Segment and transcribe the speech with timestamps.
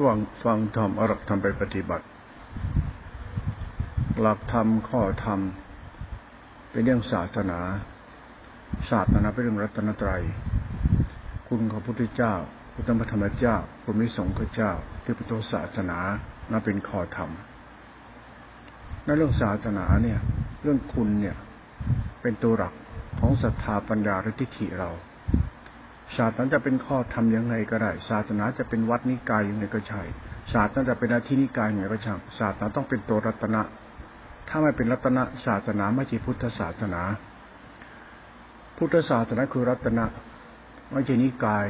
[0.00, 2.06] ระหว่างฟังธรรมอรักธรรมไปปฏิบัติ
[4.20, 5.40] หลักธรรมข้อธรรม
[6.70, 7.60] เป็นเรื่องศาสนา
[8.90, 10.22] ศาสนาเป็นเรื่องรัตนตรัย
[11.48, 12.34] คุณของพระพุทธเจ้า
[12.74, 14.72] คุณธรรมธรรมเจ้าคุณมิสงฆ์เจ้า
[15.02, 15.98] ที่เป็นตัวศาสนา
[16.50, 17.30] นั่นเป็นข้อธรรม
[19.04, 20.18] ในเรื่องศาสนาเนี่ย
[20.62, 21.36] เรื่องคุณเนี่ย
[22.22, 22.74] เป็นตัวหลัก
[23.20, 24.90] ของศรัทธาปัญญาและทิฏฐิเรา
[26.16, 30.02] ศาสนาจะเป็นข้อทำยังไงก็ได้ศาสนาจะเป็นวัดนิกายยังไงก็ใช่
[30.52, 33.62] ศาสนาจะเป็นอาทินิกายยังไงก็ช่างศาสนาต้องเป็นตัวรัตนะ
[34.48, 37.02] ถ้าไม่เป็นรัตนะศาสนาไม่ใช่พุทธศาสนา
[38.78, 40.04] พุทธศาสนาคือรัตนะ
[40.92, 41.66] ไม่ใช่นิกาย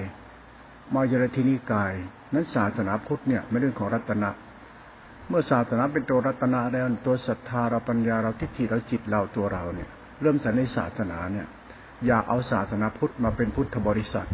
[0.95, 1.93] มาจรทินิกาย
[2.34, 4.30] นั้นศาสนาพุทธเนี่ยไม่เรื่องของรัตนะ
[5.29, 9.88] เมื่อศาสนาเป็นตัวรัตนะแล้วตัวศรัทธาเราปัญญาเราทิฏฐิเราจิตเราตัวเราเนี่ย
[10.20, 11.46] เริ่มจากในศาสนาเนี่ย
[12.07, 14.29] อย่าเอาศาสนาพุทธมาเป็นพุทธบริษัท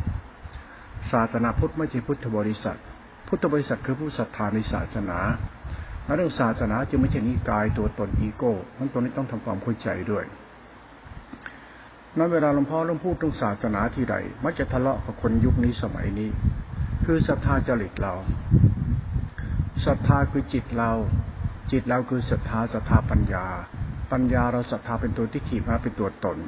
[1.13, 2.79] ศาสนาพุทธไม่ใช่พุทธบริษัท
[3.29, 5.19] พุทธบริษัทคือผู้ศรัทธาในศาสนา
[6.17, 10.25] เรื่องศาสนาจึงไม่ใช่นิกายตัวตนอีโก้ทั้งตัวนี้ต้องทำความเข้าใจด้วย
[12.19, 16.31] นั้นเวลาหลวงพ่อเริ่มพูดเรื่องศาสนาทีไรมักจะทะเลาะกับคนยุคนี้สมัยนี้
[17.05, 18.15] คือศรัทธาจริตเรา
[19.87, 20.93] ศรัทธาคือจิตเรา
[21.71, 23.47] จิตเราคือศรัทธาศรัทธาปัญญา
[24.13, 26.39] ปัญญาเราศรัทธาเป็นตัวที่ขีมาเป็นตัวตน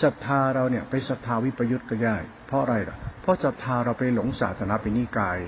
[0.00, 5.38] ศรัทธาเราเนี่ยไปศรัทธาวิปยุทธก็ได้เพราะอะไรล่ะ เพราะศรัทธาเราไปหลงศาสนาเป็นนิกาย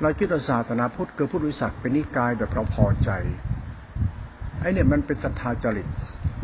[0.00, 3.10] เราคิดว่าศาสนาพุทธคือพุทธวิสัชเป็นนิกายแบบเราพอใจ
[4.60, 5.88] ไอ้เนี่ยมันเป็นศรัทธาจริต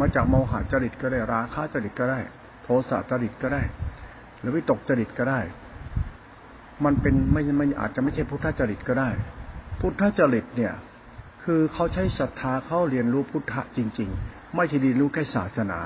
[0.00, 2.20] มาจากโมหะจริตก็ได้ราคะจริตก็ได้
[2.62, 3.62] โทสะจริตก็ได้
[4.40, 5.40] หรือวิตกจริตก็ได้
[6.84, 9.10] มันเป็นไม่ไม่อาจจะไม่ใช่พุทธจริตก็ได้
[9.80, 10.74] พุทธจริตเนี่ย
[11.44, 15.80] คือเขาใช้ศรัทธาเขาเรียนรู้พุทธะจริง ๆ ไม่ใช่เรียนรู้แค่ศาสนา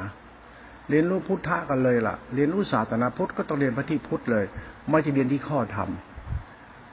[0.91, 4.45] เรียนรู้พุทธะกันเลยล่ะ เรียนรู้ศาสนาพุทธก็ต้องเรียนพระที่พุทธเลย
[4.91, 5.89] ไม่ใช่เรียนที่ข้อธรรม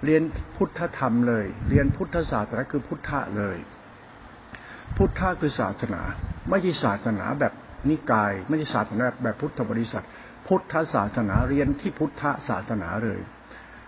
[0.05, 0.21] เรียน
[0.55, 3.57] พุทธธรรมเลย เรียนพุทธศาสนาคือพุทธะเลย
[4.97, 6.01] พุทธะคือศาสนา
[6.49, 7.53] ไม่ใช่ศาสนาแบบ
[7.89, 10.05] นิกาย ไม่ใช่ศาสนาแบบพุทธบริษัท
[10.47, 13.19] พุทธศาสนาเรียนที่พุทธศาสนาเลย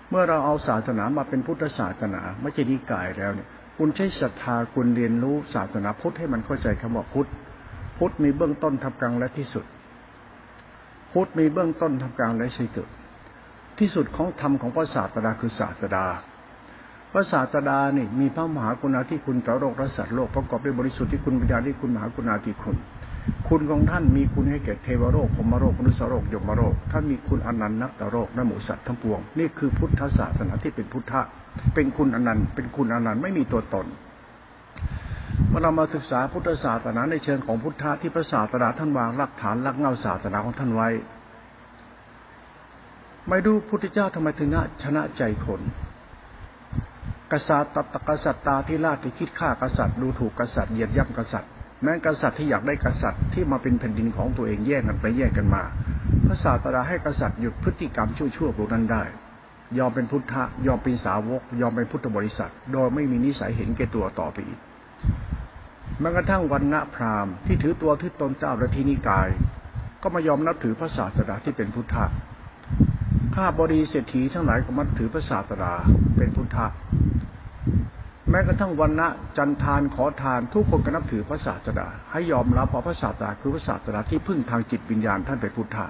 [0.10, 3.48] เมื่อเราเอาศาสนามาเป็นพุทธศาสนา ไม่ใช่นิกายแล้วเนี่ย
[3.78, 7.30] คุณใช้ศรัทธาคุณเรียนรู้ศาสนาพุทธให้มันเข้าใจคำว่าพุทธ
[7.98, 9.66] พุทธมีเบื้องต้นทับกลางและที่สุด
[11.14, 12.88] พุทธมีเบื้องต้นทำกลางและสิ้นสุด
[13.80, 16.06] ที่สุดของธรรมของพระศาสดาคือศาสดา
[17.12, 22.78] พระศาสดานี่มีพระมหากรุณาธิคุณต่อโลกและสัตว์โลกประกอบด้วยบริสุทธิ์ที่คุณปัญญาที่คุณมหากรุณาธิคุณ
[23.48, 31.22] คุณของท่านมีคุณให้แก่เทวโลกพมโลกมนุษยโลกยมโลกท่านมีคุณอนันต์นักตโลกและหมูสัตว์ทั้งปวง นี่คือพุทธศาสนาที่เป็นพุทธะ
[31.74, 33.86] เป็นคุณอนันต์เป็นคุณอนันต์ไม่มีตัวตน
[35.50, 40.90] เมื่อเรามาศึกษาพุทธศาสนาในเชิงของพุทธะที่พระศาสดาท่านวางหลักฐานหลักเงาศาสนาของท่านไว้
[43.28, 44.50] ไม่ดูพุทธเจ้าทำไมถึง
[44.84, 45.62] ชนะใจคน
[47.32, 47.78] กษัตริย์ต
[48.10, 51.50] กษัตริย์ตาที่ลาดที่คิดฆ่ากษัตริย์ดูถูกกษัตริย์เหยียดย่ำกษัตริย์
[51.84, 55.64] แม้กษัตริย์ที่อยากได้กษัตริย์ที่มาเป็นแผ่นดินของตัวเองแย่งกันไปแย่งกันมา
[56.26, 59.04] พระศาสดาให้กษัตริย์หยุดพฤติกรรมชั่วๆพวกนั้นได้
[59.78, 64.60] ยอมเป็นพุทธะยอมเป็นสาวก ยอมเป็นพุทธบริษัท โดยไม่มีนิสัยเห็นแก่ตัวต่อไปอีก
[66.00, 69.30] แม้กระทั่งวันณะพราหมณ์ที่ถือตัวที่ตนเจ้าและที่นิกาย
[70.02, 72.06] ก็มายอมนับถือพระศาสดาที่เป็นพุทธะ
[73.36, 75.74] ข้าบริเศรษฐีทั้งหลายก็มาถือพระศาสดา
[76.18, 76.66] เป็นพุทธะ
[78.30, 85.86] แม้กระทั่งวันณะจันทานขอทานทุกคนก็นับถือพระศาสดา ให้ยอมรับว่าพระศาสดาคือพระศาสดาที่พึ่งทางจิตวิญญาณท่านเป็นพุทธะ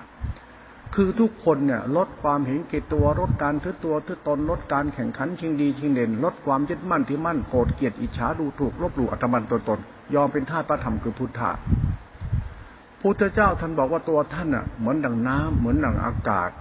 [0.94, 9.80] คือทุกคนเนี่ยลดความเห็นเกตตัวลดการถือตัวถือตนลดการแข่งขันชิงดีชิงเด่นลดความยึดมั่นที่มั่นโกรธเกลียดอิจฉาดูถูกลบหลู่อัตมันตนตน
[10.16, 11.52] ยอมเป็นท่าพระธรรมคือพุทธะ
[13.02, 16.52] พุทธเจ้าท่านบอกว่าตัวท่านอะเหมือนดังน้ำเหมือนดังอากาศ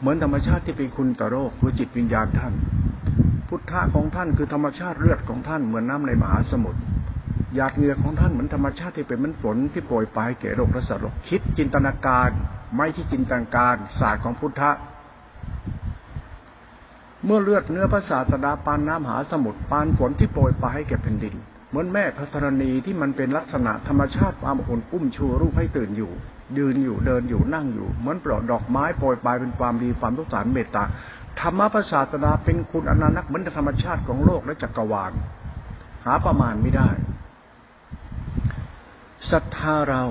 [0.00, 2.52] เหมือนธรรมชาติที่เป็นคุณต่อโลกคือจิตวิญญาณท่าน
[3.48, 6.80] พุทธะของท่านคือธรรมชาติเลือดของท่านเหมือนน้าในมหาสมุทร
[7.54, 12.30] หยาดเหงื่อของท่านเหมือนธรรมชาติที่เป็นมือนฝนที่โปรยปลายแก่โลกและสัตว์โลกคิดจินตนาการ
[12.74, 14.70] ไม่ที่จินตนาการศาสตร์ของพุทธะ
[17.24, 21.34] เมื่อเลือดเนื้อพระศาสดาปานน้ำหาสมุทรปานฝนที่โปรยปลายให้แก่แผ่นดิน
[21.70, 26.12] เหมือนแม่พระธรณีที่มันเป็นลักษณะธรรมชาติความอุ่นอุ้มชูรูปให้ตื่นอยู่
[26.58, 30.84] ยืนอยู่เดินอยู่นั่งอยู่ เหมือนปลอกดอกไม้โปรยปลายเป็นความดีความทุกสารเมตตา
[31.40, 35.12] ธรรมะศาสดาเป็นคุณอนันต์เหมือนธรรมชาติของโลกและจักรวาล
[36.04, 36.88] หาประมาณไม่ได้
[39.30, 40.02] ศรัทธาเรา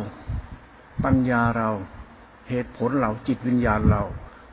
[1.04, 1.70] ปัญญาเรา
[2.50, 4.04] เหตุผลเราจิตวิญญาณเรา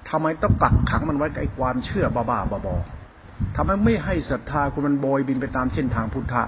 [0.08, 6.42] ทำไมต้องกักขังมันไว้กับไอ้ความเชื่อบ้าๆบอๆทำไมไม่ให้ศรัทธาคุณมันโบยบินไปตามเส้นทางพุทธะ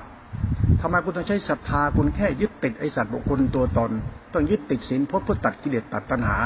[0.80, 3.90] ทำไมคุณต้องใช้ศรัทธาคุณแค่ยึดติดไอสัตว์บุคคลตัวตน
[4.32, 6.38] ต้องยึดติดศีลพจน์เพื่อตัดกิเลสตัดตัณหา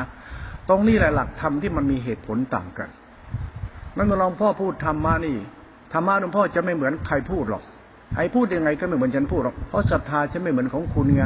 [0.68, 2.88] ตรงนี้แหละหลักธรรมที่มันมีเหตุผลต่างกัน
[3.98, 5.36] มันเมื่อหลวงพ่อพูดธรรมะนี่
[5.92, 7.62] ธรรมะหลวงพ่อจะไม่เหมือนใครพูดหรอก
[8.16, 11.22] ไอ้พูดยังไงก็ไม่เหมือนฉันพูดหรอกเพราะศรัทธาฉันไม่เหมือนของคุณไง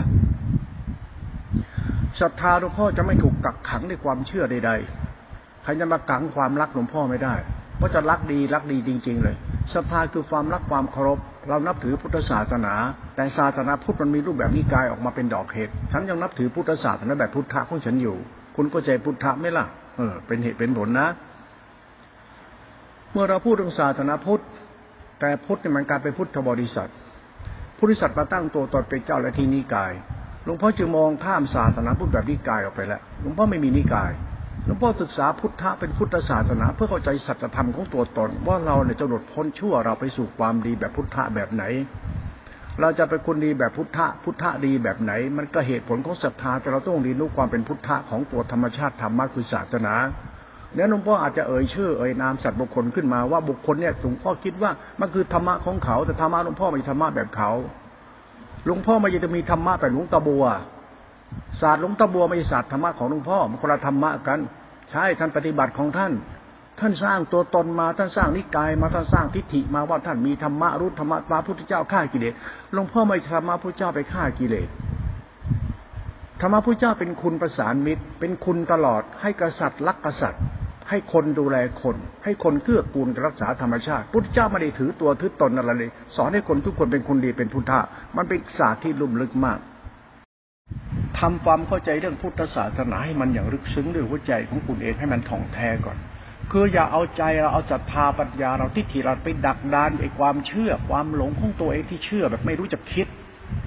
[2.20, 7.34] ศรัทธาหลวงพ่อจะไม่ถูกกักขังในความเชื่อใดๆใครจะมากังความรักหลวงพ่อไม่ได้
[7.76, 9.36] เพราะจะรักดีรักดีจริง ๆ เลย
[9.74, 11.18] ศรัทธาคือความรักความเคารพ
[11.48, 12.74] เรานับถือพุทธศาสนา
[13.16, 18.16] แต่ศาสนาพุทธมันมีรูปแบบนิกายออกมาเป็นดอกเห็ดฉันยังนับถือพุทธศาสนาแบบพุทธะของฉันอยู่
[18.56, 19.66] คุณก็ใจพุทธะไหมล่ะ
[19.96, 21.08] เออเป็นเหตุเป็นผลนะ
[23.12, 24.42] เมื่อเราพูดถึงศาสนาพุทธ
[25.20, 26.90] แต่พุทธเนี่ยมันกลายเป็นพุทธบริษัท
[27.78, 29.92] พุทธศาสนาตั้งตัวตนเป็นเจ้าและที่นิกาย
[30.44, 34.10] หลวงพ่อจึงมองข้ามศาสนาพุทธแบบนิกายออกไปแล้วหลวงพ่อไม่มีนิกาย
[34.64, 41.64] หลวงพ่อศึกษาพุทธะเป็นพุทธศาสนา เพื่อเข้าใจสัจธรรมของตัวตน ว่าเราเนี่ยจะหลุดพ้นชั่วเราไปสู่ความดีแบบพุทธะแบบไหน
[42.80, 49.94] เราจะเป็นคนดีแบบพุทธะพุทธะดีแบบไหน มันก็เหตุผลของศรัทธาแต่เราต้องเรียนรู้ความเป็นพุทธะของตัวธรรมชาติธรรมะคือศาสนา
[50.74, 54.70] เนี่ยหลวงพ่ออาจจะเอ่ยชื่อเอ่ยนามสัตว์บุคคลขึ้นมาว่าบุคคลเนี่ยหลวงพ่อคิดว่า
[55.00, 57.50] มันคือธรรมะของเขา แต่ธรรมะหลวงพ่อไม่ธรรมะแบบเขา
[58.66, 60.44] หลวงพ่อไม่จะมีธรรมะแบบหลวงตาบัว
[61.60, 64.38] ศาสตร์หลวงตาบัวไม่ใช่ศาสตร์ธรรมะของหลวงพ่อมันคนละธรรมะกัน
[64.90, 66.12] ใช่ท่านปฏิบัติของท่าน
[66.80, 72.34] ท่านสร้างตัวตนมาท่านสร้างนิกายมาท่านสร้างทิฏฐิมาว่าท่านมีธรรมะรู้ธรรมะมาพุทธเจ้าฆ่ากิเลส
[72.72, 74.68] หลวงพ่อไม่ธรรมะพุทธเจ้าไปฆ่ากิเลส
[76.40, 80.42] ธรรมะพุทธเจ้าเป็นคุณประสานมิตร เป็นคุณตลอดให้กษัตริย์รักกษัตริย์
[80.92, 87.80] ให้คนดูแลคน ให้คนเกื้อกูลรักษาธรรมชาติพุทธเจ้าไม่ได้ถือตัวถือตนอะไรเลย สอนให้คนทุกคนเป็นคนดีเป็นพุทธะ
[88.16, 89.58] มันเป็นศาสตร์ที่ลุ่มลึกมาก
[91.18, 95.96] ทำความเข้าใจเรื่องพุทธศาสนาให้มันอย่างลึกซึ้งด้วยหัวใจของคุณเองให้มันถ่องแท้ก่อน
[96.52, 103.06] คืออย่าเอาใจเราเอาจัตตาปัญญาเราที่ทีเราไปดักดานไอ้ความเชื่อความหลงของตัวเองที่เชื่อแบบไม่รู้จะคิด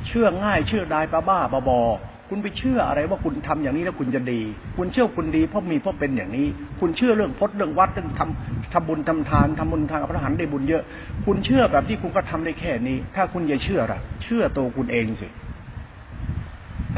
[0.07, 1.39] เชื่อง่ายเชื่อได้ป้าบ้า
[1.69, 1.81] บอ
[2.29, 4.41] คุณไปเชื่ออะไรว่าคุณทำอย่างนี้แล้วคุณจะดี
[4.77, 6.47] คุณเชื่อคุณดีเพราะมีเพราะเป็นอย่างนี้
[6.79, 10.83] คุณเชื่อเรื่องพจน์เรื่องวัดเรื่องทำทำบุญทำทานทำบุญทางพระหันได้บุญเยอะ
[11.25, 15.27] คุณเชื่อแบบที่คุณก็ทำได้แค่นี้ ถ้าคุณอย่าเชื่อละเชื่อตัวคุณเองสิ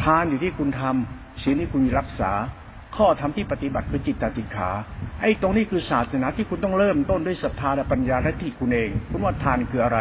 [0.01, 2.31] ทานอยู่ที่คุณทำศีลที่คุณรักษา
[2.97, 4.69] ข้อธรรมที่ปฏิบัติคือจิตตติขา
[5.21, 9.99] ไอ้ตรงนี้คือศาสนาที่คุณต้องเริ่มต้นด้วยศรัทธาและปัญญาและที่คุณเอง คุณว่าทานคืออะไร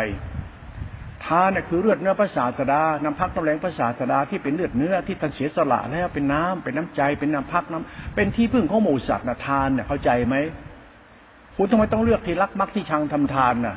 [1.27, 10.37] ทานน่ะคือเลือดเนื้อพระศาสดาน้ำพักน้ำแรงพระศาสดาที่เป็นเลือดเนื้อที่ท่านเสียสละแล้วเป็นน้ำเป็นน้ำใจเป็นน้ำพักน้ำเป็นที่พึ่งของหมู่สัตว์นะทานเนี่ยเข้าใจไหม
[11.57, 13.77] คุณทำไมต้องเลือกที่รักมักที่ชังทำทานน่ะ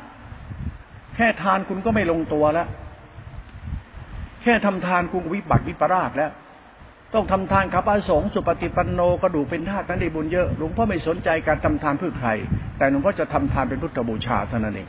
[1.16, 2.68] แค่ทานคุณก็ไม่ลงตัวแล้ว
[4.42, 6.30] แค่ทำทานกูวิบัติวิปราชแล้ว
[7.14, 12.28] ต้องทำทานขับอาสงสุปฏิปันโนกระดูกเป็นธาตุนั้นได้บุญเยอะหลวงพ่อไม่สนใจการทำทานเพื่อใคร
[12.78, 14.88] แต่หลวงพ่อจะทำทานเป็นพุทธบูชาเท่านั้นเอง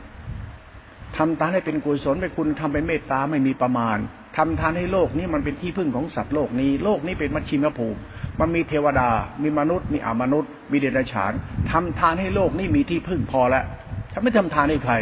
[1.16, 3.98] ทำทานให้เป็นกุศลเป็นคุณทำเป็นเมตตาไม่มีประมาณ
[4.36, 7.98] ทำทานให้โลกนี้มันเป็นที่พึ่งของสัตว์โลกนี้ โลกนี้เป็นมัชชิมภูมิ
[8.40, 9.08] มันมีเทวดา
[9.42, 11.32] มีมนุษย์ มีอมนุษย์ มีเดรัจฉาน
[11.70, 13.64] ทำทานให้โลกนี้มีที่พึ่งพอแล้ว
[14.12, 14.94] ถ้าไม่ทำทานให้ใคร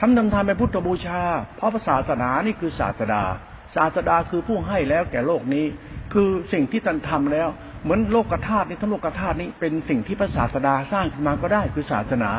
[0.00, 1.20] ทำทำทานเป็นพุทธบูชา
[1.56, 3.22] เพราะศาสนานี่คือศาสดา
[3.74, 5.64] ศาสดาคือผู้ให้แล้วแก่โลกนี้
[6.12, 7.48] คือสิ่งที่ท่านทำแล้ว
[7.82, 12.30] เหมือนโลกธาตุนี้ทั้งโลกธาตุนี้เป็นสิ่งที่พระศาสดาสร้างขึ้นมาก็ได้คือศาสนา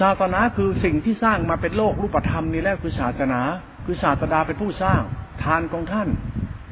[0.00, 3.40] ศาสนาคือสิ่งที่สร้างมาเป็นโลกรูปธรรมนี้แหล้วคือศาสนา
[3.84, 5.00] คือศาสดาเป็นผู้สร้าง
[5.42, 6.08] ทานของท่าน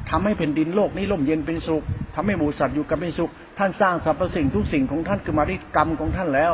[0.09, 1.83] ทำให้แผ่นดินโลกนี้ร่มเย็นเป็นสุข
[2.15, 6.53] ทำให้หมูสัตว์อยู่กันเป็นสุข ท่านสร้างสรรพสิ่งทุกสิ่งของท่านคือมาด้วยกรรมของท่านแล้ว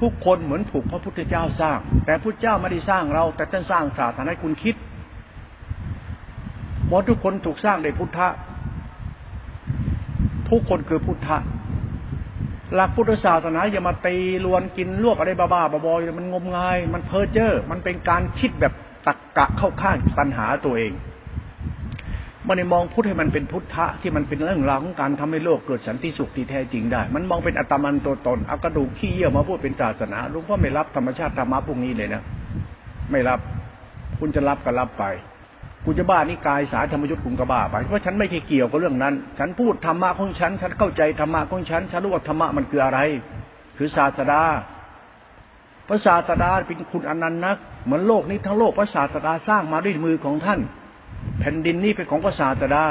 [0.00, 4.74] ทุกคนเหมือนถูกพระพุทธเจ้าสร้าง แต่พุทธเจ้าไม่ได้สร้างเรา แต่ท่านสร้างศาสนาให้คุณคิด
[6.88, 8.28] หมดทุกคนถูกสร้างโดยพุทธะ
[10.50, 11.36] ทุกคนคือพุทธะ
[12.74, 18.72] หลักพุทธศาสนาอย่ามาตีลวนกินลวกอะไรบ้าๆบอๆมันงมงาย มันเพ้อเจ้อมันเป็นการคิดแบบ
[19.06, 20.92] ตักกะเข้าข้างปัญหาตัวเอง
[22.46, 32.22] มันในมองพุทธให้มันเป็นพุทธะที่มันเป็นเรื่องราวของการทำให้โลกเกิดสันติสุขที่แท้จริงได้ มันมองเป็นอัตมันตัวตนเอากระดูกขี้เยี่ยวมาพูดเป็นศาสนาลุงพ่อไม่รับธรรมชาติธรรมะพวกนี้เลยนะ
[33.10, 33.40] ไม่รับ
[34.18, 35.04] คุณจะรับก็รับไป
[35.84, 42.98] คุณจะบ้านี่กายสายธรรมยุทธ์คุณก็บ้าไปเพราะฉันไม่เคยเกี่ยวกับเรื่องนั้น ฉันพูดธรรมะของฉัน ฉันเข้าใจธรรมะของฉัน ฉันรู้ว่าธรรมะมันคืออะไร
[43.76, 44.42] คือศาสดา
[45.88, 50.60] พระศาสดาเป็นคุณอนันต์นัก เหมือนโลกนี้ทั้งโลกพระศาสดาสร้างมาด้วยมือของท่าน
[51.40, 52.84] แผ่นดินนี้เป็นของพระศาสดา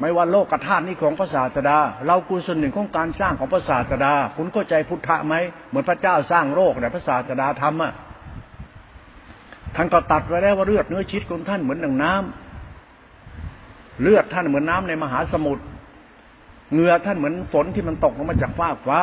[0.00, 5.34] ไม่ว่าโลกกธาตุนี้ของพระศาสดา เรากูส่วนหนึ่งของการสร้างของพระศาสดา คุณเข้าใจพุทธะไหม
[5.68, 7.92] เหมือนพระเจ้าสร้างโลกแต่พระศาสดาทำอะ
[9.76, 15.64] ท่านก็ตัดไว้แล้วว่าเลือดเนื้อชีวิตของท่านเหมือนดังน้ำเลือดท่านเหมือนน้าในมหาสมุทร
[16.72, 19.00] เหงื่อท่านเหมือนฝนที่มันตกลงมาจากฟ้าฟ้า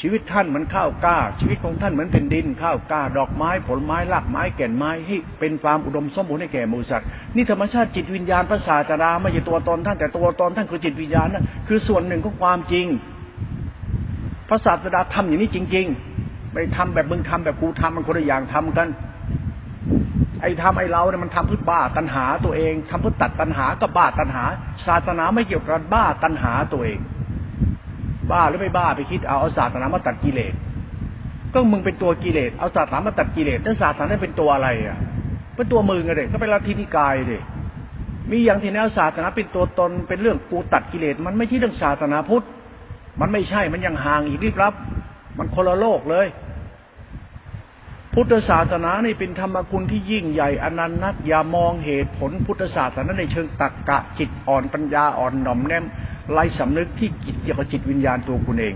[0.00, 12.86] ชีวิตท่านเหมือนข้าวกล้า ชีวิตของท่านเหมือนเป็นดิน ข้าวกล้า ดอกไม้ ผลไม้รากไม้แก่นไม้ให้เป็นความอุดมสมบูรณ์ให้แก่มูสัตว์นี่ธรรมชาติจิตวิญญาณพระศาสดาไม่ใช่ตัวตนท่านแต่ตัวตนท่านคือจิตวิญญาณนั่นคือส่วนหนึ่งของความจริง
[14.48, 15.86] พระศาสดาทำอย่างนี้จริง
[16.20, 18.88] ๆไม่ทำแบบมึงทำแบบกูทำมันคนละอย่างทำกัน
[20.40, 24.44] ไอ้ทำไอ้เราเนี่ยมันทำเพื่อบ้าตัณหาตัวเองทำเพื่อตัดตัณหาก็บ้าตัณหา
[24.86, 26.98] ศาสนาไม่เกี่ยวกับบ้าตัณหาตัวเอง
[28.30, 30.54] บ้าหรือไม่บ้าไปคิดเอาเอาศาสนามาตัดกิเลส
[31.54, 34.98] ก็มึงเป็นตัวกิเลสเอาศาสนามาตัดกิเลสแล้วศาสนาเป็นตัวอะไรอะ
[35.54, 37.38] เป็นตัวมึงอะเด็กก็เป็นลัทธินิกายเด็
[38.30, 42.44] มีอย่างที่แนวศาสนาเป็นตัวตนเป็นเรื่องกูตัดกิเลสมันไม่ใช่เรื่องศาสนาพุทธ
[43.20, 44.74] มันไม่ใช่มันยังห่างอีกรีบรับ
[45.38, 46.26] มันคนละโลกเลย
[48.14, 55.84] พุทธศาสนานี่เป็นธรรมคุณที่ยิ่งใหญ่อนันต์นักอย่ามองเหตุผลพุทธศาสนาในเชิงตักกะจิตอ่อนปัญญาอ่อนหน่อมแนม
[56.32, 58.74] ไร้สำนึกที่จิตเกี่ยวกับจิตวิญญาณตัวคุณเอง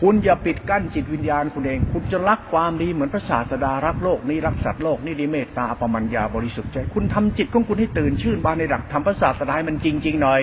[0.00, 10.42] คุณอย่าปิดกั้นจิตวิญญาณคุณเอง คุณจะรักความดีเหมือนพระศาสดารักโลกนี้รักสัตว์โลกนี่ดีเมตตาอปมัญญาบริสุทธิ์ใจ คุณทำจิตของคุณให้ตื่นชื่นบานในหลักทำพระศาสดาให้มันจริง ๆ หน่อย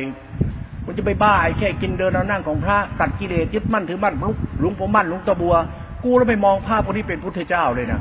[0.86, 5.56] คุณจะไปบ้าไอ้แค่กินเดินเอานั่งของพระตัดกิเลสยึดมั่นถือมั่นลุกหลวงปู่มั่นหลวงตะบัว
[6.04, 8.00] กูแล้วไปมองภาพพวกนี้เป็นพุทธเจ้าเลยนะ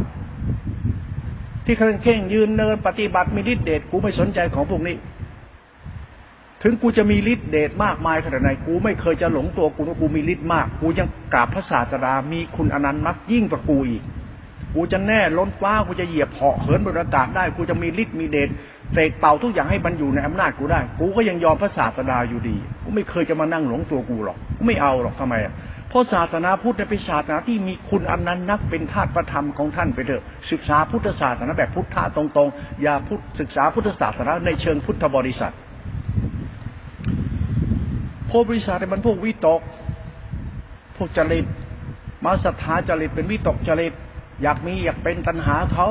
[1.65, 4.97] ที่เคร่งเข่งยืนเนินปฏิบัติมีฤทธิเดชกูไม่สนใจของพวกนี้
[6.63, 14.03] ถึงกูจะมีฤทธิเดชมากมายขนาดไหนกูไม่เคยจะหลงตัวกูว่ากูมีฤทธิ์มาก กูยังกราบพระศาสดามีคุณอนันต์มักยิ่งกว่ากูอีก
[14.75, 18.49] กูจะแน่ล้นฟ้ากูจะเหยียบเหาะเหินบนอากาศได้ กูจะมีฤทธิ์มีเดช
[18.93, 25.55] เสกเป่าทุกอย่างให้มันอยู่ในอำนาจกูได้ กูก็ยังยอมพระศาสดาอยู่ดี กูไม่เคยจะมานั่งหลงตัวกูหรอก กูไม่เอาหรอกทำไมอะ
[25.91, 35.55] เพราะศาสนาพุทธเป็นศาสนาที่มีคุณอันนั้นนักเป็นธาตุประธรรมของท่านไปเถอะ ศึกษาพุทธศาสนาแบบพุทธะตรงๆ อย่าพุทธศึกษาพุทธศาสนาในเชิงพุทธบริษัท
[38.31, 39.61] พวกบริษัทเป็นพวกวิตก
[40.97, 41.47] พวกจริต
[42.25, 43.93] มาศรัทธาจริตเป็นวิตกจริต
[44.43, 45.89] อยากมีอยากเป็นตัณหาเขา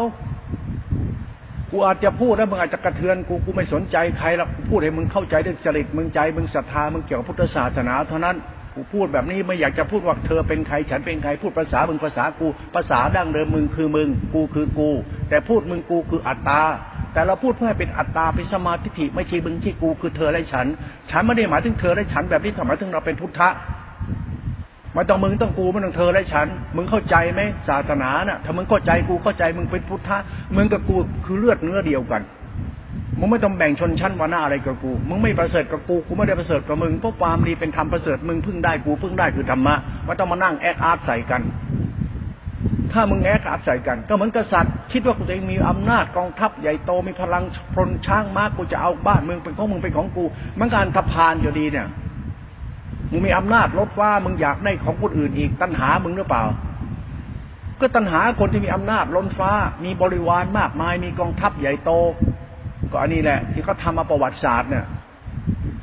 [1.71, 8.37] กูอาจจะพูดแล้วมึงอาจจะกระเทือนกูกูไม่สนใจใครหรอกกูพูดให้มึงเข้าใจเรื่องจริตมึงใจมึงศรัทธามึงเกี่ยวกับพุทธศาสนาเท่านั้น
[8.75, 14.89] กูพูดแบบนี้ไม่อยากจะพูดว่าเธอเป็นใครฉันเป็นใครพูดภาษามึงภาษากู ภาษาดั้งเดิมมึงคือมึง กูคือกู
[15.29, 16.61] แต่พูดมึงกูคืออัตตา
[17.13, 20.67] แต่เราพูดเพื่อให้เป็นอัตตาเป็นสมาธิไม่ใช่มึงที่กูคือเธอและฉัน
[21.11, 23.49] ฉันไม่ได้หมายถึงเธอและฉันแบบนี้หมายถึงเราเป็นพุทธะ
[24.93, 30.17] ไม่ต้องมึงต้องกูไม่ต้องเธอและฉัน มึงเข้าใจไหมศาสนาน่ะถ้ามึงเข้าใจกูเข้าใจมึงเป็นพุทธะ
[30.55, 30.95] มึงกับกู
[31.25, 32.21] คือเลือดเนื้อเดียวกัน
[33.19, 41.41] มึงไม่ต้องแบ่งชนชั้นวรรณะอะไรกับกู มึงไม่ประเสริฐกับกู กูไม่ได้ประเสริฐกับมึง เพราะความดีเป็นธรรมประเสริฐ มึงพึ่งได้กูพึ่งได้คือธรรมะไม่ต้องมานั่ง act art ใส่กัน
[42.93, 47.43] ถ้ามึง act art ใส่กัน ก็เหมือนกษัตริย์ คิดว่ากูเองมีอำนาจกองทัพใหญ่โตมีพลัง
[47.75, 50.23] พลช้างม้ากูจะเอาบ้านมึงเป็นของมึงเป็นของกู
[50.59, 51.87] มันการทพานอยู่ดีเนี่ย
[53.11, 56.43] มึงมีอำนาจลดว่ามึงอยากได้ของคนอื่นอีกตัณหามึงหรือเปล่า
[57.79, 59.51] ก็ตัณหาคนที่มีอำนาจล้นฟ้า
[59.83, 61.91] มีบริวารมากมาย มีกองทัพใหญ่โต
[62.91, 64.85] ก็อันนี้แหละ ที่เขาทามาประวัติศาสตร์เนี่ย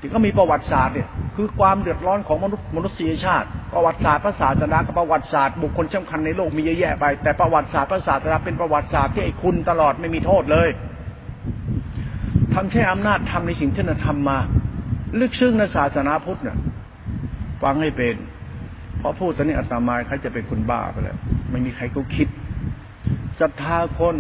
[0.01, 10.69] ที่เขามีประวัติศาสตร์เนี่ยคือความเดือดร้อนของมนุษย์มนุษยชาติ ประวัติศาสตร์ภาษาศาสนากับประวัติศาสตร์บุคคลสำคัญในโลกมีเยอะแยะไป แต่ประวัติศาสตร์ภาษาศาสนาเป็นประวัติศาสตร์ที่ไอ้คุณตลอดไม่มีโทษเลย
[12.55, 14.39] ทำใช้อำนาจทำในสิ่งที่เราทำมา
[15.21, 16.57] ลึกซึ้งในศาสนาพุทธเนี่ย
[17.63, 18.17] ฟังให้เป็น
[18.99, 21.19] เพราะพูดตอนนี้อาตมาเขาจะเป็นคนบ้าไปแล้ว
[21.51, 22.29] ไม่มีใครเขาคิด
[23.41, 24.15] ศรัทธาคน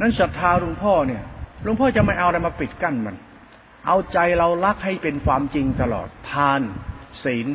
[0.00, 1.22] นั้นศรัทธาหลวงพ่อเนี่ย
[1.64, 3.16] หลวงพ่อจะไม่เอาอะไรมาปิดกั้นมัน
[3.86, 6.60] เอาใจเรารักให้เป็นความจริงตลอด ทาน
[7.24, 7.46] ศีล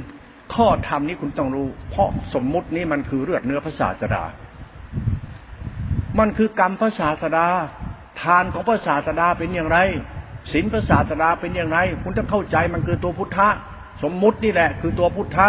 [0.54, 4.24] ข้อธรรมนี้คุณต้องรู้ เพราะสมมุตินี้มันคือเลือดเนื้อพระศาสดา
[6.20, 7.48] มันคือกรรมพระศาสดา
[8.22, 9.78] ทานของพระศาสดาเป็นอย่างไร
[10.52, 13.50] ศีลพระศาสดาเป็นอย่างไร คุณจะเข้าใจมันคือตัวพุทธะ
[14.04, 15.48] สมมุตินี่แหละ คือตัวพุทธะ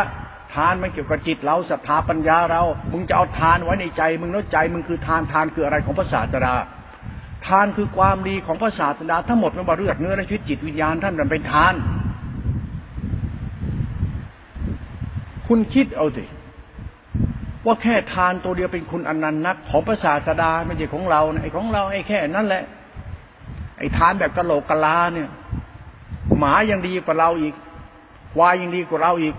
[0.54, 2.62] ทานมันเกี่ยวกับจิตเราศรัทธาปัญญาเรา
[2.92, 6.54] มึงจะเอาทานไว้ในใจ มึงแล้วใจมึงคือทานทานคืออะไรของพระศาสดา
[7.46, 11.74] ทานคือความดีของพระศาสดาทั้งหมดมันบาเลือดเนื้อและชีวิตจิตวิญญาณท่านมันเป็นทาน
[15.46, 16.24] คุณคิดเอาสิ
[17.66, 22.62] ว่าแค่ทานตัวเดียวเป็นคุณอนันต์นัก ของพระศาสดาไม่ใช่ของเราไอ้ของเราไอ้แค่นั่นแหละ
[23.78, 25.28] ไอ้ทานแบบกะโหลกกะลาเนี่ย
[26.38, 27.54] หมายังดีกว่าเราอีก
[28.34, 29.34] ควายยังดีกว่าเราอีก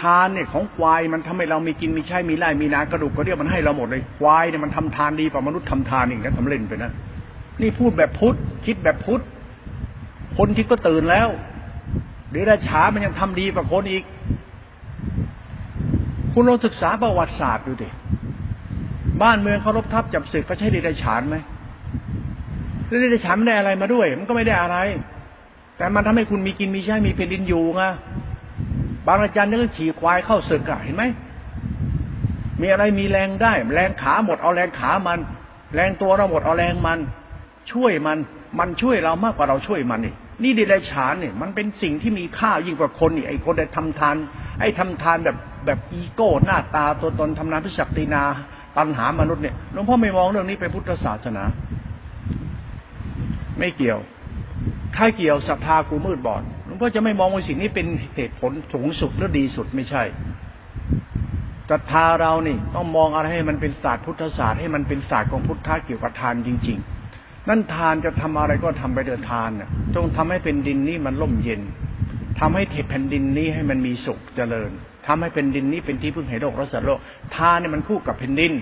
[0.00, 6.90] ทานเนี่ยของควายมันทำให้เรามีกินมีใช้มีไร่มีนากระดูกกระเดี่ยวมันให้เราหมดเลยควายเนี่ยมันทำทานดีกว่ามนุษย์ทำทานอีกนะทำเล่นไปนะ
[7.60, 9.22] นี่พูดแบบพุทธคิดแบบพุทธ
[10.36, 11.28] คนที่ก็ตื่นแล้ว
[12.30, 14.04] เดรัจฉามันยังทำดีกว่าคนอีก
[16.32, 17.88] คุณลองศึกษาประวัติศาสตร์ดูดิ
[19.22, 21.36] บ้านเมืองเขารบทับจับศึกเขาใช้เดรัจฉานไหม
[22.86, 24.76] เดรัจฉานไม่ได้อะไรมาด้วย มันก็ไม่ได้อะไร
[25.76, 27.82] แต่มันทำให้คุณมีกินมีใช้มีเพลินอยู่ไง
[29.06, 31.04] บางอาจารย์นึกขี่ควายเข้าศึกอะเห็นไหม
[32.60, 35.18] มีอะไรมีแรงได้ แรงขาหมดเอาแรงขามัน
[35.74, 36.98] แรงตัวเราหมดเอาแรงมัน
[37.72, 38.18] ช่วยมัน
[38.58, 44.16] มันช่วยเรามากกว่าเราช่วยมันอีกนี่ดิเลฉานเนี่ยมันเป็นสิ่งที่มีค่ายิ่งกว่าคนนี่ไอ้คนได้ทำทาน
[44.60, 48.22] ไอ้ทำทานแบบแบบอีโก้หน้าตาตัวตนทำนานพิศักดินา
[48.76, 51.44] ตัณหามนุษย์เนี่ยหลวงพ่อไม่มองเรื่องนี้เป็นพุทธศาสนา
[53.58, 53.98] ไม่เกี่ยว
[54.96, 60.02] ถ้าเกี่ยวศรัทธากูมืดบอดหลวงพ่อจะไม่มองว่าสิ่งนี้เป็นเหตุผลสูงสุดหรือดีสุดไม่ใช่
[61.70, 66.93] ศรัทธาเรานี่ต้องมองอะไรให้มันเป็นศาสตร์พุทธศาสตร์ให้มันเป็นศาสตร์ของพุทธะเกี่ยวกับทานจริง ๆ
[67.48, 71.60] นั่นทานจะทำอะไรก็ทำไปเดินทานน่ะจงทำให้เป็นดินนี้มันร่มเย็น
[72.40, 74.70] ทำให้แผ่นดินนี้ให้มันมีสุขเจริญ
[75.06, 77.00] ทำให้เป็นดินนี้เป็นที่พึ่งให้โลกรัศโลก
[77.36, 78.52] ทานเนี่ยมันคู่กับแผ่นดิน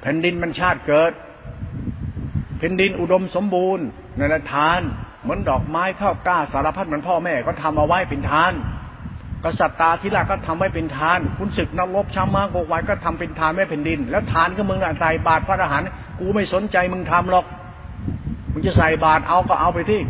[0.00, 1.12] แผ่นดินมันชาติเกิด
[2.58, 3.86] แผ่นดินอุดมสมบูรณ์
[4.18, 4.80] ในละทาน
[5.22, 8.52] เหมือนดอกไม้ข้าวกล้าสารพัดเหมือนพ่อแม่ก็ทำเอาไว้เป็นทาน
[9.44, 15.82] กษัตริย์ตาทิลาก็ทำไว้เป็นทาน คุณศึกนักรบช้ำมากโกวายก็ทำเป็นทานไว้แผ่นดิน แล้วทานก็มึงใส่บาตรพระทหาร
[16.20, 17.44] กูไม่สนใจมึงทำหรอก
[18.52, 20.00] มึงจะใส่บาตรเอาก็เอาไปที่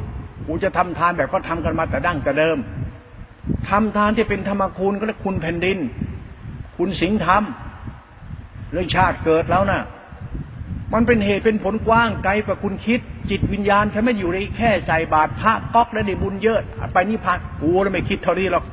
[0.46, 2.56] กูจะทำทานแบบก็ทำกันมาแต่ดั้งแต่เดิม
[3.68, 5.78] ทำทานที่เป็นธรรมคุณก็เรียกคุณแผ่นดิน
[6.76, 7.42] คุณสิงธรรม
[8.72, 9.82] เรื่องชาติเกิดแล้วนะ่ะ
[10.94, 16.60] มันเป็นเหตุเป็นผลกว้างไกลกว่าคุณคิด จิตวิญญาณฉันไม่อยู่ในแค่ใส่บาตรพระก๊อกแล้วได้บุญเยอะ
[16.92, 18.64] ไปนิพพานกูแล้วไม่คิดเท่านี้หรอก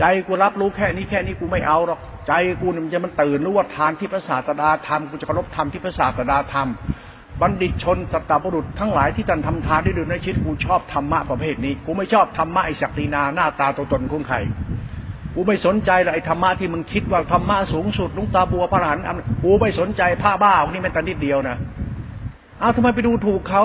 [0.00, 14.36] ใจกูรับรู้แค่นี้แค่นี้กูไม่เอาหรอกใจกูมันจะมันตื่นรู้ว่าทานที่พระศาสดาทำกูจะเคารพธรรมที่พระศาสดาทำบัณฑิตชนสัตตบุรุษทั้งหลายที่ท่านทำทานได้ดูในชีวิตกูชอบธรรมะประเภทนี้กูไม่ชอบธรรมะไอ้ศักดินาหน้าตาตัวตนของใคร
[15.34, 18.98] กูไม่สนใจเลยไอ้ธรรมะที่มึงคิดว่าธรรมะสูงสุดลุงตาบัวพระหัน
[19.42, 21.56] กูไม่สนใจผ้าบ้าพวกนี้มันแต่นิดเดียวนะ
[22.62, 23.64] อ้าวทำไมไปดูถูกเขา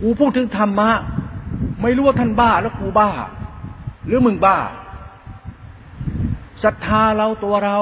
[0.00, 0.90] กูพูดถึงธรรมะ
[1.82, 3.08] ไม่รู้ว่าท่านบ้าแล้วกูบ้า
[4.06, 4.56] หรือมึงบ้า
[6.66, 7.78] ศรัทธาเราตัวเรา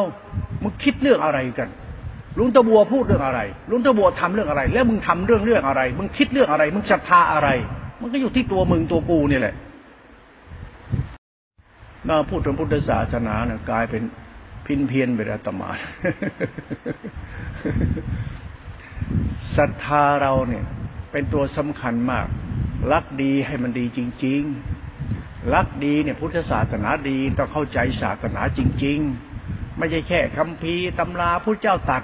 [0.62, 1.68] มึงคิดเรื่องอะไรกัน
[2.38, 7.48] ลุงตะบัวพูดเรื่องอะไรลุงตะบัวทำเรื่องอะไร แล้วมึงทำเรื่องเรื่องอะไร มึงคิดเรื่องอะไร มึงศรัทธาอะไร
[8.00, 9.54] มันก็อยู่ที่ตัวมึงตัวกูนี่แหละ
[12.08, 14.02] น่าพูดถึงพุทธศาสนาเนี่ยกลายเป็น
[14.66, 15.70] พินเพียนไปแล้วตมา
[19.56, 20.64] ศรัทธาเราเนี่ย
[21.12, 22.26] เป็นตัวสำคัญมาก
[22.92, 24.83] รักดีให้มันดีจริง ๆ
[25.52, 28.98] รักดีเนี่ยพุทธศาสนาดีต้องเข้าใจศาสนาจริง
[29.38, 32.02] ๆ ไม่ใช่แค่คำพีตำราพระเจ้าตัด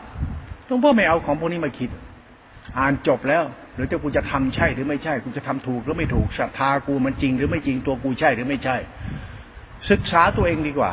[0.68, 1.90] ต้องพ่อไม่เอาของพวกนี้มาคิด
[2.78, 3.42] อ่านจบแล้ว
[3.74, 8.76] หรือจะกูจะทำใช่หรือไม่ใช่กูจะทำถูกหรือไม่ถูกศรัทธากูมันจริง หรือไม่จริงตัวกูใช่หรือไม่ใช่
[9.90, 10.92] ศึกษาตัวเองดีกว่า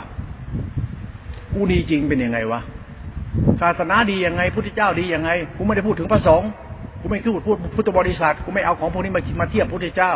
[1.53, 2.61] กูดีจริงเป็นยังไงวะ
[3.61, 6.49] ศาสนาดียังไงพุทธเจ้าดียังไงกูไม่ได้พูดถึงพระสงฆ์
[7.01, 10.13] กูไม่พูดพูดพุทธบริษัทกูไม่เอาของพวกนี้มามาเทียบพุทธเจ้า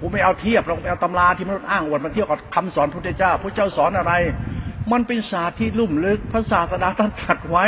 [0.00, 4.12] กูไม่เอาเทียบเราไม่เอาตำราที่มนุษย์อ้างอวดมาเทียบกับคำสอนพุทธเจ้าพระเจ้าสอนอะไร
[4.92, 7.66] มันเป็นศาสตร์ที่ลุ่มลึกพระศาสดาท่านตัดไว้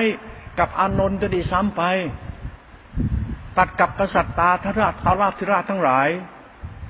[0.59, 1.83] กับอานนท์จะดีซ้ำไป
[3.59, 6.09] ตัดกับกษัตริย์ตาทราชทาราธิราชทั้งหลาย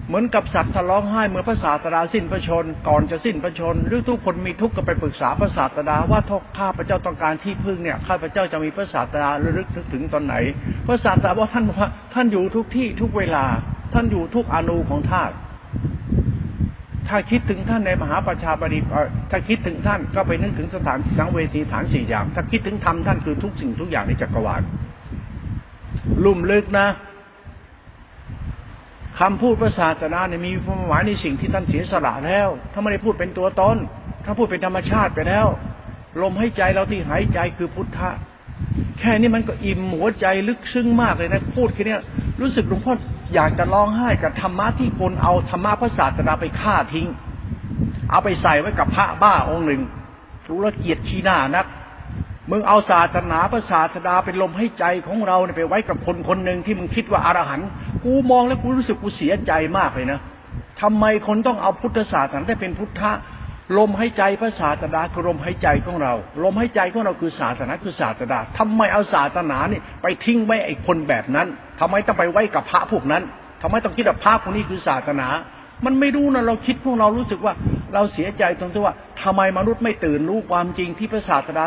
[0.09, 10.35] เหมือนกับสัตว์ทะร้องไห้เมื่อพระศาสดาสิ้นพระชน ก่อนจะสิ้นพระชน หรือทุกคนมีทุกข์ก็ไปปรึกษาพระศาสดาว่าทกข้าพระเจ้าต้องการที่พึ่งเนี่ยข้าพระเจ้าจะมีพระศาสดาระลึกถึงตอนไหน
[10.87, 13.45] พระศาสดาว่าท่านว่าท่านอยู่ทุกที่ทุกเวลา
[13.93, 15.35] ท่านอยู่ทุกอนูของธาตุ
[17.09, 18.79] ถ้าคิดถึงท่านในมหาประชาบดี
[19.31, 24.63] ถ้าคิดถึงท่านก็ไปนึกถึงสถานสังเวทีฐานสี่อย่าง ถ้าคิดถึงธรรมท่านคือทุกสิ่งทุกอย่างในจักรวาล
[26.25, 26.89] ลุ่มลึกนะ
[29.21, 33.77] คำพูดภาษาตนาเนี่ยมีความหมายในสิ่งที่ท่านเสียสละแล้ว ถ้าไม่ได้พูดเป็นตัวตน
[34.25, 35.47] ถ้าพูดเป็นธรรมชาติไปแล้ว
[36.23, 38.11] ลมให้ใจเราที่หายใจคือพุทธะ
[38.99, 41.97] แค่นี้มันก็อิ่มหัวใจลึกซึ้งมากเลยนะ พูดแค่นี้
[42.41, 42.95] รู้สึกหลวงพ่อ
[43.35, 47.09] อยากจะร้องไห้กับธรรมะที่คนเอาธรรมะพระศาสดาไปฆ่าทิ้ง
[48.11, 49.81] เอาไปใส่ไว้กับพระบ้าองค์หนึ่ง
[50.49, 51.67] รู้ละเกียดชี้หน้านัก
[52.51, 57.69] มึงเอาศาสนาพระศาสดาเป็นลมให้ใจของเราเนี่ยไปไว้กับคนคนหนึ่งที่มึงคิดว่าอารหันต์
[58.05, 60.21] กูมองแล้วกูรู้สึกกูเสียใจมากเลยนะ
[60.81, 63.13] ทำไมคนต้องเอาพุทธศาสนาได้เป็นพุทธะ
[63.79, 66.13] ลมหายใจพระศาสดาคือลมหายใจของเรา
[66.45, 71.49] ลมหายใจของเราคือศาสนาคือศาสดาทำไมเอาศาสนานี่ไปทิ้งไว้ไอ้คนแบบนั้น
[71.85, 73.23] ทำไมต้องไปไว้กับพระพวกนั้น
[73.63, 75.29] ทำไมต้องคิดว่าพระพวกนี้คือศาสนา
[75.85, 77.55] มันไม่รู้นะเราคิดพวกเรารู้สึกว่า
[77.95, 81.65] เราเสียใจตรงที่ว่าทำไมมนุษย์ไม่ตื่นรู้ความจริงที่พระศาสดา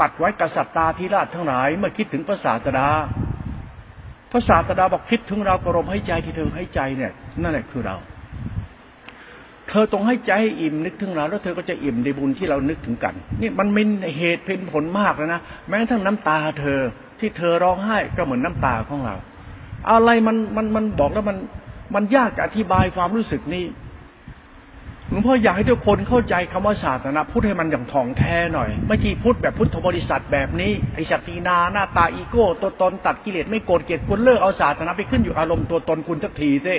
[0.00, 2.88] ปัดไว้กษัตริย์ตาธิราชทั้งหลายเมื่อคิดถึงพระศาสดา
[4.32, 7.96] พระศาสดาบอกคิดถึงเรากรมให้ใจที่เธอให้ใจเนี่ย นั่นแหละคือเรา
[9.68, 16.80] เธอต้องให้ใจให้อิ่มนึกถึงเราแล้วเธอก็จะอิ่มในบุญที่เรานึกถึงกัน นี่มันเป็นเหตุเป็นผลมากเลยนะแม้ทั้งน้ำตาเธอ
[17.20, 19.16] ที่เธอร้องไห้ก็เหมือนน้ำตาของเรา
[19.90, 21.36] อะไรมันมันมันบอกแล้วมัน
[21.94, 23.66] มันยากอธิบายความรู้สึกนี้
[25.10, 36.76] หลวงพ่ออยากให้ทุกคนเข้าใจคำว่าศาสนาพุทธให้มันอย่างถ่องแท้หน่อย ไม่ใช่พุทธแบบพุทธบริษัทแบบนี้ไอสัตตีนาหน้าตาอีโก้ตัวตนตัดกิเลสไม่โกรธเกลียดคุณเลิกเอาศาสนาไปขึ้นอยู่อารมณ์ตัวตนคุณสักทีสิ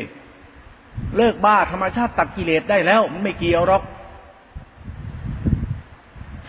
[1.18, 3.84] เลิกบ้าธรรมชาติตัดกิเลสได้แล้วมันไม่เกี่ยวหรอก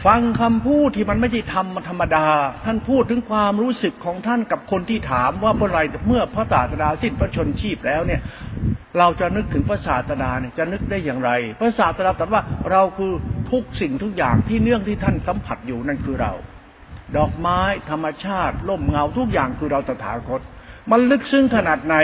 [0.07, 2.27] ฟังคำพูดที่มันไม่ใช่ธรรมธรรมดา
[2.65, 8.21] ท่านพูดถึงความรู้สึกของท่านกับคนที่ถามว่าเมื่อไรเมื่อพระศาสดาสิ้นพระชนชีพแล้วเนี่ย
[8.99, 13.13] เราจะนึกถึงพระศาสดาเนี่ยจะนึกได้อย่างไร พระศาสดาตรัสว่าเราคือ
[13.51, 16.33] ทุกสิ่งทุกอย่างที่เนื่องที่ท่านสัมผัสอยู่นั่นคือเรา
[17.17, 17.61] ดอกไม้
[17.91, 20.41] ธรรมชาติล่มเงาทุกอย่างคือเราตถาคต
[20.91, 21.97] มันลึกซึ้งขนาดไหน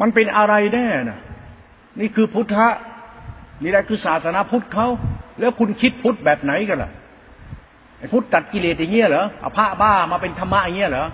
[0.00, 1.20] มันเป็นอะไรแน่น่ะ
[2.00, 2.68] นี่คือพุทธะ
[3.62, 4.88] นี่แหละคือศาสนาพุทธเขา
[5.40, 6.90] แล้วคุณคิดพุทธแบบไหนกันล่ะ
[7.98, 11.06] ไอ้พุทธตัดกิเลสอย่างเงี้ยเหรอเอาพระบ้ามาเป็นธรรมะอย่างเงี้ยเหรอ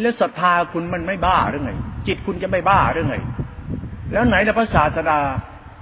[0.00, 1.72] แล้วศรัทธาคุณมันไม่บ้าหรือไง
[2.06, 3.16] จิตคุณจะไม่บ้าหรือไง
[4.12, 5.20] แล้วไหนละพระศาสดา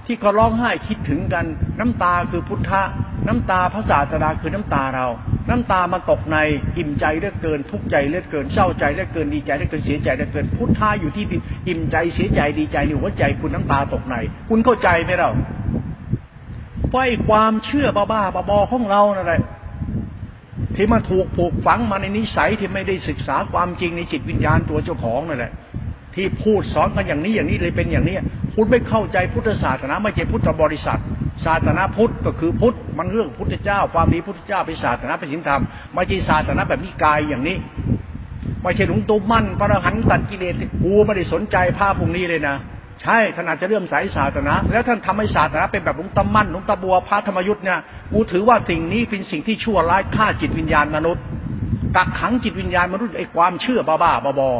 [0.05, 1.45] ที่เขาร้องไห้คิดถึงกัน
[1.79, 2.81] น้ำตาคือพุทธะ
[3.27, 5.07] น้ำตาพระศาสดาคือน้ำตาเรา
[5.49, 6.37] น้ำตามาตกใน
[6.77, 11.25] อิ่มใจเลือเกิน ทุกใจเลือเกินเศร้าใจเลือเกินดีใจเลือเกินเสียใจเลือเกิน พุทธะอยู่ที่
[11.67, 14.15] อิ่มใจเสียใจดีใจในหัวใจคุณน้ำตาตกใน
[14.49, 15.31] คุณเข้าใจไหมเรา
[16.91, 19.41] ไอ้ความเชื่อบ้าๆบอๆของเรานั่นแหละ
[20.75, 25.51] ที่มันถูกผูกฝังมาในนิสัยที่ไม่ได้ศึกษาความจริงในจิตวิญญาณตัวเจ้าของนั่นแหละ
[26.15, 28.15] ที่พูดสอนกันอย่างนี้อย่างนี้เลยเป็นอย่างนี้
[28.55, 30.99] คุณไม่เข้าใจพุทธศาสนาไม่ใช่พุทธบริษัท
[31.45, 35.61] ศาสนาพุทธก็คือพุทธมันเรื่องพุทธเจ้า ความดีพุทธเจ้าเป็นศาสนาเป็นศีลธรรม
[35.93, 37.57] ไม่ใช่ศาสนาแบบนิกายอย่างนี้
[38.63, 42.55] ไม่ใช่หลวงตูมั่นพระอรหันต์ตัดกิเลสกูไม่ได้สนใจภาพพวกนี้เลยนะ
[43.03, 47.79] ใช่ท่านอาจจะเริ่มสายศาสนา แล้วท่านทำให้ศาสนาเป็นแบบหลวงตามั่นหลวงตาบัวพระธรรมยุทธ์เนี่ย
[48.13, 51.23] กูถือว่าสิ่งนี้เป็นสิ่งที่ชั่วร้ายฆ่าจิตวิญญาณมนุษย์
[51.95, 54.51] กักขังจิตวิญญาณมนุษย์ไอ้ความเชื่อบ้าๆบอ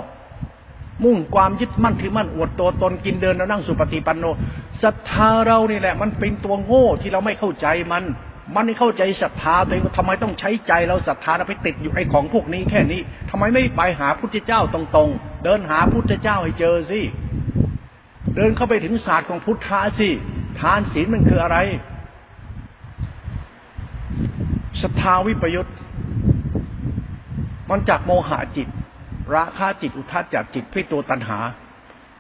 [0.48, 4.26] ๆมุ่งความยึดมั่นถือมั่นอวดตัวตนกินเดินแล้วนั่งสุปฏิปันโน
[4.84, 8.04] ศรัทธาเรานี่แหละ มันเป็นตัวโง่ที่เราไม่เข้าใจมัน
[8.56, 17.02] มันไม่เข้าใจศรัทธาตัวเองทำไมต้องใช้ใจเราศรัทธาเราไปติดอยู่ไอ้ของพวกนี้แค่นี้ทำไมไม่ไปหาพุทธเจ้าตรงๆ เดินหาพุทธเจ้าให้เจอสิ
[18.36, 20.10] เดินเข้าไปถึงศาสตร์ของพุทธะสิ
[20.60, 21.58] ทานศีลมันคืออะไร
[24.82, 25.70] ศรัทธาวิปยุต
[27.70, 28.68] มันจากโมหะจิต
[29.34, 31.40] ราคะจิตอุทาจากจิตพิตัวตัณหา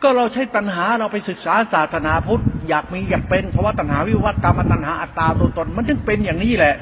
[0.02, 6.76] ก็เราใช้ตัณหาเราไปศึกษาศาสนาพุทธ อยากมีอยากเป็นเพราะว่าตัณหาวิวัตกรรมตัณหาอัตตาตัวตน มันถึงเป็นอย่างนี้แหละ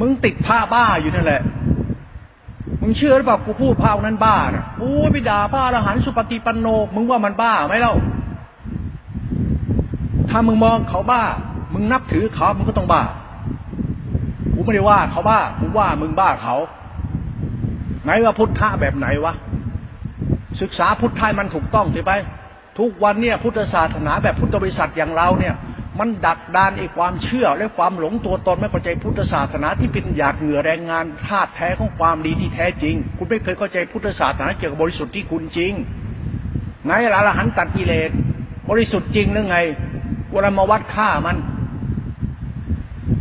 [0.00, 1.42] มึงติดผ้าบ้าอยู่นั่นแหละ
[2.80, 7.94] มึงเชื่อหรือเปล่ากูพูดพานั้นบ้านะโอ้ยไปด่าพระอรหันสุปฏิปันโน มึงว่ามันบ้าไหมเล่า
[10.30, 11.22] ถ้ามึงมองเขาบ้า
[11.72, 13.02] มึงนับถือเขามึงก็ต้องบ้า
[14.54, 16.56] กูไม่ได้ว่าเขาบ้า กูว่ามึงบ้าเขา
[18.04, 19.34] ไหนว่าพุทธะแบบไหนวะ
[20.60, 22.12] ศึกษาพุทธะมันถูกต้องใช่ไหม
[22.78, 25.54] ทุกวันเนี่ยพุทธศาสนาแบบพุทธบริษัทอย่างเราเนี่ย
[25.98, 35.72] มันดักดานไอ้ความเชื่อและความหลงตัวตนไม่เข้าใจพุทธศาสนาที่เป็นอยากเหงื่อแรงงานธาตุแท้ของความดีที่แท้จริง คุณไม่เคยเข้าใจพุทธศาสนาเกี่ยวกับบริสุทธิ์ที่คุณจริง
[36.84, 38.10] ไหนละละหันตัดกิเลส
[38.70, 39.58] บริสุทธิ์จริงหรือไง
[40.32, 41.36] เวลามาวัดค่ามัน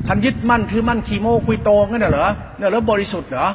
[0.08, 3.47] ท่านยึดมั่นถือมั่นขีโมคุยโตงั้นเหรอเนี่ยแล้วบริสุทธิ์เหรอ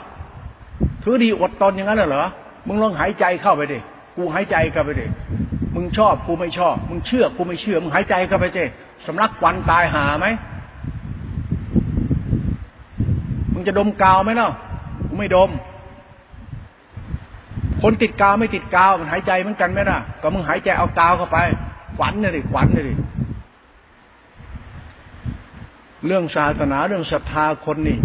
[1.02, 2.24] ถือดีอดตนอย่างนั้นเหรอ
[2.66, 3.78] มึงลองหายใจเข้าไปดิ
[4.16, 5.06] กูหายใจเข้าไปดิ
[5.74, 8.58] มึงชอบกูไม่ชอบ มึงเชื่อกูไม่เชื่อ มึงหายใจเข้าไปเจ
[9.06, 10.26] สำลักควันตายหาไหม
[13.52, 14.52] มึงจะดมกาวไหมเนาะ
[15.08, 15.50] กูไม่ดม
[17.82, 21.38] คนติดกาวไม่ติดกาวมันหายใจเหมือนกันไหมล่ะ ก็มึงหายใจเอากาวเข้าไป
[21.96, 22.94] ขวัญเลยดิขวัญเลยดิ
[26.06, 27.98] เรื่องศาสนาเรื่องศรัทธาคนนี่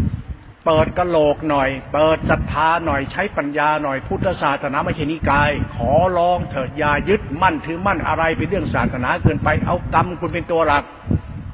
[0.66, 10.84] เปิดกระโหลกหน่อย เปิดศรัทธาหน่อยใช้ปัญญาหน่อยพุทธศาสนาไม่ใช่นิกาย ขอร้องเถิดอย่ายึดมั่นถือมั่นอะไรเป็นเรื่องศาสนาเกินไปเอากรรมคุณเป็นตัวหลัก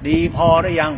[0.08, 0.93] ดีพอหรือยัง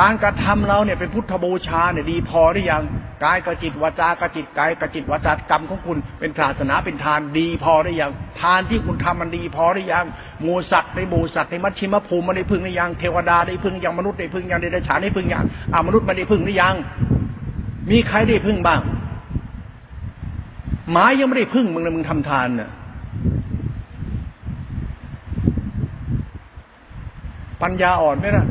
[0.00, 2.82] การกระทำเราเนี่ยเป็นพุทธบูชาเนี่ยดีพอหรือยัง
[3.24, 10.04] กายกระจิตวาจากระจิตกายกระจิตวาจากรรมของคุณเป็นศาสนาเป็นทานดีพอหรือยังทานที่คุณทำมันดีพอหรือยัง
[10.46, 16.74] มูสัตว์ในมูสัตว์ในมัชชิมภูมิมันได้พึ่งหรือยังเทวดาได้พึ่งยังมนุษย์ได้พึ่งยังเดรัจฉานได้พึ่งยังอามนุษย์มันได้พึ่งหรือยัง
[17.90, 18.80] มีใครได้พึ่งบ้าง
[20.92, 22.70] หมายังไม่ได้พึ่งมึงเลยมึงทำทานน่ะ
[27.62, 28.46] ปัญญาอ่อนไหมล่ะ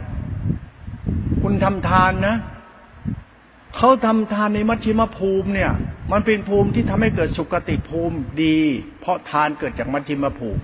[1.41, 2.35] คุณทำทานนะ
[3.77, 5.71] เขาทำทานในมัชชิมภูมิเนี่ย
[6.11, 8.57] มันเป็นภูมิที่ทำให้เกิดสุขติภูมิดี
[9.01, 10.61] เพราะทานเกิดจากมัชชิมภูมิ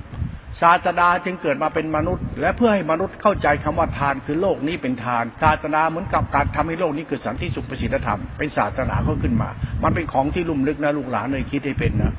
[0.62, 9.50] ศาสดาจึงเกิดมาเป็นมนุษย์ และเพื่อให้มนุษย์เข้าใจคำว่าทานคือโลกนี้เป็นทาน ศาสนาเหมือนกับการทำให้โลกนี้เกิดสันติสุขประสิทธิธรรมเป็นศาสนาเขาขึ้นมา
[9.84, 12.14] มันเป็นของที่ลุ่มลึกนะลูกหลานเลยคิดให้เป็นนะ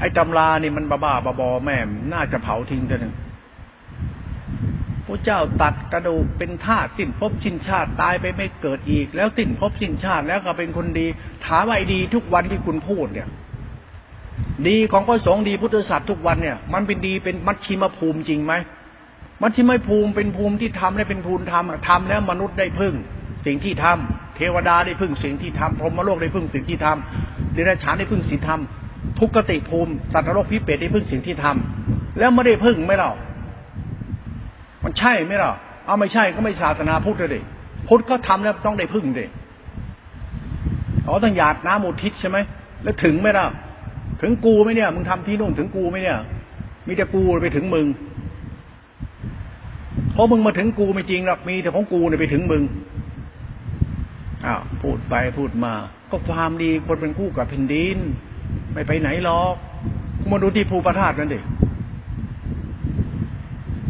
[0.00, 1.76] ไอ้ตำรานี่มันบ้าบ้าบอแม่
[2.12, 3.14] น่าจะเผาทิ้งเถอะ
[5.12, 11.06] ระเจ้าตัดกระดูกเป็นธาตุสิ้นภพสิ้นชาติตายไปไม่เกิดอีก แล้วสิ้นภพสิ้นชาติแล้วก็เป็นคนดี
[11.46, 13.28] ถามว่าไอ้ดีทุกวันที่คุณพูดเนี่ย
[14.68, 18.52] ดีของพระสงฆ์ดีพุทธศาสตร์ทุกวันเนี่ย มันเป็นดีเป็นมัชชิมภูมิจริงไหม
[19.42, 22.94] มัชชิมภูมิเป็นภูมิที่ทำและเป็นภูมิทำทำแล้วมนุษย์ได้พึ่ง
[23.46, 33.16] สิ่งที่ทำเทวดาได้พึ่งสิ่งที่ทำพรหมโลกได้พึ่งสิ่งที่ทำเดรัจฉานได้พึ่งสิ่งทำทุกขติภูมิสัตว์โลกพิเปตได้พึ่งสิ่งที่ทำแล้วไม่ได้พึ่งไม่หรอก
[34.84, 35.52] มันใช่ไหมล่ะ
[35.86, 37.42] เอาไม่ใช่ก็ไม่ศาสนาพุทธเลย
[37.88, 39.26] พุทธก็ทำแล้วต้องได้พึ่งเด็
[41.06, 42.38] อ๋อต้องหยาดน้ำอุทิศใช่ไหม
[42.82, 43.46] แล้วถึงไหมล่ะ
[44.22, 46.18] ถึงกูไหมเนี่ย มึงทำที่นู่นถึงกูไหมเนี่ย
[46.86, 47.86] มีแต่กูไปถึงมึง
[50.12, 52.62] เพราะมึงมาถึงกูไม่จริงหรอก มีแต่ของกูเนี่ยไปถึงมึง
[54.44, 55.72] อ้าวพูดไปพูดมา
[56.10, 57.98] ก็ความดีคนเป็นคู่กับแผ่นดิน
[58.72, 59.54] ไม่ไปไหนหรอก
[60.32, 61.40] มาดูที่ภูประธาตุนั่นดิ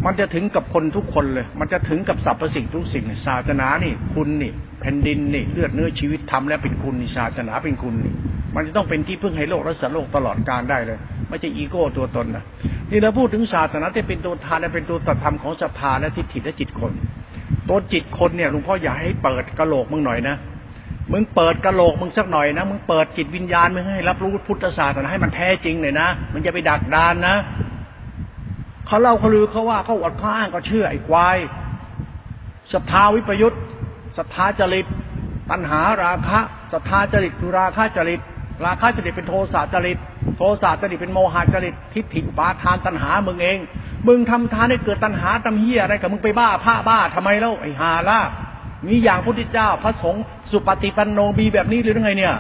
[0.07, 8.15] มันจะถึงกับคนทุกคนเลย มันจะถึงกับสรรพสิ่งทุกสิ่งศาสนานี่ คุณนี่แผ่นดินนี่เลือดเนื้อชีวิตทำแล้วเป็นคุณนี่ศาสนาเป็นคุณนี่
[8.55, 12.45] มันจะต้องเป็นที่พึ่งให้โลกและสัตว์โลกตลอดกาลได้เลย ไม่ใช่อีโก้ตัวตนนะ
[12.91, 16.93] นี่เราพูดถึงศาสนาที่เป็นตัวทานและเป็นตัวตัดธรรมของศรัทธาและทิฏฐิและจิตคน
[17.69, 20.37] ตัวจิตคนเนี่ยหลวงพ่ออยากให้เปิดกระโหลกมึงหน่อยนะ
[21.13, 27.35] มึงเปิดกระโหลกมึงสักหน่อยนะมึงเปิดจิตวิญญาณมึงให้รับรู้พุทธศาสนาให้มันแท้จริงเลยนะมันจะไปดักดานนะ
[28.87, 31.37] เขาเล่าเขาลือเขาว่าเขาอดข้าอ้างก็เชื่อไอ้ควาย
[32.73, 33.57] ศรัทธาวิปยุต
[34.17, 34.87] ศรัทธาจริต
[35.51, 36.39] ตัณหาราคะ
[36.73, 38.21] ศรัทธาจริตคือราคะจริต
[38.65, 39.99] ราคะจริตเป็นโทสะจริต
[40.37, 43.59] โทสะจริตเป็นโมหะจริตทิฏฐิอุปาทานตัณหามึงเอง
[44.07, 48.21] มึงทำทานให้เกิดตัณหาตำเฮียอะไรกับมึงไปบ้าผ้าบ้าทำไมเล่าไอ้หาล่ะ
[48.87, 52.35] มีอย่างพุทธเจ้า พระสงฆ์สุปฏิปันโนมีแบบนี้หรือไงเนี่ย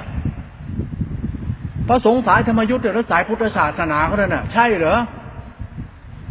[1.88, 4.98] พระสงฆ์สายธรรมยุทธ์หรือสายพุทธศาสนาเขาเนี่ยใช่เหรอ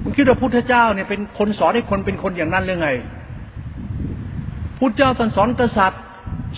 [0.04, 2.90] มึงคิดว่าพุทธเจ้าเนี่ยเป็นคนสอนให้คนเป็นคนอย่างนั้นหรือไง
[4.80, 6.02] พุทธเจ้าท่านสอนกษัตริย์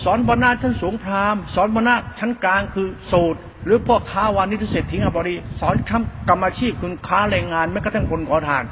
[0.04, 8.64] สอนบรรณาชั้นสูงพราหมณ์ สอนบรรณาชั้นกลางคือโสดหรือพ่อค้าวานิทเศรษฐีอบริสอนคำกรรมอาชีพคุณค้าแรงงานแม้กระทั่งคนขอทาน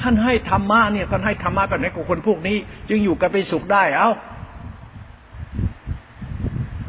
[0.00, 2.56] ท่านให้ธรรมะเนี่ยท่านให้ธรรมะแบบไหนกับคนพวกนี้
[2.88, 4.10] จึงอยู่กันเป็นสุขได้ เอ้า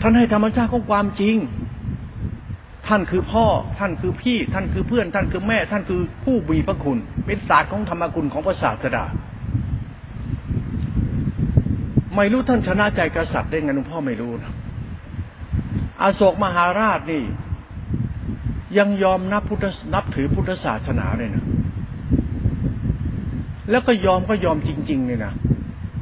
[0.01, 1.35] ท่านให้ธรรมชาติของความจริง
[2.91, 3.45] ท่านคือพ่อ
[3.79, 9.05] ท่านคือพี่ ท่านคือเพื่อน ท่านคือแม่ ท่านคือผู้มีพระคุณ เป็นศาสตร์ของธรรมคุณของพระศาสดา
[12.15, 14.51] ไม่รู้ท่านชนะใจกษัตริย์ได้ไงหลวงพ่อไม่รู้นะ
[16.01, 17.23] อาโศกมหาราชนี่
[18.77, 21.45] ยังยอมนับพุทธนับถือพุทธศาสนาเลยนะ
[23.69, 25.33] แล้วก็ยอมก็ยอมจริง ๆ เลยนะ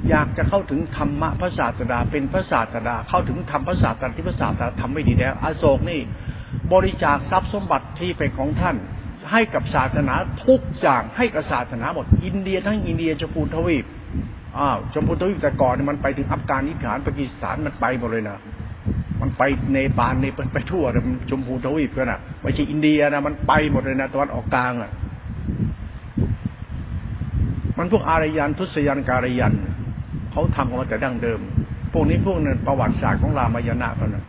[0.09, 6.01] อยากจะเข้าถึงธรรมะพระศาสดาเป็นพระศาสดาเข้าถึงธรรมพระศาสดาที่พระศาสดาทำไม่ดีแล้วอาโศกนี่
[6.73, 8.75] บริจาคทรัพย์สมบัติที่เป็นของท่าน
[9.31, 10.15] ให้กับศาสนา
[10.47, 13.85] ทุกอย่างให้กับศาสนาหมด อินเดียทั้งอินเดียชมพูทวีป
[14.57, 18.37] อ้าวชมพูทวีปแต่ก่อนมันไปถึงอัฟกานิสถานปากีสถานมันไปหมดเลยนะ
[19.21, 24.91] มันไปเนปาลในไปทั่วเลยชมพูทวีปกันนะไม่ใช่อินเดียนะมันไปหมดเลยนะตะวันออกกลางอะ
[27.77, 29.53] มันพวกอารยันทุสยันการยัน
[30.31, 31.39] เขาทำกันมาแต่ดั้งเดิม
[31.93, 34.25] พวกนี้พวกนั้นประวัติศาสตร์ของรามายณะกันนะ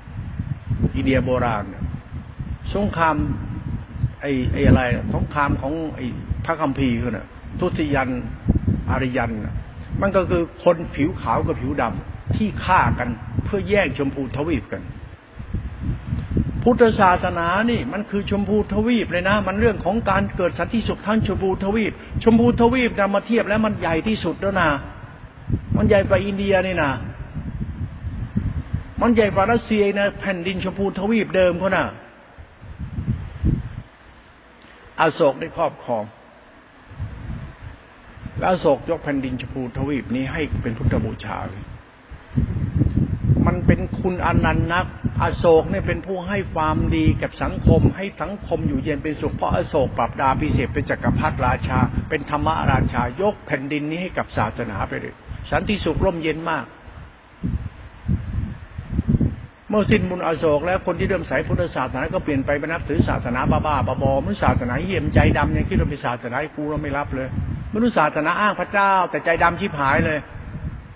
[0.97, 1.65] อินเดียโบราณ
[2.75, 3.17] สงคราม
[4.21, 4.83] ไอ้ไอ้อะไร
[5.15, 6.07] สงครามของไอ้
[6.45, 7.27] พระคัมภีร์คือน่ะ
[7.61, 8.09] ทุติยัน
[8.91, 9.31] อารยัน
[10.01, 13.09] มันก็คือคนผิวขาวกับผิวดำที่ฆ่ากัน
[13.45, 14.83] เพื่อแย่งชมพูทวีปกัน
[16.63, 24.69] พุทธศาสนานี่มันคือชมพูทวีปเลยนะ มันเรื่องของการเกิดสันติสุขทั้งชมพูทวีป ชมพูทวีปนำมาเทียบแล้วมันใหญ่ที่สุดแล้วนะ
[25.77, 26.93] มันใหญ่กว่าอินเดียนี่นะ
[29.01, 31.87] มันใหญ่กว่ารัสเซียนะแผ่นดินชมพูทวีปเดิมเขานะ่ะ
[35.01, 36.05] อโศกได้ครอบครอง
[38.41, 41.39] แล้วโศกยกแผ่นดินชพูทวีปนี้ให้เป็นพุทธบูชา
[43.47, 44.87] มันเป็นคุณอนันต์นัก
[45.23, 55.15] อโศกเนี่ยเป็นผู้ให้ความดีกับสังคม ให้สังคมอยู่เย็นเป็นสุขเพราะอโศกปรับดาพิเศษเป็นจักรพรรดิราชา เป็นธรรมราชายกแผ่นดินนี้ให้กับศาสนาไปเลย
[55.51, 56.65] สันติสุขร่มเย็นมาก
[59.71, 67.29] เมื่อสิ้นบุญอโศกแล้วคนที่เริ่มใส่พุทธศาสนาก็เปลี่ยนไปไปนับถือศาสนาบ้าบ้าบอมันศาสนาเหี้ยมใจดำยังคิดว่าเป็นศาสนากูเราไม่รับเลย
[67.75, 70.19] มนุษย์ศาสนาอ้างพระเจ้า แต่ใจดำชิบหายเลย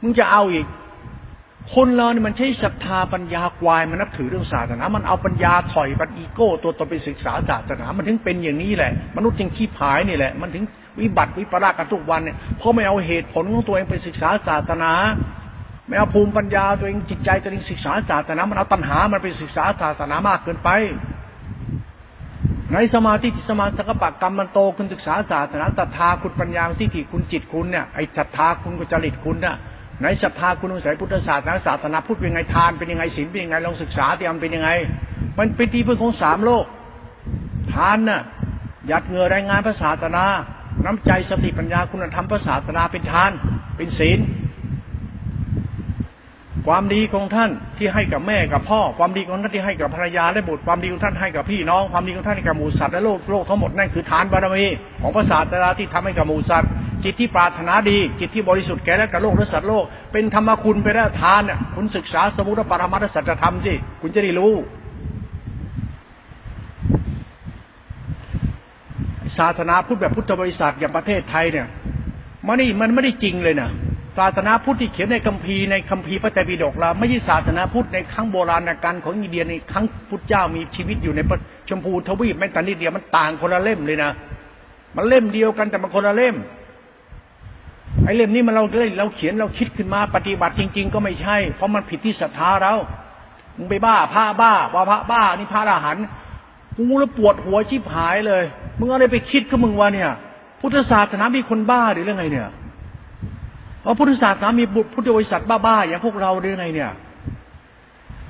[0.02, 0.66] มึงจะเอาอีก
[1.74, 10.64] คนเราเนี่ยมันใช้ศรัทธาปัญญาควายมันนับถือเรื่องศาสนา มันเอาปัญญาถอยปัญอีโก้ตัวตนไปศึกษาศาสนา มันถึงเป็นอย่างนี้แหละ มนุษย์จึงขี้ผายนี่แหละ มันถึง
[11.00, 14.92] วิบัติวิปลาสกันทุกวันเนี่ยเพราะไม่เอาเหตุผลของตัวเองไปศึกษาศาสนา
[15.86, 20.70] ไม่เอาภูมิปัญญาตัวเองจิตใจตัวเองศึกษาศาสนา มันเอาตัณหา มันไปศึกษาศาสนามากเกินไป
[22.72, 29.56] ในสมาธิสมาสังกปะกรรมมันโตคุณศึกษาศาสนาศรัทธาคุณปัญญาที่ที่คุณจิตคุณเนี่ยไอ้ศรัทธาคุณกุจริตคุณเนี่ย
[30.02, 34.70] ในศรัทธาคุณอุสัยพุทธศาสนาศาสนาพุทธเป็นยังไงทานเป็นยังไงศีลเป็นยังไงลองศึกษาเตรียมเป็นยังไง
[35.38, 36.64] มันเป็นที่พึ่งของสามโลก
[37.72, 38.22] ทานน่ะ
[38.90, 40.24] ยัดเงื่อแรงงานพระศาสนา
[40.84, 43.30] น้ำใจสติปัญญาคุณธรรมพระศาสนาเป็นทาน
[43.76, 44.18] เป็นศีล
[46.66, 54.66] ความดีของท่านที่ให้กับแม่กับพ่อ ความดีของท่านที่ให้กับภรรยาและบุตรความดีของท่านให้กับพี่น้อง ความดีของท่านให้กับหมูสัตว์และโลกโลกทั้งหมดนั่นคือฐานบารมี
[55.02, 56.70] ของพระศาสดาที่ทำให้กับหมูสัตว์
[57.04, 64.52] จิตที่ปรารถนาดี จิตที่บริสุทธิ์แก่และกับโลกและสัตว์โลก เป็นธรรมคุณไปแล้วทานเนี่ยคุณศึกษาสมุทรปรมัตถสัจธรรมสิคุณจะได้รู้
[69.38, 71.66] ศาสนาพุทธแบบพุทธบริษัทอย่างประเทศไทยเนี่ย
[72.46, 73.70] มันนี่มันไม่ได้จริงเลยนะ
[74.18, 81.20] ศาสนาพุทธที่เขียนในคัมภีร์ในคัมภีร์พระไตรปิฎกเราไม่ใช่ศาสนาพุทธในครั้งโบราณกาลของอินเดียในครั้งพุทธเจ้ามีชีวิตอยู่ใน
[81.68, 84.10] ชมพูทวีปแม้แต่นิดเดียวมันต่างคนละเล่มเลยนะ
[84.96, 86.36] มันเล่มเดียวกันแต่มันคนละเล่ม
[88.04, 92.74] ไอ้เล่มนี้มันเราเล่เราเขียนเราคิดขึ้นมาปฏิบัติจริง ๆ ก็ไม่ใช่ เพราะมันผิดที่ศรัทธาเรา
[93.56, 96.04] มึงไปบ้าพระบ้าว่าพระบ้านี่พระอรหันต์
[96.78, 98.44] กูแล้วปวดหัวชิบหายเลย
[98.78, 100.10] มึงอะไรไปคิดกับมึงวะเนี่ย
[100.60, 102.48] พุทธศาสนามีคนบ้าหรือเรื่องไงเนี่ย
[103.84, 106.92] พราะพุทธศาสนามีบุตรพุทธบริษัทบ้าๆอย่างพวกเราได้ไงเนี่ย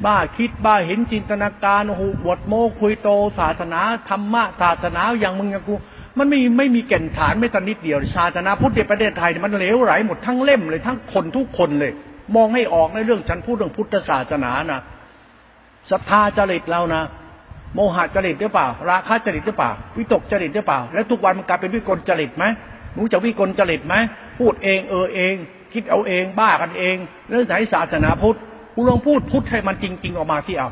[0.05, 5.75] บ้าคิดบ้าเห็นจินตนาการโอ้โหบวดโมคุยโต ศาสนาธรรมะศาสนาอย่างมึงอย่างกู
[6.19, 11.93] มันไม่ไม่มีแก่นฐานไม่ตันนิดเดียวศาสนาพุทธในประเทศไทยมันเหลวไหลหมดทั้งเล่มเลยทั้งคนทุกคนเลย
[12.37, 14.81] มองให้ออกในเรื่องฉันพูดเรื่องพุทธศาสนานะ
[15.91, 17.03] ศรัทธาจริตเรานะ
[17.75, 22.45] โมหะจริตหรือเปล่า ราคะจริตหรือเปล่า วิตกจริตหรือเปล่า แล้วทุกวันมันกลายเป็นวิกลจริตไหม
[22.99, 23.95] รู้จักวิกลจริตไหม
[24.39, 25.35] พูดเองเออเอง
[25.73, 26.97] คิดเอาเองบ้ากันเอง
[27.29, 28.39] เรื่องไหนศาสนาพุทธ
[28.75, 30.71] กูลองพูดพุทธให้มันจริง ๆ ออกมาที่เอา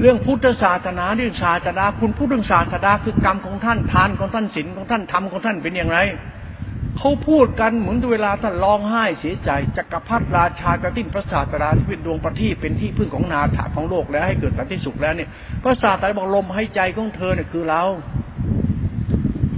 [0.00, 5.98] เรื่องพุทธศาสนาเรื่องศาสนาคุณพูดเรื่องศาสนาคือกรรมของท่านทานของท่านศีลของท่านธรรมของท่านเป็นอย่างไร
[6.98, 15.28] เขาพูดกันเหมือนเวลาท่านร้องไห้เสียใจจักรพรรดิราชากระติ้นพระศาสดาที่เป็นดวงประทีปเป็นที่พึ่งของนาถาของโลกแล้วให้เกิดสันติสุขแล้วเนี่ย
[15.62, 17.82] พระศาสดาบอกลมหายใจของเธอเนี่ยคือเรา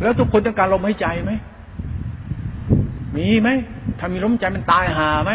[0.03, 1.33] แล้วทุกคนต้องการลมหายใจไหม
[3.17, 3.49] มีไหม
[3.99, 5.33] ถ้ามีลมใจมันตายหาไหม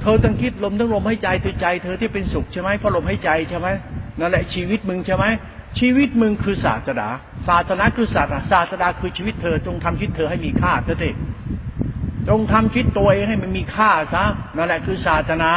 [0.00, 3.68] เธอต้องคิดลมต้องลมให้ใจตัวใจ เธอที่เป็นสุขใช่ไหมเพราะลมให้ใจใช่ไหม
[4.18, 5.24] นั่นแหละชีวิตมึงใช่ไหม
[5.78, 7.06] ชีวิตมึงคือศาสนา
[7.48, 11.16] ศาสนาคือศาสนาศาสนาคือชีวิตเธอจงทำชีวิตเธอให้มีค่าเถอะ
[12.28, 14.24] จงทำชีวิตตัวเองให้มันมีค่าซะ
[14.56, 15.50] นั่นแหละคือศาสนา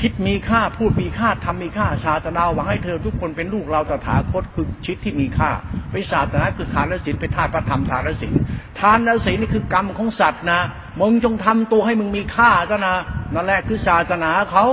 [0.00, 5.50] คิดมีค่าพูดมีค่าทำมีค่าศาสนาหวังให้เธอทุกคนเป็นลูกเราตถาคตคือชิดที่มีค่า
[5.90, 8.34] ไปศาสนาคือทานและศีลเป็นธาตุพระธรรมทานและศีล
[8.80, 10.60] ทานและศีลนี่คือกรรมของสัตว์นะ
[11.00, 12.94] มึงจงทำตัวให้มึงมีค่าซะนะ
[13.34, 14.64] นั่นแหละคือศาสนาเขา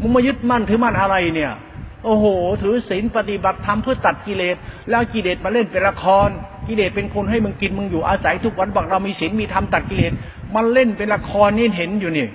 [0.00, 1.52] มึงมายึดมั่นถือมั่นอะไรเนี่ย
[2.04, 2.26] โอ้โห
[2.62, 4.56] ถือศีลปฏิบัติธรรมเพื่อตัดกิเลส
[4.90, 6.28] แล้วกิเลสมาเล่นเป็นละคร
[6.68, 10.12] กิเลสเป็นคนให้มึงกินมึงอยู่อาศัยทุกวันบอกเรามีศีลมีธรรมตัดกิเลส
[10.54, 12.26] มันเล่นเป็นละครนี่เห็นอยู่นี่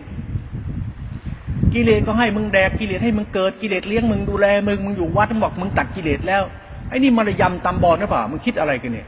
[1.73, 6.43] กิเลสก็ให้มึงแดกกิเลสให้มึงเกิดกิเลสเลี้ยงมึงดูแลมึงมึงอยู่วัดมึงบอกมึงตัดกิเลสแล้ว
[6.89, 9.07] ไอ้นี่มารยำตำบอลหรือเปล่ามึงคิดอะไรกันเนี่ย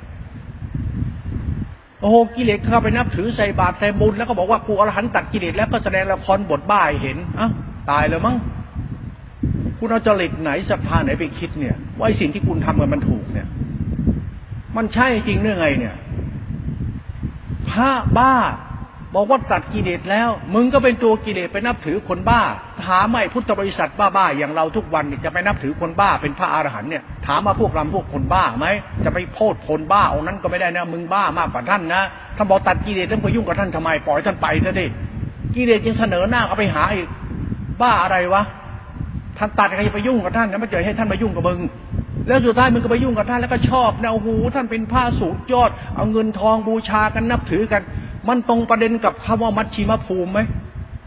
[2.02, 7.50] โอ้โหกิเลสเข้าไปนับถือใส่บาตรใส่บุญแล้วก็บอกว่ากูอรหันตัดกิเลสแล้วก็แสดงละครบทบ้าเห็นอะ
[7.90, 8.36] ตายแล้วมั้ง
[9.78, 13.48] คุณเอาจริตไหนศรัทธาไหนไปคิดเนี่ยว่าไอ้สิ่งที่คุณทำมันถูกเนี่ย
[14.76, 15.96] มันใช่จริงเรื่องไงเนี่ย
[17.70, 18.34] พระบ้า
[19.14, 22.42] บอกว่าตัดกิเลสแล้ว มึงก็เป็นตัวกิเลสไปนับถือคนบ้า
[22.86, 28.68] ถามไม่พุทธบริษัทบ้าๆอย่างเราทุกวันจะไปนับถือคนบ้าเป็นพระอรหันต์เนี่ย ถามมาพวกเราพวกคนบ้าไหม
[29.04, 32.02] จะไปโทษคนบ้าองนั้นก็ไม่ได้นะ มึงบ้ามากกว่าท่านนะ
[32.38, 34.86] ถ้านบอกตัดกิเลสแล้วไปยุ่งกับท่านทำไมปล่อยท่านไปซะดิ
[35.56, 37.08] กิเลสยังเสนอหน้าเอาไปหาอีก
[37.82, 38.44] บ้าอะไรวะ
[39.38, 41.60] ท่านตัดใครไปยุ่งกับท่านนะไม่เจอให้ท่านมายุ่งกับมึง
[42.28, 47.82] แล้วสุดท้ายมึงก็ไปยุ่งกับท่านแล้วก็ชอบแนวหูท่านเป็นผ้าสูงยอด เอาเงินทองบูชากันนับถือกัน
[48.28, 50.40] มันตรงประเด็นกับคำว่ามัชชิมภูมิไหม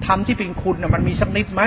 [0.06, 1.62] ทำที่เป็นคุณนะมันมีสักนิดไหม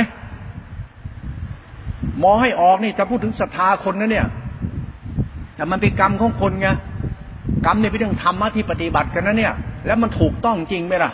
[2.20, 4.28] หมอให้ออกนี่จะพูดถึงศรัทธาคนนะเนี่ย
[5.56, 6.68] แต่มันเป็นกรรมของคนไง
[7.66, 9.54] กรรมเนี่ยเป็นเรื่องธรรมะที่ปฏิบัติกันนะเนี่ย
[9.86, 11.12] แล้วมันถูกต้องจริงไหมล่ะ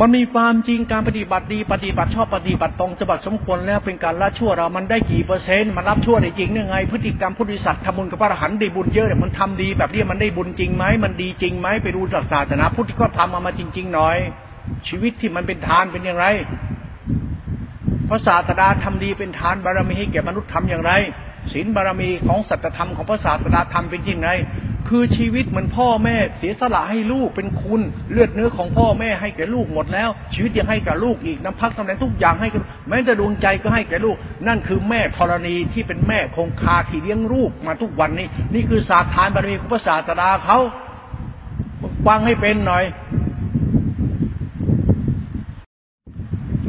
[0.00, 12.00] มันมีความจริงการปฏิบัติดีปฏิบัติชอบปฏิบัติตรงจะบัติสมควรแล้วเป็นการละชั่วเรามันได้กี่เปอร์เซ็นต์มันรับชั่วได้จริงยังไง พฤติกรรมพุทธิสัตว์ทำบุญกับพระอรหันต์ได้บุญเยอะเนี่ยมันทำดีแบบนี้มันได้บุญจริงไหมมันดีจริงไหมไปดู
[12.32, 14.16] ศาสนาพุทธก็ทำมามาจริง ๆ หน่อย
[14.88, 16.26] ชีวิตที่มันเป็นทานเป็นอย่างไร
[18.08, 20.92] พระศาสดาทำดีเป็นทานบารมีให้แก่มนุษย์ทำอย่างไร
[21.52, 24.28] ศีลบารมีของสัจธรรมของพระศาสดาทำเป็นยังไง
[24.88, 27.80] คือชีวิตเหมือนพ่อแม่เสียสละให้ลูกเป็นคุณ
[28.12, 34.16] เลือดเนื้อของพ่อแม่ให้แก่ลูกหมดแล้ว ชีวิตยังให้กับลูกอีกน้ำพักตำแหน่งทุกอย่างให้กับแม้แต่ดวงใจก็ให้แก่ลูก
[34.46, 40.58] นั่นคือแม่ธรณีที่เป็นแม่คงคาที่เลี้ยงลูกมาทุกวันนี้ นี่คือศาสตร์ฐานบารมีของพระศาสดาเขา
[42.06, 42.84] ฟังให้เป็นหน่อย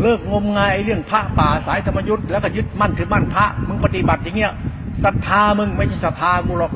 [0.02, 4.54] เลิกงมงายเรื่องพระป่าสายธรรมยุทธ์แล้วก็ยึดมั่นถือมั่นพระมึงปฏิบัติอย่างเงี้ย
[5.04, 6.72] ศรัทธามึงไม่ใช่ศรัทธากูหรอก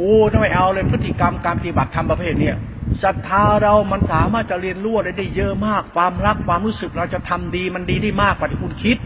[0.00, 2.56] กูไม่เอาเลยพฤติกรรมการปฏิบัติธรรมประเภทเนี้ย
[3.02, 8.96] ศรัทธาเรามันสามารถจะเรียนรู้ได้ได้เยอะมาก ความรักความรู้สึกเราจะทำดีมันดีได้มากกว่าที่คุณคิด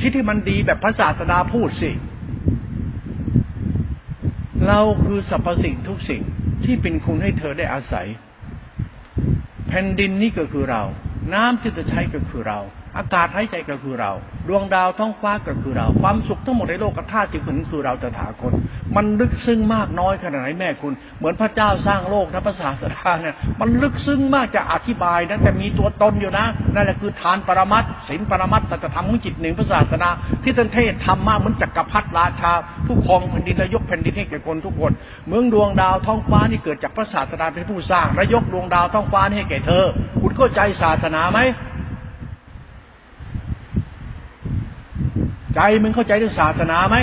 [0.00, 1.90] คิดที่มันดีแบบพระศาสดาพูดสิ
[4.68, 6.22] เราคือสรรพสิ่งทุกสิ่ง
[6.64, 8.06] ที่เป็นคุณให้เธอได้อาศัย
[9.68, 10.82] แผ่นดินนี่ก็คือเรา
[11.34, 12.58] น้ำที่จะใช้ก็คือเรา
[12.98, 14.12] อากาศหายใจก็คือเรา
[14.48, 18.52] ดวงดาวท้องฟ้าก็คือเรา ความสุขทั้งหมดในโลกธาตุที่คุณคือเราตถาคต
[18.96, 30.10] มันลึกซึ้งมากน้อยขนาดไหนแม่คุณ เหมือนพระเจ้าสร้างโลกนะภาษาสดาเนี่ยมันลึกซึ้งมากจะอธิบายนะแต่มีตัวตนอยู่นะนั่นแหละคือทานปรมัตศีลปรมัตตธรรมของจิตหนึ่งภาษาสดา
[30.42, 32.52] ที่ท่านเทศทำมากเหมือนจักรพรรดิราชา
[32.86, 34.92] ผู้ครองแผ่นดินและยกแผ่นดินให้แก่คนทุกคน
[35.28, 39.84] เมืองดวงดาวท้องฟ้านี่เกิดจากพระศาสดาเป็นผู้สร้างและยกดวงดาวท้องฟ้านี้ให้แก่เธอ
[40.22, 41.40] คุณเข้าใจศาสนาไหม
[45.56, 46.96] ใจมึงเข้าใจเรื่องศาสนาไหม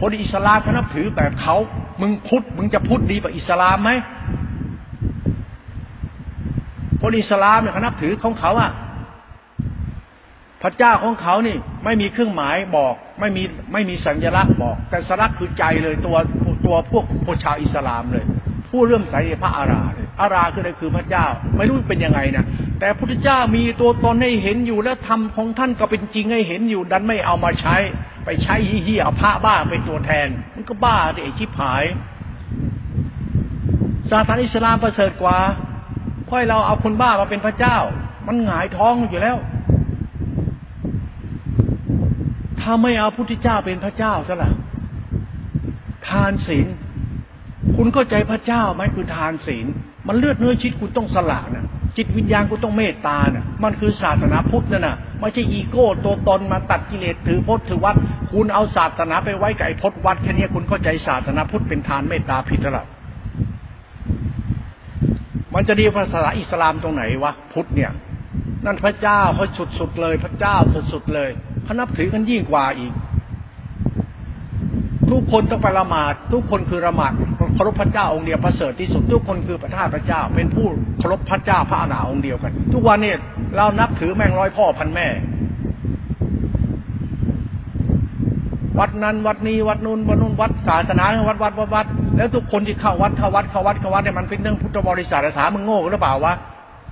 [0.00, 1.56] คนอิสลามเขานับถือแบบเขา
[2.00, 3.90] มึงพุทธมึงจะพุทธดีกว่าอิสลามไหม
[7.00, 8.70] คนอิสลามเนี่ยเขานับถือของเขาอะ
[10.62, 13.42] พระเจ้าของเขานี่ ไม่มีเครื่องหมายบอก ไม่มี
[13.72, 16.16] ไม่มีสัญลักษณ์บอก แต่สัญลักษณ์คือใจเลยตัว
[16.66, 18.24] ตัวพวกพวกชาวอิสลามเลย
[18.70, 22.44] ผู้เริ่มใส่พระอาราเลย อาราคืออะไรคือพระเจ้า ไม่รู้เป็นยังไงนะ
[22.80, 27.76] แต่พระเจ้ามีตัวตนให้เห็นอยู่และธรรมของท่านก็เป็นจริงให้เห็นอยู่ ดันไม่เอามาใช้
[28.24, 31.84] ไปใช้เฮียเอาพระบ้าเป็นตัวแทน มันก็บ้าดิไอชิบหาย
[34.10, 35.38] ศาสนาอิสลามประเสริฐกว่า
[36.24, 37.76] เพราะเราเอาคนบ้ามาเป็นพระเจ้า
[38.26, 39.36] มันหงายท้องอยู่แล้ว
[42.60, 44.52] ถ้าไม่เอาพุทธเจ้าเป็นพระเจ้าซะละ่ะ
[46.08, 46.66] ทานศีล
[47.76, 49.66] คุณเข้าใจพระเจ้าไหมคือทานศีล
[50.08, 51.64] มันเลือดเนื้อชิดคุณต้องสละนะ
[51.96, 57.96] จิตวิญญาณคุณต้องเมตตานะ่ะ มันคือศาสนาพุทธนั่นน่ะไม่ใช่อีโก้ตัวตนมาตัดกิเลสถือพจน์ถือวัด
[58.32, 62.86] คุณเอาศาสนาไปไว้กับไอ้พจน์วัดแค่นี้คุณเข้าใจศาสนาพุทธเป็นทานเมตตาผิดแล้ว
[65.54, 67.90] มันจะดีภาษาอิสลามตรงไหนวะพุทธเนี่ย
[68.64, 69.46] นั่นพระเจ้าเขา
[69.78, 70.56] สุดๆเลย พระเจ้า
[70.92, 71.30] สุดๆเลย
[71.64, 72.92] เขานับถือกันยิ่งกว่าอีก
[75.10, 77.12] ทุกคนต้องไปละหมาด ทุกคนคือละหมาด
[77.54, 80.66] เคารพพระเจ้าองค์เดียวประเสริฐที่สุด ทุกคนคือพระธาตุพระเจ้า เป็นผู้
[80.98, 83.12] เคารพพระเจ้าพระอาณาองค์เดียวกัน ทุกวันนี้
[83.56, 85.06] เรานับถือแม่งร้อยพ่อพันแม่
[88.78, 91.86] วัดนั้นวัดนี้วัดนู้นวัดนู้นวัดศาสนาวัดวัดวัดวัด
[92.16, 96.34] แล้วทุกคนที่เข้าวัดเข้าวัดเข้าวัดเข้าวัดเนี่ยมันเป็นเรื่องพุทธบริษัทถามมึงโง่หรือเปล่าวะ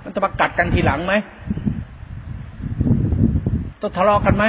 [0.05, 1.15] มันจะมากัดกันทีหลังไหม
[3.81, 4.45] ต้องทะเลาะกันไหม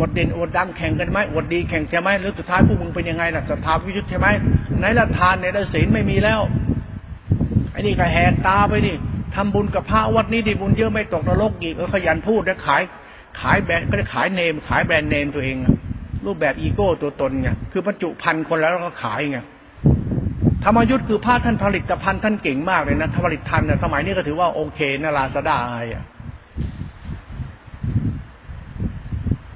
[0.00, 4.26] อดเด่นอดดังแข่งกันไหมอดดีแข่งใช่ไหมหรือสุดท้ายพวกมึงเป็นยังไงล่ะสถาวิยุทธ์ใช่ไหม
[4.78, 6.40] ไหนละทานในละศีลไม่มีแล้ว
[7.72, 8.92] ไอ้นี่ก็แหกตาไปดิ
[9.34, 12.82] ทำบุญกับพระวัดนี้ดิบุญเยอะไม่ตกนรกอีกเออขยันพูดแล้วขาย
[13.40, 15.56] ขายแบรนด์ก็ได้ขายเนม ขายแบรนด์เนมตัวเอง
[16.26, 19.38] รูปแบบอีโก้ตัวตนไงคือบรรจุพันคนแล้วก็ขายไง
[20.64, 26.04] ธรรมยุทธ์คือพระท่านผลิตภัณฑ์ท่านเก่งมากเลยนะผลิตทันเนี่ยสมัยนี้ก็ถือว่าโอเคนะลาซาด้าอะไรอะ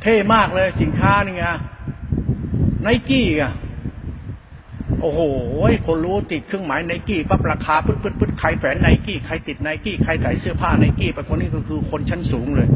[0.02, 1.44] เท่มากเลยสินค้านี่ไง
[2.82, 3.52] ไนกี้อะ
[5.00, 5.20] โอ้โห
[5.86, 12.68] คนรู้ติดเครื่องหมายไนกี้ปั๊บราคาปึ๊ดปึ๊ดปึ๊ดใครแฝนไนกี้ใครติดไนกี้ใครใส่เสื้อผ้าไนกี้ไปคนนี้ก็คือคนชั้นสูงเลย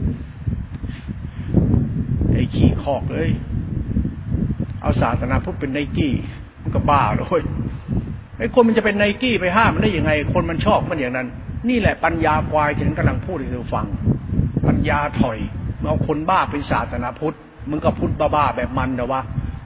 [2.32, 3.28] ไอ้ขี้คอกเลย
[4.80, 6.12] เอาศาสนาพุทธเป็นไนกี้
[6.62, 7.42] มันก็บ้าเลย
[8.38, 11.28] ไอ้คนมันจะเป็นไนกี้ไปห้ามมันได้ยังไง คนมันชอบมันอย่างนั้น
[11.68, 13.86] นี่แหละปัญญาควายฉันกำลังพูดให้เธอฟัง
[14.66, 15.38] ปัญญาถอย
[15.84, 17.36] เอาคนบ้าเป็นศาสนาพุทธ
[17.70, 19.22] มึงก็พุทธบ้าๆแบบมันนะวะ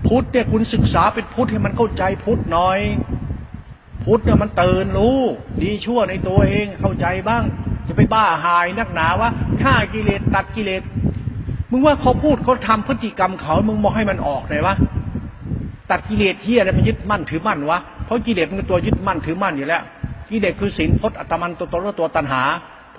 [0.06, 2.80] พุทธเนี่ยคุณศึกษาเป็นพุทธให้มันเข้าใจพุทธหน่อย
[4.04, 5.18] พุทธเนี่ยมันเตือนรู้
[5.62, 7.42] ดีชั่วในตัวเองเข้าใจบ้าง
[7.86, 9.30] จะไปบ้าหายนักหนาว่า
[9.62, 10.82] ฆ่ากิเลสตัดกิเลส
[11.70, 14.74] มึงว่าเขาพูดเขาทำพฤติกรรมเขา มึงมองให้มันออกเลยวะ
[15.90, 19.82] ตัดกิเลสที่อะไรมันยึดมั่นถือมั่นวะเพราะกิเลสมันตัวยึดมั่นถือมั่นอยู่แล้ว
[20.30, 22.42] กิเลสคือศีลพจน์อัตมันตัวตนและตัวตัณหา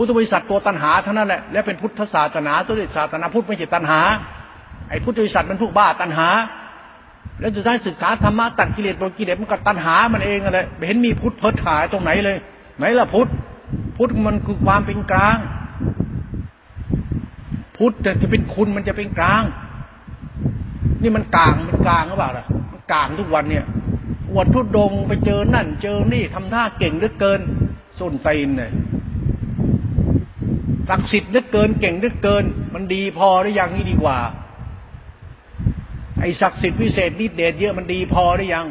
[0.01, 4.01] พุทธบริษัทตัวตัณหาเท่านั้นแหละและเป็นพุทธศาสนาตัวศาสนาพุทธไม่ใช่ตัณหา
[4.89, 6.27] ไอ้พุทธบริษัทมันพวกบ้าตัณหา
[7.39, 12.37] แล้วจะได้ศึกษาธรรมะตัดกิเลสตัวกิเลสมันก็ตัณหามันเองอะไรเห็นมีพุทธเพิดหายตรงไหนเลย
[12.77, 13.29] ไหนล่ะพุทธ
[13.97, 15.37] พุทธมันคือความเป็นกลาง
[17.77, 19.43] พุทธจะเป็นคุณมันจะเป็นกลาง
[21.01, 23.65] นี่มันกลางมันกลางหรือเปล่าล่ะมันกลางทุกวันเนี่ย
[24.31, 27.41] อวดทุดงไปเจอนั่น เจอนี่ทำท่าเก่งเหลือเกิน
[27.99, 28.71] ส้นตีนเลย
[30.89, 34.17] ศักดิ์สิทธิ์เหลือเกินเก่งเหลือเกิน มันดีพอหรือยังนี่ดีกว่า
[36.19, 38.67] ไอ้ศักดิ์สิทธิ์วิเศษนิดเดชเยอะมันดีพอหรือยัง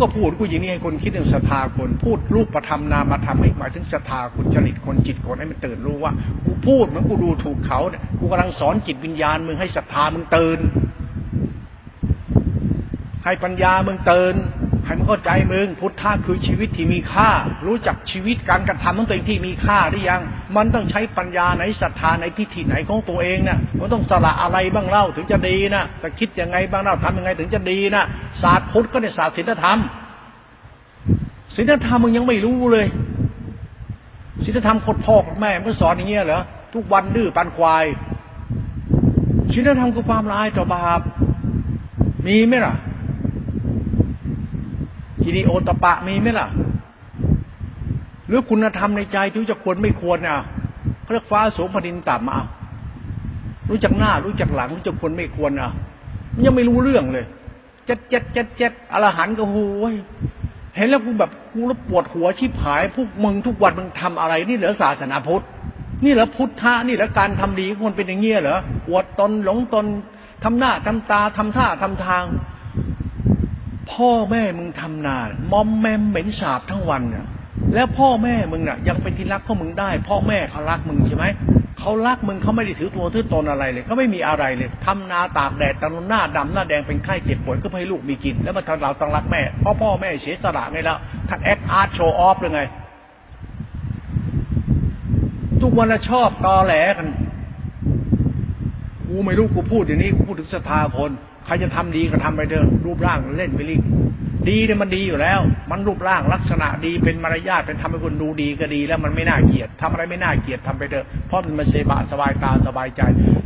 [0.00, 6.12] ก็พูดกูอย่างนี้ให้คนคิดเรื่องศรัทธาคน พูดรูปประธรรมนามธรรมให้หมายถึงศรัทธาคนจริตคนจิตคนให้มันตื่นรู้ว่า
[6.44, 10.58] กูพูดเหมือนกูดูถูกเขาเนี่ยกูกำลังสอนจิตวิญญาณมึงให้ศรัทธามึงตื่น
[13.24, 14.34] ให้ปัญญามึงตื่น
[14.86, 17.30] ให้มึงเข้าใจมึงพุทธะคือชีวิตที่มีค่า
[17.66, 20.22] รู้จักชีวิตการกระทำของตัวเองที่มีค่าหรือยัง
[20.56, 28.04] มันต้องใช้ปัญญาในศรัทธาในทิฏฐิไหนของตัวเองนะ่ะมันต้องสละอะไรบ้างเล่าถึงจะดีนะจะคิดยังไงบ้างเล่าทำยังไงถึงจะดีนะ
[28.42, 29.78] ศาสตร์พุทธก็เนี่ยศาสตร์ศีลธรรม
[31.56, 32.86] ศีลธรรมมึงยังไม่รู้เลย
[34.44, 36.42] ศีลธรรมโคตรพ่อแม่มึงสอนอย่างเงี้ยเหรอ
[36.74, 37.84] ทุกวันดื้อปันควาย
[39.52, 41.00] ศีลธรรมคือความร้ายต่อบาป
[42.26, 42.74] มีไหมล่ะ
[45.26, 46.48] ฮิริโอตปะมีไหมล่ะ
[48.28, 50.38] หรือคุณธรรมในใจที่จะควรไม่ควรอะ
[51.02, 52.42] เขาเรียกฟ้าสูงพดินต่ำอะ
[53.70, 55.70] รู้จักหน้า รู้จักหลัง รู้จักควรไม่ควรอะ
[56.44, 57.24] ยังไม่รู้เรื่องเลย
[57.86, 59.94] เจ็ดเจ็ดเจ็ดเจ็ดอรหันต์ก็โอ้ย
[60.76, 65.44] เห็นแล้วกูแบบกูแล้วปวดหัวชิบหาย พวกมึงทุกวันมึงทำอะไร นี่เหลือศาสนาพุทธ
[66.04, 68.58] นี่เหรอพุทธะนี่เหรอการทำดีคนเป็นอย่างเงี้ยเหรอ
[68.88, 69.86] อวดตนหลงตน
[70.44, 72.24] ทำหน้าทำตาทำท่าทำทาง
[73.92, 77.26] พ่อแม่มึงทำนานมอมแมมเหม็นสาบทั้งวันเนี่ย
[77.74, 81.26] แล้วพ่อแม่มึงน่ะ ยังเป็นที่รักของมึงได้ พ่อแม่เขารักมึงใช่ไหม
[81.78, 92.62] เขารักมึงเขาไม่ได้ถือตัวถือตนอะไรเลยเขาไม่มีอะไรเลยทำนาตากแดดตะลุนหน้าดำหน้าแดงเป็นไข้เจ็บป่วยก็ให้ลูกมีกิน แล้วมาทำเราต้องรักแม่เพราะพ่อแม่เสียสละไงแล้วท่าน act art show off เลยไง
[95.62, 97.08] ทุกวันละชอบตอแหลกัน
[99.08, 101.10] กูไม่รู้กูพูดอย่างนี้กูพูดถึงสภาพคน
[101.46, 103.76] ใครจะทำดีก็ทำไปเถอะ รูปร่างเล่นไปลิ
[104.48, 105.40] ดีเนี่ยมันดีอยู่แล้ว
[105.70, 113.02] มันรูปร่างลักษณะดีเป็นมารยาทเป็นทำให้คนดูดีก็ดี แล้วมันไม่น่าเกลียดทำอะไรไม่น่าเกลียดทำไปเถอะเพราะมันมันสบายสบายตาสบายใจ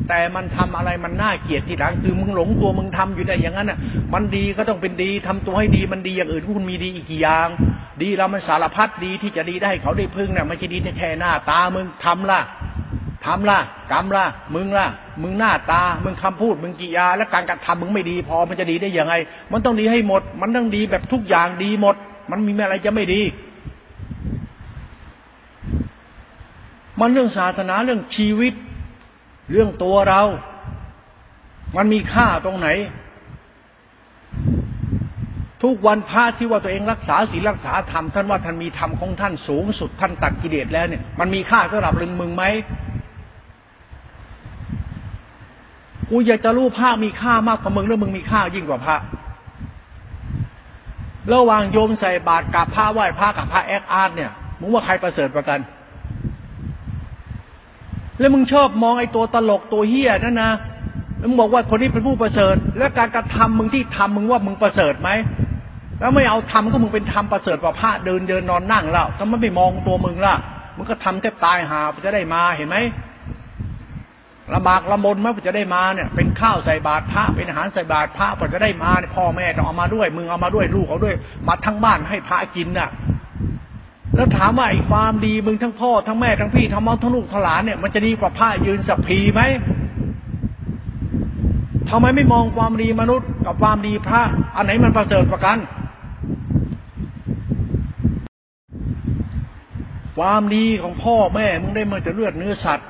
[0.09, 3.79] แต่มันทำอะไรมันน่าเกลียดที่หลังคือมึงหลงตัวมึงทำอยู่ในอย่างนั้นอะ
[4.15, 7.49] มันดีก็ต้องเป็นดีทำตัวให้ดีมันดีอย่างอื่นคุณมีดีอีกกี่อย่าง
[8.03, 12.41] ดีเรามันสารพัดดีที่จะดีได้เขาได้พึ่งเนี่ยไม่ใช่ดีแค่หน้าตามึงทำล่ะ
[13.25, 13.59] ทำล่ะ
[13.93, 14.87] กรรมล่ะ มึงล่ะ
[15.23, 19.15] มึงหน้าตา มึงคำพูด มึงกิยา และการกระทำมึงไม่ดี พอมันจะดีได้ยังไง
[19.53, 21.97] มันต้องดีให้หมด มันต้องดีแบบทุกอย่างดีหมด
[22.31, 23.23] มันมีอะไรจะไม่ดี
[27.01, 28.53] มันเรื่องศาสนาเรื่องชีวิต
[29.53, 30.23] เรื่องตัวเรา
[31.77, 32.69] มันมีค่าตรงไหน
[35.63, 42.45] ทุกวันพระที่ว่าตัวเองรักษาศีลรักษาธรรมท่านว่าท่านมีธรรมของท่านสูงสุดท่านตัดกิเลสแล้วเนี่ย มันมีค่าสำหรับลึงมึงไหม
[46.11, 48.97] กูอยากจะรู้พระมีค่ามากกว่ามึงแล้วมึงมีค่ายิ่งกว่าพระ
[51.33, 54.31] ระหว่างโยมใส่บาตรกับพระไหว้พระกับพระแอคอาร์ตเนี่ย
[54.61, 55.61] มึงว่าใครประเสริฐกว่ากัน
[58.19, 60.53] แล้วมึงชอบมองไอ้ตัวตลกตัวเฮี้ยนั่นนะ
[61.19, 65.11] แล้วมึงบอกว่าคนนี้เป็นผู้ประเสริฐ แล้วการกระทำมึงที่ทำมึงว่ามึงประเสริฐไหม
[66.01, 70.35] แล้วไม่เอาทำก็มึงเป็นทำประเสริฐกว่าพระเดินเดินนอนนั่งแล้วถ้ามันไม่มองตัวมึงล่ะ
[70.77, 72.77] มึงก็ทำแทบตายหาจะได้มาเห็นไหม
[74.55, 81.15] ลำบากลำบนเมื่อจะได้มาเนี่ย เป็นข้าวใส่บาตรพระเป็นอาหารใส่บาตรพระพอจะได้มาเนี่ยพ่อแม่ต้องเอามาด้วยมึงเอามาด้วยลูกเอาด้วย
[81.49, 82.91] มาทั้งบ้านให้พระกินน่ะ
[84.17, 89.43] แล้วถามว่าไอ้ความดีมึงทั้งพ่อทั้งแม่ทั้งพี่ทั้งมองทั้งลูกทั้งหลานเนี่ยมันจะดีกว่าพระยืนสักพีไหม
[91.89, 94.23] ทำไมไม่มองความดีมนุษย์กับความดีพระ
[94.57, 95.59] อันไหนมันประเสริฐกว่ากัน
[100.19, 102.89] ความดีของพ่อแม่มึงได้มาจากเลือดเนื้อสัตว์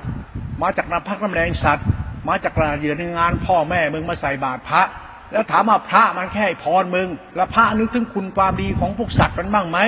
[0.61, 1.85] มาจากน้ำพักน้ำแรงสัตว์
[2.27, 4.81] มาจากกระเยือนงาน พ่อแม่มึงมาใส่บาตรพระ
[5.31, 9.79] แล้วถามว่าพระมันแค่พรมึง แล้วพระนึกถึงคุณความดีของพวกสัตว์มันบ้างไหม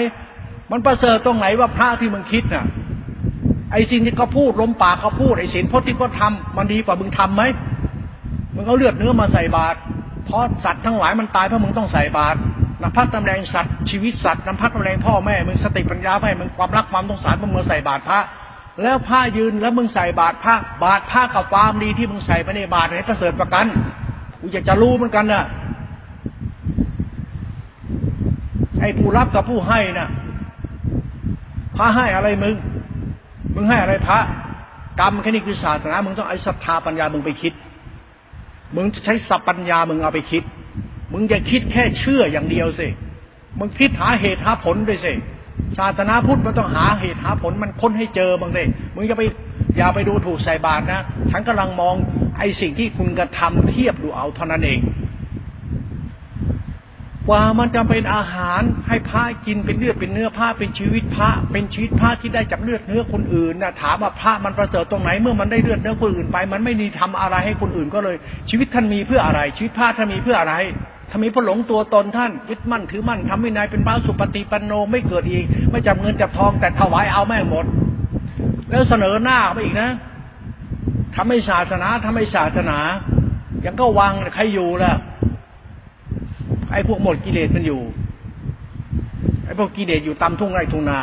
[0.72, 2.66] มันประเสริฐตรงไหนว่าพระที่มึงคิดน่ะ
[3.72, 7.44] ไอ้สิ่งที่เขาพูดลมปากเขาพูดไอ้สินพจน์ที่เขาทำมันดีกว่ามึงทํำไหม
[8.56, 9.78] มึงเอาเลือดเนื้อมาใส่บาตร
[10.26, 12.38] เพราะสัตว์ทั้งหลายมันตายเพราะมึงต้องใส่บาตร
[12.82, 18.20] น้ำพักน้ำแรงสัตว์ชีวิตสัตว์น้ำพักน้ำแรงพ่อแม่มึงสติปัญญาแม่มึงความรักความสงสารมึงมาใส่บาตรพระ
[18.82, 23.66] แล้วผ้ายืนแล้วมึงใส่บาทผ้าบาทผ้ากับความดีที่มึงใส่ไปในบาทไหนประเสริฐประกัน
[24.40, 25.44] กูอยากจะรู้เหมือนกันนะ
[28.80, 30.10] ไอ้ผู้รับกับผู้ให้นะ
[31.78, 32.56] พระให้อะไรมึง
[33.56, 34.20] มึงให้อะไรพระ
[35.00, 37.54] กรรมแค่นี้คือศาสนา มึงต้องไอ้ศรัทธาปัญญามึงไปคิด
[38.76, 40.44] มึงใช้สัพปัญญามึงเอาไปคิด
[41.14, 42.88] มึงอย่าคิดแค่เชื่ออย่างเดียวสิ
[43.60, 45.14] มึงคิดหาเหตุหาผลด้วยสิ
[45.78, 48.64] ศาสนาพุทธมันต้องหาเหตุหาผลมันค้นให้เจอบางที
[48.96, 49.24] มึงจะไป
[49.78, 51.02] อย่าไปดูถูกใส่บาตรนะ
[51.32, 51.96] ฉันกำลังมอง
[52.38, 54.80] ไอ้สิ่งที่คุณกระทำเทียบดูเอาเท่านั้นเอง
[57.30, 68.16] กว่ามันจะเป็นอาหารให้พระกินเป็นเลือดเป็นเนื้อพระเป็นชีวิตพระ เป็นชีวิตพระที่ได้จากเลือดเนื้อคนอื่นนะถามว่าพระมันประเสริฐตรงไหนเมื่อมันได้เลือดเนื้อคนอื่นไป มันไม่มีทำอะไรให้คนอื่นก็เลย
[68.50, 70.56] ชีวิตท่านมีเพื่ออะไร ชีวิตพระท่านมีเพื่ออะไร
[71.10, 77.66] ถ้ามีพระหลงตัวตนท่านยึดมั่นถือมั่นทำวินัยเป็นพระสุปฏิปันโนไม่เกิดอีก ไม่จับเงินจับทองแต่ถวายเอาแม่หมด
[78.70, 79.90] แล้วเสนอหน้าไปอีกนะ
[81.16, 82.78] ทำให้ศาสนาทำให้ศาสนา
[83.66, 84.94] ยังก็วางใครอยู่ล่ะ
[86.72, 87.82] ไอ้พวกหมดกิเลสมันอยู่
[89.46, 91.00] ไอ้พวกกิเลสอยู่ตามทุ่งไร่ทุ่งนา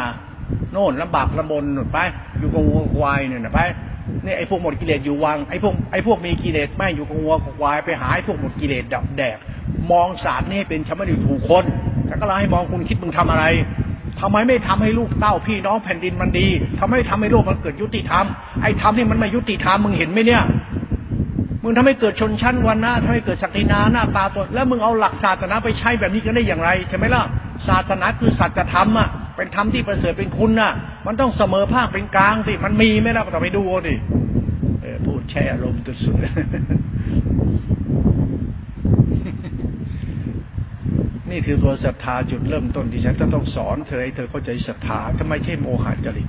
[0.73, 1.99] โน่นลำบากลำบนหนุนไป
[2.39, 3.61] อยู่กับวัวควายเนี่ยนะไป
[4.25, 9.39] นี่ไอ้พวกหมดกิเลสอยู่วังไอ้พวกไอ้พวกมีกิเลสไม่อยู่กับวัวควายไปหาไอ้พวกหมดกิเลสดับแดก
[9.93, 11.65] มองศาสตร์นี่เป็นชมดิถูกคน
[12.07, 13.45] แต่ก็เราให้มองคุณคิดมึงทำอะไร
[14.21, 16.47] ทำไมไม่ทำให้ลูกเต้าพี่น้องแผ่นดินมันดี
[16.79, 18.25] ทำไมทำให้โลกมันเกิดยุติธรรม
[18.63, 20.43] ไอ้ทำนี่มันไม่ยุติธรรมมึงเห็นไหมเนี่ย
[21.63, 27.23] มึงทำให้เกิดชนชั้นวันนะทำให้เกิดศักดินาหน้าตาตัวแล้วมึงเอาหลักศาสนาไปใช้แบบนี้กันได้อย่างไรใช่ไหมล่ะ
[27.69, 30.73] ศาสนาคือสัจธรรมอะ เป็นธรรมที่ประเสริฐเป็นคุณน่ะ
[31.07, 33.95] มันต้องเสมอภาคเป็นกลางสิ มันมีไหมล่ะต้องไปดูดิ
[35.05, 36.17] พูดแช่อารมณ์สุด
[41.31, 46.29] นี่คือตัวศรัทธาจุดเริ่มต้นที่ฉันจะต้องสอนเธอให้เธอเข้าใจศรัทธาทำไมใช่โมหะจริต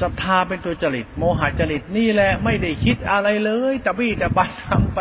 [0.00, 4.98] ศรัทธาเป็นตัวจริต โมหะจริตนี่แหละไม่ได้คิดอะไรเลยแต่พี่แต่บันทำไป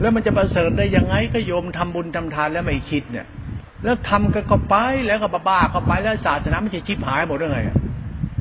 [0.00, 3.26] แล้วมันจะประเสริฐได้ยังไงก็โยมทำบุญทำทานแล้วไม่คิดเนี่ย
[3.84, 4.74] แล้วทำกันก็ไป
[5.06, 7.60] แล้วก็บ้าๆก็ไปแล้วศาสนาไม่ใช่ชิบหายหมดได้ไง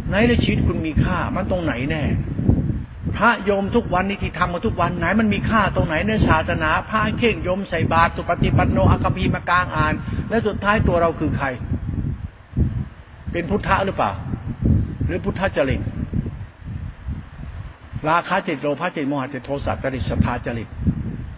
[0.10, 2.04] ไหนแล้วชีวิตคุณมีค่า มันตรงไหนแน่
[3.18, 9.94] พระโยมทุกวันนี้ที่ทำมาทุกวันไหนมันมีค่าตรงไหนในศาสนาพระเข่งโยมใส่บาตรสุปฏิปันโนอัคพีมากลางอ่าน
[10.30, 11.48] และสุดท้ายตัวเราคือใคร
[13.32, 14.12] เป็นพุทธะหรือเปล่า
[15.08, 15.82] หรือพุทธจริต
[18.10, 20.68] ราคะจิตโลภะจิตโมหะจิตโทสะจริตสภาจริต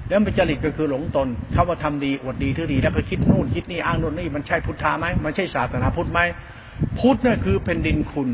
[0.07, 6.19] แล้วเป็นจริตก็คือหลงตนเขาว่าทำดีอวดดีทื่อดีแล้วก็คิดนู่นคิดนี่อ้างนู่นนี่มันใช่พุทธาไหมมันใช่ศาสนาพุทธไหม
[6.99, 8.29] พุทธนี่คือเป็นดินคุณ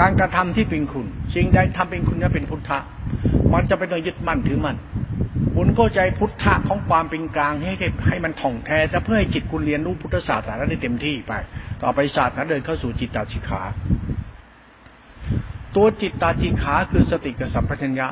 [0.00, 2.78] การกระทำที่เป็นคุณ สิ่งใดทำเป็นคุณนี่เป็นพุทธะ
[3.52, 4.76] มันจะเป็นต้องยึดมั่นถือมั่น
[5.54, 7.72] คุณเข้าใจพุทธะของความเป็นกลางให้
[8.08, 11.32] ให้มันถ่องแท้จะเพื่อให้จิตคุณเรียนรู้พุทธศาสนาได้เต็มที่ไป
[11.82, 13.62] ต่อไปศาสตร์นั้นเดินเข้าสู่จิตตาชิขา
[15.76, 18.06] ตัวจิตตาจิขาคือสติกับสัมปชัญญะ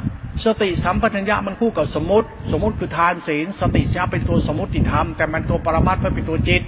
[0.44, 6.62] สติสัมปชัญญะมันคู่กับสมมติ สมมติคือทานศีล สติสัมเป็นตัวสมมติธรรม แต่มันตัวปรมัตถ์เป็นตัวจิต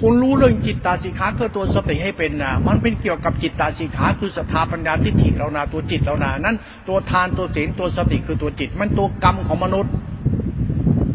[0.00, 6.56] คุณรู้เรื่องจิตตาสิขาคือตัวสติให้เป็นนะมันเป็นเกี่ยวกับจิตตาสิขาคือสถาปัญญาทิฏฐิเรานาตัวจิตเรานานั้น
[6.88, 9.92] ตัวทานตัวศีลตัวสติคือตัวจิต มันตัวกรรมของมนุษย์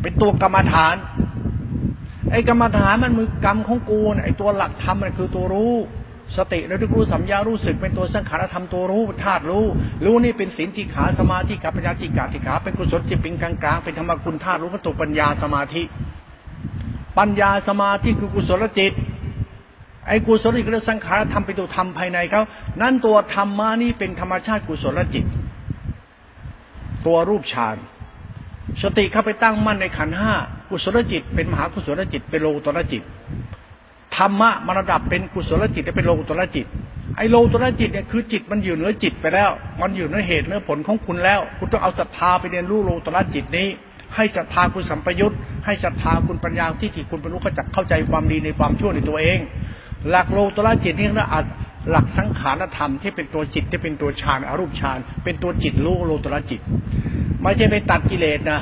[0.01, 0.95] เป็นตัวกรรมฐาน
[2.31, 5.73] ไอ้กรรมฐานมันมือกรรมของกูไอ้ตัวหลักธรรมมันคือตัวรู้
[6.37, 9.65] สติระลึกรู้สัมยารู้สึกเป็นตัวสังขารธรรมตัวรู้ธาตุรู้
[10.05, 15.83] รู้นี่เป็นศีลที่ขาสมาธิกับปัญญาจิกาติขาเป็นกุศลจิตเป็นกลางกลางเป็นธรรมคุณธาตุรู้ก็ตัวปัญญาสมาธิ
[17.17, 18.93] ปัญญาสมาธิคือกุศลจิต
[20.07, 22.43] ไอ้กุศลจิตและสังขารธรรมเป็นตัวธรรมภายในเขา
[22.81, 25.25] นั่นตัวธรรมานี่เป็นธรรมชาติกุศลจิต
[27.05, 27.77] ตัวรูปฌาน
[28.81, 30.33] สติเข้าไปตั้งมั่นในขันห้า
[30.69, 33.03] กุศลจิต เป็นมหากุศลจิต เป็นโลตระจิต
[34.17, 36.65] ธรรมะมันระดับเป็นกุศลจิตและเป็นโลกุตระจิต
[37.17, 39.51] ไอ้โลกุตระจิตเนี่ยคือจิตมันอยู่เหนือจิตไปแล้ว
[39.81, 43.67] มันอยู่เหนือเหตุเหนือผลของคุณแล้ว คุณต้องเอาศรัทธาไปเรียนรู้โลกุตระจิตนี้
[44.15, 45.33] ให้ศรัทธาคุณสัมปยุต
[45.65, 49.39] ให้ศรัทธาคุณปัญญาที่จิตคุณบรรลุขจักเข้าใจความดีในความชั่วในตัวเอง
[50.09, 51.45] หลักโลตระจิตนี่เราอาจ
[51.89, 56.61] หลักสังขารธรรมที่เป็นตัวจิตที่เป็นตัวฌานอรูปฌานเป็นตัวจิตรู้โลตระจิต
[57.41, 58.59] ไม่ใช่ไปตัดกิเลสนะ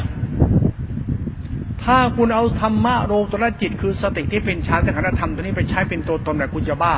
[1.83, 6.93] ถ้าคุณเอาธรรมะโลตระจิต คือสติที่เป็นฌานสังขารธรรมตัวนี้ไปใช้เป็นตัวตนแบบคุณจะบ้า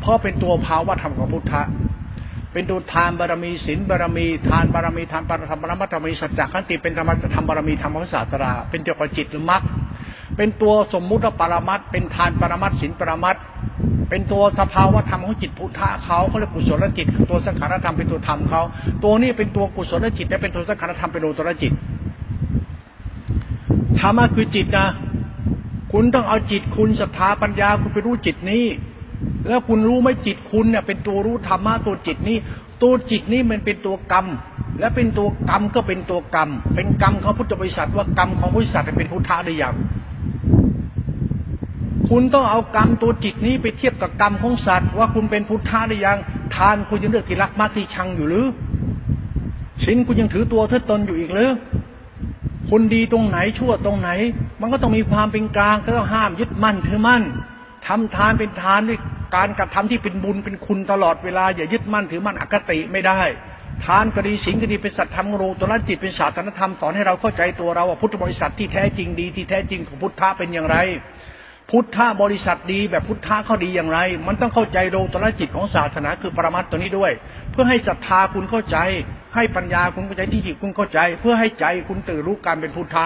[0.00, 1.62] เพราะเป็นตัวภาวะธรรมของพุทธะ
[2.52, 9.62] เป็นตัวทานบารมีศีลบารมี ทานบารมีทานปรธรรมบารมีสัจจะขันติเป็นธรรมธรรมบารมีธรรมศาสตรา เป็นเกี่ยวกับจิตหรือมรรค
[10.36, 13.36] เป็นตัวสมมุติปรมัตเป็นทานปรมัตศีลปรมัต
[14.10, 18.62] เป็นตัวสภาวะธรรมของจิตพุทธะเขาเขาเรียกกุศลจิตตัวสังขารธรรมเป็นตัวธรรมเขา
[19.04, 21.72] ตัวนี้เป็นตัวกุศลจิตและเป็นตัวสังขารธรรมเป็นโลตรจิต
[23.98, 24.86] ธรรมะคือจิตนะ
[25.92, 28.64] คุณต้องเอาจิตคุณศรัทธาปัญญาคุณไปรู้จิตนี้
[29.48, 32.36] แล้วคุณรู้ไหมจิตคุณเนี่ยเป็นตัวรู้ธรรมะตัวจิตนี้
[32.82, 34.26] ตัวจิตนี้มันเป็นตัวกรรม
[34.80, 39.74] และเป็นตัวกรรมก็เป็นตัวกรรม เป็นกรรมของพุทธบริษัทว่ากรรมของบริษัทเป็นพุทธะได้อย่าง
[42.08, 46.18] คุณต้องเอากรรมตัวจิตนี้ไปเทียบกับกรรมของสัตว์ ว่าคุณเป็นพุทธะได้ยัง
[46.54, 48.46] ทานคุณยังเลือกที่รักมากที่ชังอยู่หรือ
[49.82, 51.50] ชินคุณยังถือตัวเธอตนอยู่อีกหรือ
[52.70, 54.10] คุณดีตรงไหนชั่วตรงไหน
[54.60, 57.22] มันก็ต้องมีความเป็นกลางก็ต้องห้ามยึดมั่นถือมั่น
[57.88, 58.98] ทำทานเป็นทานด้วย
[59.36, 63.20] การกระทำที่เป็นบุญเป็นคุณตลอดเวลาอย่ายึดมั่นถือมั่นอคติไม่ได้
[63.84, 70.76] ทานก็ดีศีลก็ดีเป็นสัตธรรมรูตระจิตเป็นศาสนธรรมสอนให้เราเข้าใจตัวเราว่าพุทธบริษัทที่แท้จริงดีที่แท้จริงของพุทธะเป็นอย่างไร
[71.70, 77.12] พุทธะบริษัทดีแบบพุทธะเขาดีอย่างไร มันต้องเข้าใจโลตระจิตของศาสนาคือปรมัตตัวนี้ด้วย
[77.50, 78.78] เพื่อให้ศรัทธาคุณเข้าใจ
[79.34, 83.04] ให้ปัญญาคุณเข้าใจที่จิตคุณเข้าใจ เพื่อให้ใจคุณตื่นรู้การเป็นพุทธะ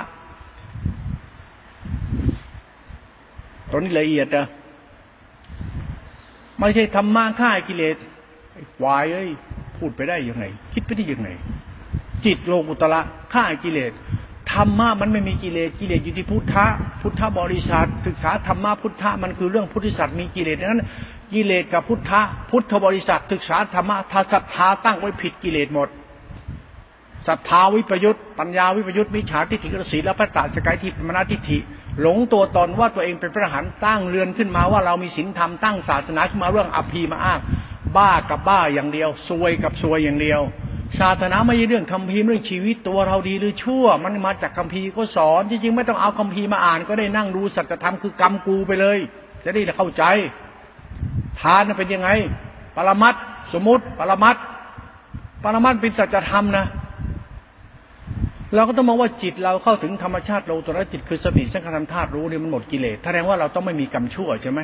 [3.70, 4.46] ตัวนี้ละเอียดนะ
[6.62, 7.96] ไม่ใช่ธรรมะฆ่ากิเลส
[8.54, 9.30] ไอ้ควายเอ้ย
[9.76, 11.28] พูดไปได้ยังไง คิดไปได้ยังไง
[12.24, 13.00] จิตโลกุตละ
[13.32, 13.92] ฆ่ากิเลส
[14.52, 16.66] ธรรมะมันไม่มีกิเลสกิเลสอยู่ที่พุทธะ
[17.02, 20.82] พุทธบริษัทศึกษาธรรมะพุทธะมันคือเรื่องพุทธิสัตว์มีกิเลสดังนั้น
[21.32, 25.88] กิเลสกับพุทธะพุทธบริษัทศึกษาธรรมะถ้าศรัทธาตั้งไว้ผิดกิเลสหมด
[27.28, 31.58] ศรัทธาวิปยุตปัญญาวิปยุตมิจฉาทิฏฐิกสีและพระตาสกายทิฏฐิมนาทิฏฐิ
[32.00, 37.40] หลงตัวตนว่าตัวเองเป็นพระหันตั้งเรือนขึ้นมาว่าเรามีศีลธรรมตั้งศาสนาขึ้นมาเรื่องอภีมาอ้าง
[37.96, 40.40] บ้ากับบ้าอย่างเดียวซวยกับซวยอย่างเดียว
[41.00, 48.98] ศาสนาไม่ใช่เรื่องคำพีเรื่องชีวิตตัวเราดีหรือชั่ว มันมาจากคำพีก็สอนจริงๆไม่ต้องเอาคำพีมาอ่าน ก็ได้นั่งดูสัจธรรมคือกรรมกูไปเลย
[49.44, 50.04] จะได้เข้าใจ
[51.40, 52.08] ทานเป็นยังไง
[52.76, 53.14] ปรมัต
[53.52, 54.36] สมมติ ปรมัต
[55.42, 56.66] ปรมัตเป็นสัจธรรมนะ
[58.54, 64.60] เราก็ต้องมองว่าจิตเราเข้าถึงธรรมชาติโลตระจิตคือสติสังขารธาตุรู้นี่มันหมดกิเลสแสดงว่าเราต้องไม่มีกรรมชั่วใช่ไหม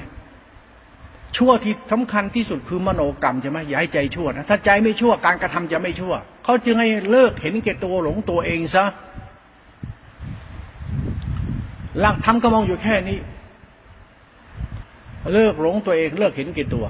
[1.36, 6.14] ชั่วที่สำคัญที่สุดคือมโนกรรมใช่ไหมอย่าให้ใจชั่วนะถ้าใจไม่ชั่วการกระทำจะไม่ชั่ว
[6.44, 8.84] เขาจึงให้เลิกเห็นแก่ตัวหลงตัวเองซะ
[12.00, 13.18] หลักธรรมก็มองอยู่แค่นี้
[15.32, 16.84] เลิกหลงตัวเองเลิกเห็นแก่ตัว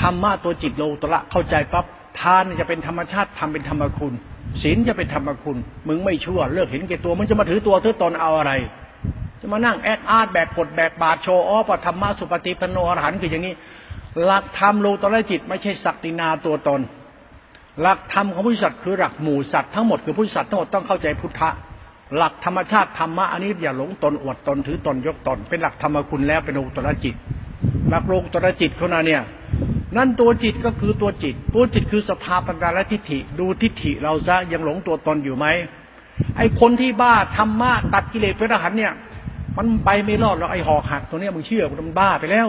[0.00, 1.86] ธรรมะตัวจิตโลตระเข้าใจปั๊บ
[2.20, 4.14] ทานจะเป็นธรรมชาติทำเป็นธรรมคุณ
[4.62, 8.52] ศีลจะเป็นธรรมคุณ มึงไม่ชั่วเลิกเห็นแก่ตัว มึงจะมาถือตัวถือตนเอาอะไร
[9.40, 13.54] จะมานั่งแอดอาร์แบกกดแบกบาทโชว์อ้อปธรรมะสุปฏิปโนอรหันคืออย่างนี้
[14.24, 16.80] หลักธรรมโลตระจิต ไม่ใช่ศักดินาตัวตน
[17.80, 21.50] หลักธรรมของพุทธสัตว์คือหลักหมู่สัตว์ทั้งหมดคือพุทธสัตว์ทั้งหมดต้องเข้าใจพุทธะ
[22.16, 27.14] หลักธรรมชาติธรรมะอันนี้อย่าหลงตนอวดตนถือตนยกตน เป็นหลักธรรมคุณแล้วเป็นโลตระจิต
[27.88, 29.22] หลักโลตระจิตเขานะเนี่ย
[29.96, 35.46] นั่นตัวจิตก็คือตัวจิต ตัวจิตคือสภาปัญญาและทิฏฐิ ดูทิฏฐิเราซะยังหลงตัวตนอยู่ไหม
[36.36, 38.92] ไอ้คนที่บ้าธรรมะตัดกิเลสพระอรหันเนี่ย
[39.56, 42.48] มันไปไม่รอดหรอกไอ้หอกหักตัวเนี้ยมึงเชื่อมันบ้าไปแล้ว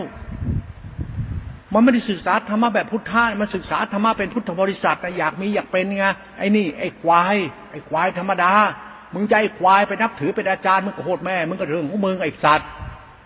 [1.73, 6.05] มันไม่ได้ศึกษาธรรมะแบบพุทธะมันศึกษาธรรมะเป็นพุทธบริษัทนะอยากมีอยากเป็นไง
[6.37, 7.35] ไอ้นี่ไอ้ควาย
[7.71, 8.53] ไอ้ควายธรรมดา
[9.13, 12.67] มึงใจควายไปนับถือเป็นอาจารย์มึงก็โหดแม่มึงก็เรื่องของมึงไอ้สัตว์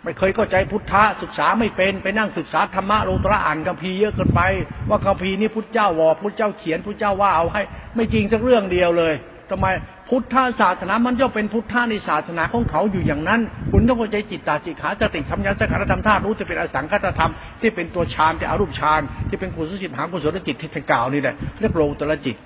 [0.08, 4.42] ไม่เคยเข้าใจพุทธะศึกษาไม่เป็นไปนั่งศึกษาธรรมะโลตระอ่านคัมภีร์เยอะเกินไป
[4.90, 7.62] ว่าคัมภีร์นี้พุทธเจ้าวอพุทธเจ้าเขียนพุทธเจ้าว่าเอาให้
[7.96, 9.14] ไม่จริงสักเรื่องเดียวเลย
[9.50, 9.68] ทำไม
[10.10, 13.42] พุทธศาสนา มันย่อมเป็นพุทธะในศาสนาของเขาอยู่อย่างนั้น
[13.72, 17.32] คุณต้องเข้าใจจิตตาจิตขาจติธรรมยาสังขารธรรมธาตุรู้จะเป็นอสังคตธรรม
[17.62, 22.38] ที่เป็นตัวฌานที่อรูปฌานที่เป็นกุศลจิตหากุศลจิตที่กล่าวนี่แหละเรียกโลตระจิต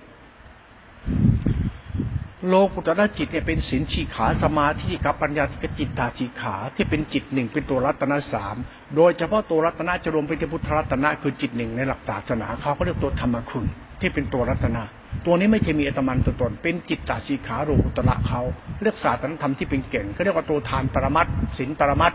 [2.47, 8.55] โลกุตระจิตเนี่ยเป็นสินชีขาสมาธิกับปัญญาที่กจิตตาชีขาที่เป็นจิตหนึ่งเป็นตัวรัตนสาม
[8.95, 13.65] โดยเฉพาะตัวรัตนะจะรวมเป็นพุทธรัตนะคือจิตหนึ่งในหลักศาสนาเขาเขาเรียกตัวธรรมคุณ
[13.99, 14.83] ที่เป็นตัวรัตนะ
[15.25, 18.41] ตัวนี้ไม่ใช่มีอัตมันตัวตน เป็นจิตตาชีขาโลกุตระเขา
[18.83, 21.27] เรียกศาสตร์ธรรมที่เป็นเก่งเขาเรียกว่าตัวทานปรมัต
[21.57, 22.13] สินปรมัต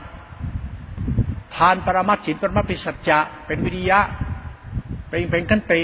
[1.56, 4.00] ทานปรมัตสินปรมัตเป็นสัจจะเป็นวิริยะ
[5.08, 5.82] เป็นเป็นขันติ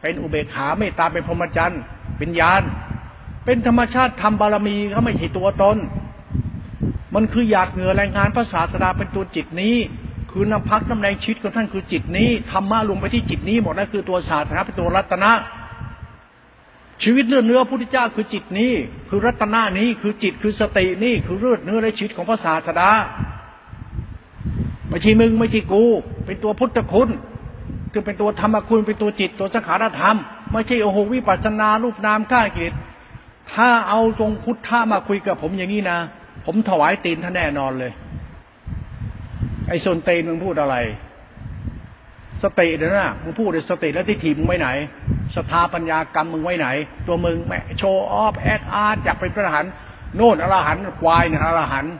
[0.00, 1.80] เป็นอุเบกขาไม่ตาเป็นพรหมจรรย์
[2.18, 2.62] เป็นญาณ
[3.50, 5.76] เป็นธรรมชาติทำบารมีเขาไม่ใช่ตัวตน
[7.14, 9.76] มันคืออยากเหงื่อแรงงานพระศาสดาเป็นตัวจิตนี้
[10.30, 15.32] คือน้ำพักน้ำแรงชีวิตของท่านคือจิตนี้ธรรมะลงไปที่จิตนี้หมดนั่นคือตัวศาสนาเป็นตัวรัตนะ
[17.02, 18.72] ชีวิตเลือดเนื้อพุทธเจ้าคือจิตนี้
[19.08, 22.90] คือรัตนานี้คือจิตคือสตินี่คือเลือดเนื้อและชีวิตของพระศาสดา
[24.88, 25.84] ไม่ใช่มึงไม่ใช่กู
[26.26, 27.08] เป็นตัวพุทธคุณ
[27.92, 30.16] คือเป็นตัวธรรมคุณเป็นตัวจิตตัวสังขารธรรม
[30.52, 32.74] ไม่ใช่โอโหวิปัสสนารูปนามข้ากิจ
[33.54, 35.98] ถ้าเอาตรงพุทธะมาคุยกับผมอย่างนี้นะ
[36.46, 37.92] ผมถวายตีนท่านแน่นอนเลย
[39.68, 40.76] ไอ้ส่วนตีนมึงพูดอะไร
[42.42, 44.68] สติเดี๋ยวนะมึงพูดในสติแล้วที่ถีมึงไว้ไหน
[45.36, 46.68] สถาปัญญากรรมมึงไว้ไหน
[47.06, 49.72] ตัวมึงแม่โชว์ออฟแอคอาร์อยากเป็นพระอรหันต์
[50.16, 51.94] โน่นอรหันต์ควายเนี่ยอรหันต์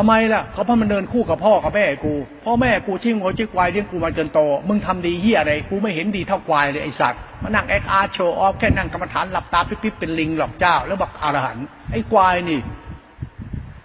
[0.00, 11.58] ทำไมล่ะเขาเพราะมันเดินคู่กับพ่อกับแม่กูพ่อแม่กูชิ่งหัวชิ่ควายเลี้ยงกูมาจนโต มึงทำดีเฮียอะไรกูไม่เห็นดีเท่าควายเลยไอสัตว์มานั่งแอคอาร์โชว์ออฟแค่นั่งกรรมฐานหลับตาปิ๊บๆเป็นลิงหลอกเจ้า แล้วบอกอรหัน
[11.90, 12.60] ไอควายนี่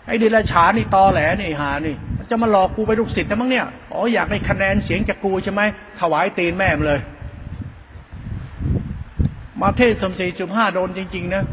[0.07, 1.95] ไอเดรัจฉานี่ตอแหลนี่หานี่
[2.29, 5.61] จะมาหลอกกูไปลูกศิษย์นะมั้งเนี่ยอ๋ออยากได้คะแนนเสียงจากกูใช่ไหม
[5.99, 6.99] ถวายตีนแม่มเลย
[9.61, 11.43] มาเทศสมศรีจุมห้าโดนจริง ๆ นะ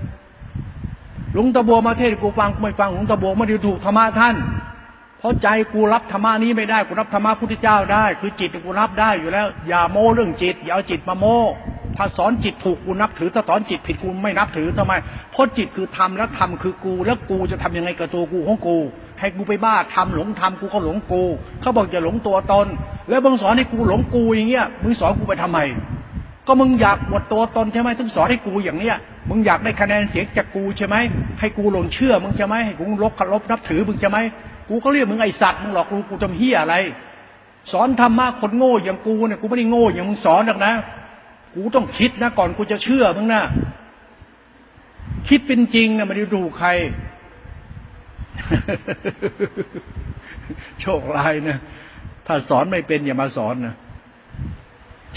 [1.33, 4.37] หลวงตาบัวมาเทศกูฟังกูไม่ฟังหลวงตาบัวไม่ได้ถูกธรรมะท่าน
[5.19, 11.39] เพราะใจกูรับธรรมานี้ไม่ได้กูรับธรรมะพุทธเจ้าได้ คือจิตกูรับได้อยู่แล้ว อย่าโม้เรื่องจิต อย่าเอาจิตมาโม้
[11.97, 14.93] ถ้าสอนจิตถูกกูนับถือ ถ้าสอนจิตผิดกูไม่นับถือทำไม
[15.33, 18.77] เพราะจิตคือธรรมแล้วธรรมคือกู แล้วกูจะทำยังไงกับตัวกูของกู
[19.21, 21.23] ให้กูไปบ้าทำหลงทำกูก็หลงกู
[21.61, 22.67] เขาบอกอย่าหลงตัวตน
[23.09, 25.59] แล้วมึงสอนให้กูหลงกูอย่างเงี้ยมึงสอนกูไปทำไม
[26.47, 28.97] ก็มึงอยากหมดตัวตนใช่ไหมถึงสอนให้กูอย่างเนี้ย
[29.29, 30.97] มึงอยากได้คะแนนเสียงจากกูใช่ไหม
[31.41, 34.19] ให้กูหลงเชื่อมึงใช่ไหมให้กูลบคารพนับถือมึงใช่ไหม
[34.69, 36.77] กูก็เรียกมึงไอสัตว์มึงหลอกกูกูทำเฮียอะไร
[37.73, 40.73] สอนธรรมะคนโง่อย่างกูเนี่ยกูไม่ได้โง่อย่างมึงสอนหรอกนะ
[41.55, 43.43] กูต้องคิดนะก่อนกูจะเชื่อมึงนะ
[45.29, 46.69] คิดเป็นจริงนะไม่ได้ดูใคร
[50.81, 51.59] โชคร้ายนะ
[52.27, 53.75] ถ้าสอนไม่เป็นอย่ามาสอนนะ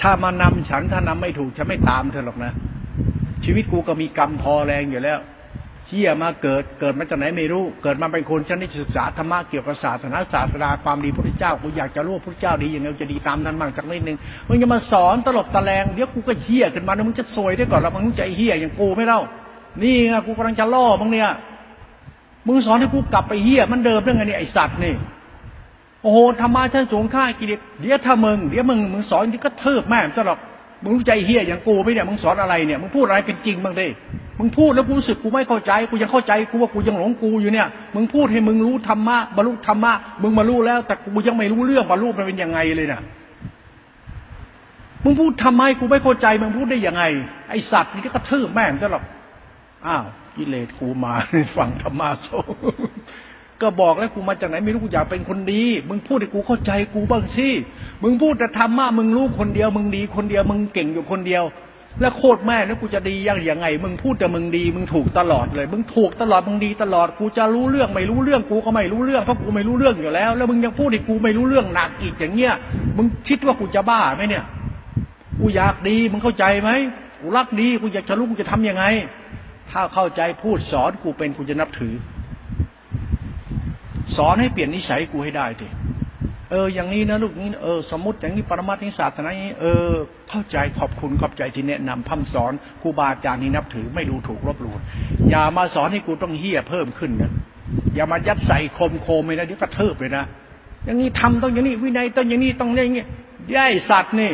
[0.01, 2.51] ถ้ามานำฉันถ้านำไม่ถูกฉันไม่ตามเธอหรอกนะ
[3.43, 5.19] ชีวิตกูก็มีกรรมพอแรงอยู่แล้ว
[5.87, 14.17] เฮียมาเกิดเกิดมาจากไหนไม่รู้ เกิดมาเป็นคนฉันได้ศึกษาธรรมะเกี่ยวกับศาสนาศาสนาความดีพระเจ้ากูอยากจะรู้พระเจ้าดีอย่างไรจะดีตามนั้นบ้างจากนิดนึง
[14.47, 19.21] มึงจะมาสอนตลบตะแลงเดี๋ยวกูก็เฮียขึ้นมาแล้วมึงจะซวยได้ก่อนแล้วมึงจะเฮียอย่างกูไม่เล่า
[19.81, 21.29] นี่ไงกูกำลังจะล่อมึงเนี่ย
[22.47, 24.93] มึงสอนให้กูกลับไปเฮียมันเดิมเรื่องไงเนี่ยไอสัตว์นี่
[26.01, 30.39] โอ้โหธรรมะชั้นสูงค่ากิเลสเดี๋ยวถ้ามึงเดี๋ยวมึงมึงสอนที่ก็เทิบแม่ตลอด
[30.83, 33.87] มึงรู้ใจเฮียอย่างกูไหมเนี่ยมึงสอนอะไรเนี่ยมึงพูดอะไรเป็นจริงบ้างดิ
[34.39, 43.01] มึงพูดแล้วกูรู้สึกกูไม่เข้าใจ กูยังเข้าใจกูว่ากูยังหลงกูอยู่เนี่ย มึงพูดให้มึงรู้ธรรมะบรรลุธรรมะมึงมารู้แล้ว แต่กูยังไม่รู้เรื่องบรรลุมันเป็นยังไงเลยนะ
[45.03, 47.03] มึงพูดทำไมกูไม่เข้าใจมึงพูดได้ยังไง
[47.49, 49.03] ไอสัตว์นี่ก็กระทืบแม่งตลอด
[49.85, 50.05] อ้าว
[50.35, 51.13] กิเลสกูมา
[51.57, 52.39] ฟังธรรมะเขา
[53.63, 57.49] ก็บอกแล้วกูมาจากไหนไม่รู้กูอยากเป็นคนดี มึงพูดให้กูเข้าใจกูบ้างสิ
[58.03, 61.45] มึงพูดแต่ธรรมะมึงรู้คนเดียว มึงดีคนเดียว มึงเก่งอยู่คนเดียว
[62.01, 72.53] แล้วโคตรแม่แล้วกูจะดียังยังไง มึงพูดแต่มึงดี มึงถูกตลอดเลย มึงถูกตลอดมึงดีตลอดกูจะรู้เรื่องไม่รู้เรื่องกูก็ไม่รู้เรื่องเพราะกูไม่รู้เรื่องอยู่แล้ว แล้วมึงยังพูดให้กูไม่รู้เรื่องหนักอีกอย่างเงี้ย
[72.97, 74.43] มึงคิดว่ากูจะบ้าไหมเนี่ย
[75.39, 76.69] กูอยากดีมึงเข้าใจไหม
[77.19, 78.85] กูรักดีกูอยากจะรู้กูจะทํำยังไง
[79.71, 81.93] ถ้าเข้าใจพูดสอนกูเป็นกูจะนับถือ
[84.17, 85.67] สอนให้เปลี่ยนนิสัยกูให้ได้ดิ
[86.51, 89.89] เออ อย่างนี้นะลูกนี้เออสมมติอย่างนี้ปรมาทิศาสตร์นะนี้เออ
[90.29, 92.51] เข้าใจขอบคุณขอบใจที่แนะนำพัฒสอน
[92.81, 94.73] ครูบาอาจารย์นี่นับถือไม่ดูถูกลบหลู่
[95.29, 97.31] อย่ามาสอนให้กูต้องเฮี้ยเพิ่มขึ้นนะ
[97.95, 100.23] อย่ามายัดใส่คมโคมเลยนะเดี๋ยวกระเทิบเลยนะ
[100.85, 103.05] อย่างนี้ทำต้องอย่างนี้วินัยต้องอย่างนี้ต้องอย่างนี้
[103.55, 104.31] ย่าสัตว์นี่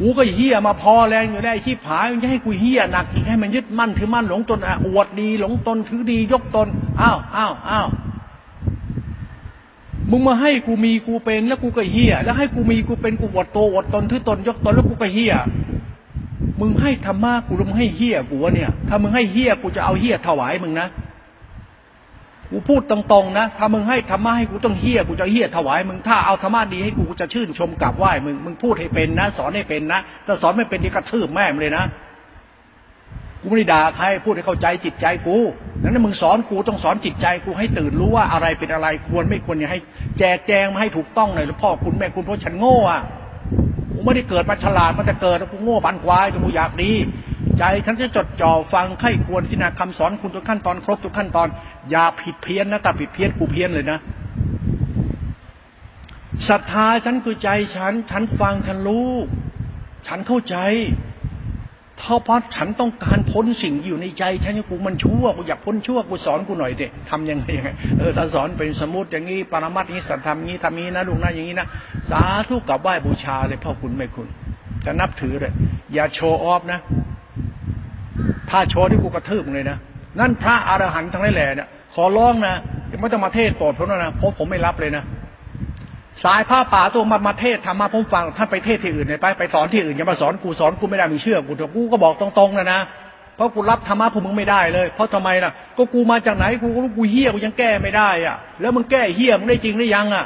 [0.00, 6.68] กูก็เฮี้ยมาพอแรงอยู่ได้ที่ผายมันจะให้กูเฮี้ยหนักอีกให้มันยึดมั่นถือมั่นหลงตนอวดดี หลงตนถือดียกตน
[7.00, 7.88] อ้าวอ้าวอ้าว
[10.10, 15.34] มึงมาให้กูมีกูเป็นแล้วกูก็เฮี้ยแล้วให้กูมีกูเป็นกูอวดโตอวดตนถือตนยกตนแล้วกูก็เฮี้ย
[16.60, 20.88] มึงให้ธรรมะกูมึงให้เฮี้ยกูวะเนี่ย ถ้ามึงให้เฮี้ยกูจะเอาเฮี้ยถวายมึงนะ
[22.50, 31.84] กูพูดตรงๆนะ ถ้ามึงให้ธรรมะให้กูต้องเฮี้ยกูจะเฮี้ยถวายมึง ถ้าเอาธรรมะดีให้กูกูจะชื่นชมกลับไหว้มึง มึงพูดให้เป็นนะ สอนให้เป็นนะ ถ้าสอนไม่เป็นนี่กระทืบแม่เลยนะ
[33.40, 35.36] กูไม่ได้ด่าใคร พูดให้เข้าใจจิตใจกู
[35.82, 39.80] นั้นมึงสอนกูต้องสอนจิตใจกูให้ตื่นรู้ว่าอะไรเป็นอะไรควรไม่ควรอย่าให้
[40.18, 43.00] แจกแจงมาให้ถูกต้องหน่อยหรือพ่อคุณแม่คุณเพราะฉันโง่อะ
[43.92, 46.92] กูไม่ได้เกิดมาฉลาดมันจะเกิดแล้วกูโง่ปันควายแต่กูอยากดี
[47.58, 51.48] ใจฉันจะจดจ่อฟังไข้ควรที่นาคำสอนคุณทุกขั้นตอนครบทุกขั้นตอน
[51.90, 53.98] อย่าผิดเพี้ยนนะแต่ผิดเพี้ยนกูเพี้ยนเลยนะ
[56.48, 59.10] ศรัทธาฉันคือใจฉัน ฉันฟังฉันรู้
[60.06, 60.56] ฉันเข้าใจ
[61.98, 67.46] เท่าพัดฉันต้องการพ้นสิ่งอยู่ในใจ ฉันกูมันชั่วกูอยากพ้นชั่วกูสอนกูหน่อยเด็ทำยังไง
[67.98, 71.66] เออถ้าสอนเป็นสมุดอย่างนี้ปรมัตนี้สัตธรรมนี้ทำนี้นะลุงนะอย่างนี้นะ
[72.10, 74.28] สาธุกับไหว้บูชาเลยพ่อคุณไม่คุณ
[74.84, 75.52] จะนับถือเลย
[75.94, 76.80] อย่าโชว์ออฟนะ
[78.50, 79.78] ถ้าโชว์ที่กูกระทืบเลยนะ
[80.20, 82.54] นั่นพระอรหันต์ทั้งหลายแหล่เนี่ยขอร้องนะ
[83.00, 85.04] ไม่ต้องมาเทศโปรดผมนะเพราะผมไม่รับเลยนะ
[86.24, 92.80] สายผ้าป่าตัวมามาเทศทำมาผมฟังท่านไปเทศที่อื่นไปไปสอนที่อื่นอย่ามาสอนกูสอนกูไม่ได้มึงเชื่อกูแต่กูก็บอกตรงๆนะนะ
[93.36, 100.24] เพราะกูรับธรรมะพวกมึงไม่ได้เลย เพราะทำไมล่ะ ก็กูมาจากไหนกูก็รู้กูเฮี้ยกูยังแก้ไม่ได้อะ แล้วมึงแก้เฮี้ยมึงได้จริงหรือยังอะ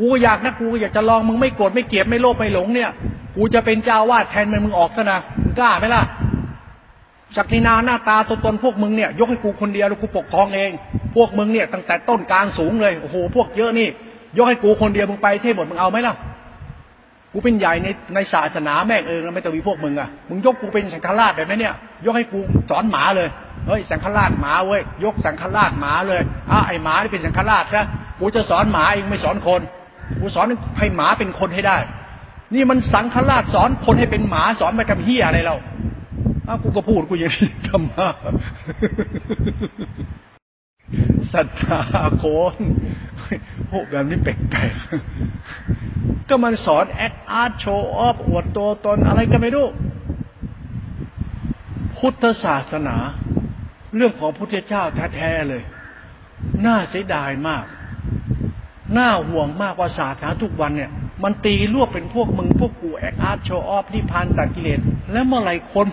[0.00, 2.90] กูอยากนะกูอยากจะลองมึงไม่โกรธไม่เกลียดไม่โลภไม่หลงเนี่ย
[3.36, 6.02] กูจะเป็นเจ้าวาดแทนมันมึงออกซะนะมึงกล้าไหมล่ะ
[7.36, 10.70] ศักดินาหน้าตาตัวตนพวกมึงเนี่ยยกให้กูคนเดียวแล้วกูปกครองเอง
[11.14, 13.88] พวกมึงเนี่ยตั้งแต่ต้นกลางสูงเลยโอ้โหพวกเยอะนี่
[14.36, 16.14] ยกให้กูคนเดียวมึงไปเทศหมดมึงเอาไหมล่ะ
[17.32, 21.74] กูเป็นใหญ่ในในศาสนาแม่งเองแล้วไม่ต้องมีพวกมึงอะมึงยกกูเป็นสังฆราชแบบนี้เนี่ย
[22.04, 22.38] ยกให้กู
[22.70, 23.28] สอนหมาเลย
[23.66, 27.86] เฮ้ยสังฆราชหมาเว้ยยกสังฆราชหมาเลยอะไอหมาที่เป็นสังฆราชนะ
[28.20, 29.60] กูจะสอนหมาเองไม่สอนคน
[30.20, 30.46] กูสอน
[30.78, 31.78] ให้หมาเป็นคนให้ได้
[32.54, 35.56] นี่มันสังฆราชสอนคนให้เป็นหมาสอนไปทำเฮียอะไรเรา
[36.46, 37.32] อ้ากูก็พูดกูยัง
[37.68, 38.08] ทำมา
[41.34, 41.80] ศรัทธา
[42.18, 42.54] โคน
[43.70, 49.66] พวกแบบนี้แปลกๆก็มันสอนแอคอาร์ตโชว์ออฟอวดตัวตนอะไรก็ไม่รู้
[51.98, 52.96] พุทธศาสนา
[53.96, 54.82] เรื่องของพุทธเจ้า
[55.16, 55.62] แท้ๆเลย
[56.66, 57.64] น่าเสียดายมาก
[58.96, 60.90] น่าห่วงมากว่าศาสนาทุกวันเนี่ย
[61.22, 64.80] มันตีลวกเป็นพวกมึงพวกกูแอคอาร์ตโชว์ออฟนิพานตัดกิเลส
[65.12, 65.86] แล้วเมื่อไหร่คน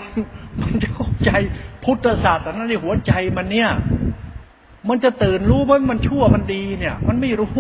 [0.62, 1.32] มันจะเข้าใจ
[1.84, 3.70] พุทธศาสตร์นาในหัวใจมันเนี่ย
[4.90, 7.52] มันจะตื่นรู้ว่ามันชั่วมันดีเนี่ย มันไม่รู้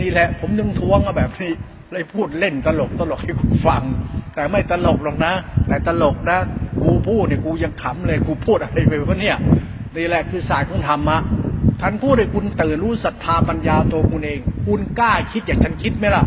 [0.00, 1.52] นี่แหละ ผมนึงทวงแบบนี้
[1.92, 3.82] เลยพูดเล่นตลกตลกให้คุณฟัง
[4.34, 5.32] แต่ไม่ตลกหรอกนะ
[5.68, 6.38] แต่ตลกนะ
[6.82, 9.36] กูพูดเนี่ยกูยังขำเลยกูพูดอะไรไปวะเนี่ย
[9.96, 11.18] นี่แหละคือศาสตร์ของธรรมะ
[11.80, 16.24] ท่านพูดให้คุณตื่นรู้ศรัทธาปัญญาตัวคุณเอง คุณกล้าคิดอย่างฉันคิดไหมล่ะ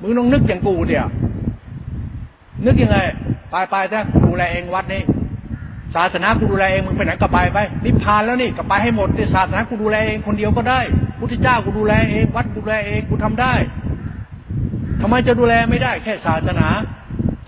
[0.00, 1.08] มึงต้องนึกอย่างกูเดียว
[2.66, 2.98] นึกยังไง
[3.50, 5.02] ไปไปถ้าดูแลเองวัดนี้
[5.94, 10.80] ศาสนากูดูแลเองมึงไปไหนก็ไปไปนิพพานแล้วนี่ก็ไปให้หมดที่ศาสนากูดูแลเองคนเดียวก็ได้
[11.18, 13.54] พุทธเจ้ากูดูแลเองวัดกูดูแลเองกูทำได้
[15.00, 16.66] ทำไมจะดูแลไม่ได้ แค่ศาสนา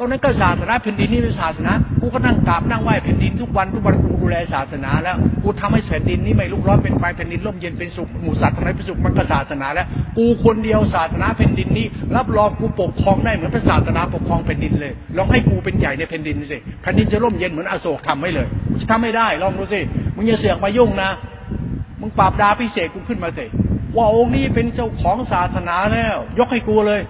[0.01, 9.87] ตรงนั้นก็ศาสนาแผ่นดินนี่เป็นศาสนากูก็นั่งกราบนั่งไหว้แผ่นดินทุกวันทุกวันกูดูแลศาสนาแล้วกูทำให้แผ่นดินนี้ไม่ลุกร้อนเป็นไฟแผ่นดินร่มเย็นเป็นสุขหมู่สัตว์ทั้งหลายเป็นสุขมันก็ศาสนาแล้ว
[10.19, 11.87] กูคนเดียวศาสนาแผ่นดินนี้
[12.17, 18.47] รับรองกูปกครองได้เหมือนพระศาสนาปกครองแผ่นดินเลยลองให้กูเป็นใหญ่ในแผ่นดินสิแผ่นดินจะร่มเย็นเหมือนอโศกทำไว้เลย
[18.81, 19.81] จะทำไม่ได้ลองดูสิ
[20.15, 21.11] มึงอย่าเสือกมายุ่งนะ
[22.01, 23.45] มึงปราบดาพิเศษกูขึ้นมาสิ
[23.97, 27.01] ว่าองค์นี้เป็นเจ้าของศาสนาแล้ว ยกให้กูเลย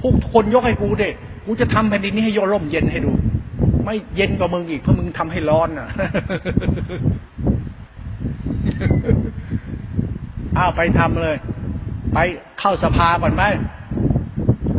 [0.00, 1.10] พวกคนยกให้กูเด็
[1.44, 3.12] กูจะทำแผ่นดินนี้ให้โยร่มเย็นให้ดู
[3.84, 5.88] ไม่เย็นกว่ามึงอีกเพราะมึงทำให้ร้อนอะ
[10.58, 11.36] อ้าวไปทำเลย
[12.14, 12.18] ไป
[12.60, 13.42] เข้าสภาก่อนไหม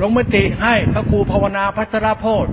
[0.02, 2.48] ลงมติให้พระครูภาวนาพัทรโพธ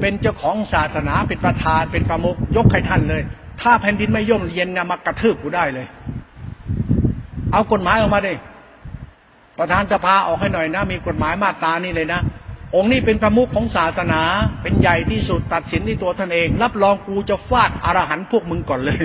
[0.00, 3.22] เป็นเจ้าของศาสนาเป็นประธานเป็นประมุขยกให้ท่านเลย
[3.60, 5.86] ถ้าแผ่นดินไม่ย่มเย็นนะมากระทืบกูได้เลย
[7.52, 8.34] เอากฎหมายออกมาดิ
[9.58, 12.20] ประธานสภาออกให้หน่อยนะ มีกฎหมายมาตรานี่เลยนะ
[12.76, 14.22] องค์นี้เป็นประมุขของศาสนา
[14.62, 19.02] เป็นใหญ่ที่สุดตัดสินที่ตัวท่านเอง รับรองกูจะฟาดอรหันพวกมึงก่อนเลย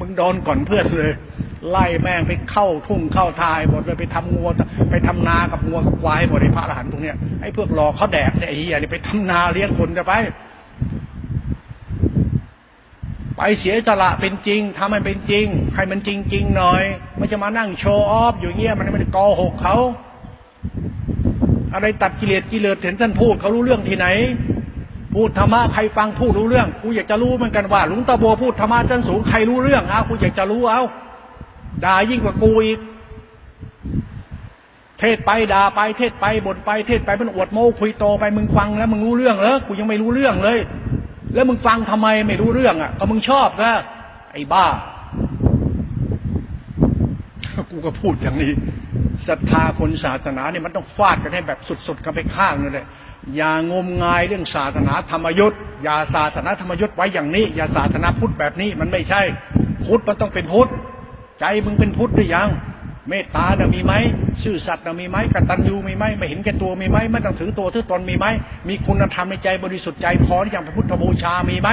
[0.00, 1.12] มึงโดนก่อนเพื่อนเลย
[1.70, 4.50] ไล่แม่งไปเข้าทุ่งเข้าทายหมดเลยไปทำงัว
[4.90, 10.12] ไปทำนากับงัวกับควายหมดไอ้พระอรหันต์ตรงเนี้ยไอ้พวกหลอกเขาแดกเนี่ยไอ้เหี้ยนี่ไปทำนาเลี้ยงคนจะไป
[13.36, 16.82] ไปเสียสละเป็นจริงทำให้เป็นจริง ให้มันจริงจริงหน่อย
[17.16, 19.76] ไม่จะมานั่งโชว์ออฟอยู่เงี้ยมันไม่ได้กหกเขา
[21.74, 24.06] อะไรตัดกิเลสกิเลสเห็นท่านพูดเขารู้เรื่องที่ไหน
[25.14, 30.82] พูดธรรมะใครฟังพูดรู้เรื่องกูอยากจะรู้เหมือนกันว่าหลวงตาบัวพูดธรรมะจันสูงใครรู้เรื่องเอากูอยากจะรู้เอา
[31.84, 32.78] ด่ายิ่งกว่ากูอีก
[34.98, 40.58] เทศไปด่าไปเทศไปบ่นไปเทศไปมันอวดโม้คุยโตไปมึงฟังแล้วมึงรู้เรื่องเหรอกูยังไม่รู้เรื่องเลย
[41.34, 43.72] แล้วมึงฟังทำไมไม่รู้เรื่องอะก็มึงชอบนะ
[44.32, 44.66] ไอ้บ้า
[47.70, 48.52] กูก็พูดอย่างนี้
[49.28, 52.86] ศรัทธาคนศาสนาเนี่ยมันต้องฟาดกันให้แบบสุดๆกันไปข้างนึงเลย
[53.36, 59.22] อย่างมงายเรื่องศาสนาธรรมยุทธ์อย่าศาสนาธรรมยุทธ์ไว้อย่างนี้ อย่าศาสนาพุทธแบบนี้มันไม่ใช่
[59.86, 60.68] พุทธมันต้องเป็นพุทธ
[61.40, 62.48] ใจมึงเป็นพุทธหรือยัง
[63.08, 63.92] เมตตาเนี่ยมีไหม
[64.42, 68.26] ชื่อสัตว์เนี่ยมีไหมกตัญญูมีไหมไม่เห็นแก่ตัวมีไหมไม่ต้องถือตัวถือตนมีไหม
[68.68, 71.68] มีคุณธรรมในใจบริสุทธิ์ใจพออย่างพระพุทธบูชามีไหม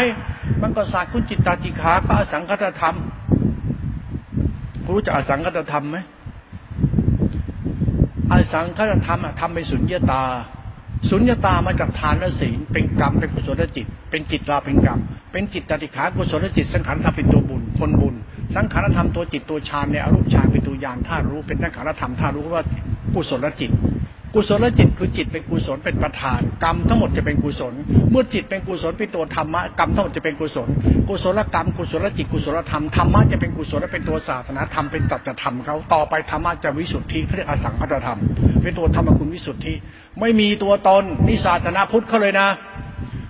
[0.62, 2.96] มันก็ศาสตร์คุณจิตตาจิขาก็อสังคตธรรม
[4.90, 5.98] รู้จักอสังคตธรรมไหม
[8.32, 10.24] อสังคตธรรมอะทำเป็นสุญญาตา
[11.10, 15.00] สุญญาตามาจากทานและศีลเป็นกรรมเป็นกุศลจิต เป็นจิตราเป็นกรรม
[15.32, 18.16] เป็นจิตตติขากุศลจิต สังขารธรรมเป็นตัวบุญคนบุญ
[18.56, 22.64] สังขารธรรมตัวจิตตัวฌานในอรูปฌานเป็นตัวยานท่ารู้เป็นสังขารธรรมท่ารู้ว่า
[23.14, 23.72] กุศลจิต
[24.34, 27.74] กุศลจิตคือจิตเป็นกุศลเป็นประธาน กรรมทั้งหมดจะเป็นกุศล
[28.12, 30.68] เมื่อจิตเป็นกุศลเป็นตัวธรรมะกรรมทั้งหมดจะเป็นกุศล
[31.08, 38.20] กุศลกรรม กุศลจิตกุศลธรรมธรรมะจะเป็นกุศลและเป็นตัวศาสนาธรรมเป็นตัจธรรมเขาต่อไปธรรมะจะวิสุทธิเรียกอสังขตธรรม
[38.62, 39.74] เป็นตัวธรรมคุณวิสุทธิ
[40.20, 42.48] ไม่มีตัวตนนี่ศาสนาพุทธเขาเลยนะ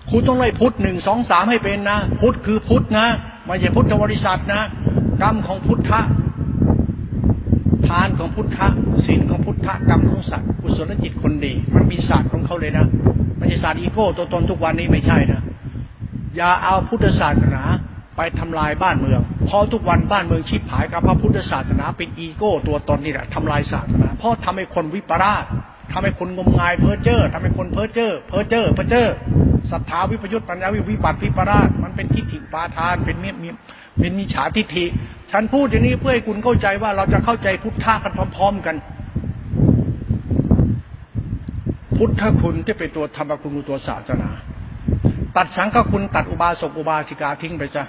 [0.10, 3.08] คุณต้องไล่พุทธหนึ่งสองสามให้เป็นนะ พุทธคือพุทธนะ
[3.46, 4.62] ไม่ใช่พุทธบริษัทนะ
[5.22, 6.02] กรรมของพุทธะ
[7.88, 8.68] ทานของพุทธะ
[9.06, 12.86] ศีลของพุทธะกรรมของสัตว์กุศลจิตคนดี มันมีศาสตร์ของเขาเลยนะ
[13.38, 15.42] ไม่ใช่ศาสตร์อีโก้ตัวตนทุกวันนี้ไม่ใช่นะ
[16.36, 17.64] อย่าเอาพุทธศาสนา
[18.18, 25.46] ไปทำลายบ้านเมือง เพราะทุกวันบ้านเมืองชิบหายกับพระพุทธศาสนาเป็นอีโก้ตัวตนนี่แหละทำลายศาสนา เพราะทำให้คนวิปราช
[25.92, 29.08] ทำให้คนงมงายเพ้อเจ้อทำให้คนเพ้อเจ้อเพ้อเจ้อเพ้อเจ้อ
[29.72, 33.50] ศรัทธาวิปยุทธปัญญาวิวิบัติวิปราชมันเป็นทิฏฐิปาทานเป็นเมีมี
[34.02, 34.86] เป็นมิจฉาทิฏฐิ
[35.32, 38.76] ฉันพูดอย่างนี้เพื่อให้คุณเข้าใจว่าเราจะเข้าใจพุทธะกันพร้อม ๆกัน
[41.98, 44.30] พุทธคุณที่เป็นตัวธรรมคุณตัวศาสนา
[45.36, 47.84] ตัดสังฆคุณตัดอุบาสกอุบาสิกาทิ้งไปจ้ะ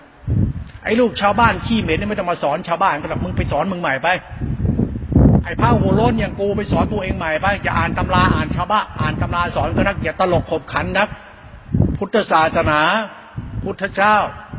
[0.84, 4.08] ไอ้ลูกชาวบ้านขี้เหม็นนี่ไม่ต้องมาสอนชาวบ้านก็หรอกมึงไปสอนมึงใหม่ไป
[5.44, 11.08] ไอ้พระโหโล้นอย่างกูไปสอนตัวเองใหม่ไปอย่าอ่านตำราอ่านชาวบ้านอ่านตำราสอนก็นักอย่าตลกขบขันนัก
[11.98, 12.80] พุทธศาสนา
[13.64, 14.16] พุทธเจ้า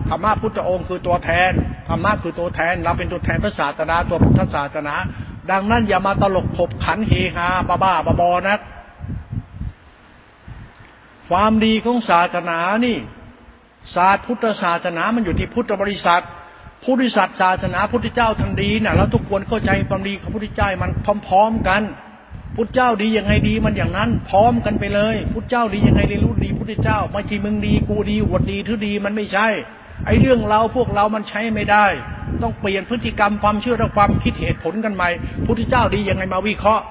[0.09, 1.51] ธรรมะพุทธองค์คือตัวแทน
[1.89, 4.95] ธรรมะคือตัวแทน เราเป็นตัวแทนพระศาสนาตัวพุทธศาสนา
[5.51, 8.59] ดังนั้นอย่ามาตลกขบขันเฮฮาบ้าบ้าบอนัก
[11.29, 12.97] ความดีของศาสนานี่
[13.95, 16.23] ศาสตร์พุทธศาสนามันอยู่ที่พุทธบริษัท
[16.83, 20.91] พุทธศาสศาสนาพุทธเจ้าทันดีนะ่ะเราทุกคนเข้าใจความดีของพุทธเจ้ามัน
[21.27, 21.81] พร้อม ๆ กัน
[22.55, 29.47] พุทธเจ้าดียังไงดีมันอย่างนั้น พร้อมกันไปเลย พุทธเจ้าดียังไงเรียนรู้ดีพุทธเจ้า ไม่ใช่มึงดีกูดีอวดดีทุดีมันไม่ใช่
[30.05, 31.85] ไอ้เรื่องเราพวกเรามันใช้ไม่ได้
[32.43, 35.09] ต้องเปลี่ยนพฤติกรรมความเชื่อและความคิดเหตุผลกันใหม่
[35.45, 36.83] พุทธเจ้าดียังไงมาวิเคราะห์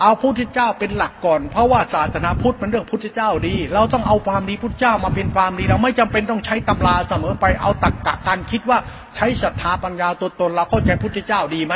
[0.00, 8.78] เอาพุทธเจ้าเป็นหลักก่อน เพราะว่าศาสนาพุทธมันเรื่องพุทธเจ้าดี เราต้องเอาความดีพุทธเจ้ามาเป็นความดี เราไม่จำเป็นต้องใช้ตำราเสมอไปเอาตักกะการคิดว่า
[9.16, 11.74] ใช้ศรัทธาปัญญาตัวตนเราเข้าใจพุทธเจ้าดีไหม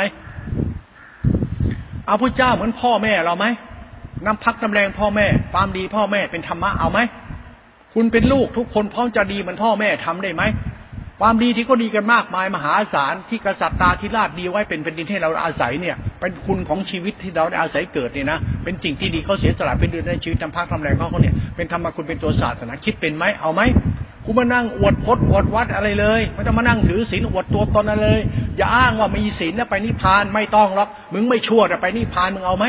[2.05, 3.45] เอาพุทธเจ้าเหมือนพ่อแม่เราไหม
[4.25, 6.99] น้ำพักน้ำแรงพ่อแม่ ความดีพ่อแม่เป็นธรรมะเอาไหม
[7.93, 10.43] คุณเป็นลูกทุกคนพร้อมจะดีเหมือนพ่อแม่ทำได้ไหม
[11.21, 23.61] ความดีที่ก็ดีกันมากมายมหาศาลที่กษัตริย์ตาธิราชดีไว้เป็นเป็นดินให้เราอาศัยเนี่ย เป็นคุณของชีวิตที่เราได้อาศัยเกิดเนี่ยนะเป็นสิ่งที่ดีเขาเสียสละเป็นเดือนในชีวิตทำพักทำแรงเขาเขาเนี่ยเป็นธรรมะคุณเป็นตัวศาสนาคิดเป็นไหมเอาไหม
[24.27, 28.21] กูมานั่งอวดพจน์อวดวัดอะไรเลยไม่ต้องมานั่งถือศีลอวดตัวตนอะไรเลย
[28.57, 32.65] อย่าอ้างว่ามีศีลแล้วไปนิพพานไม่ต้องหรอกมึงไม่ชั่วแต่ไปนิพพานมึงเอาไหม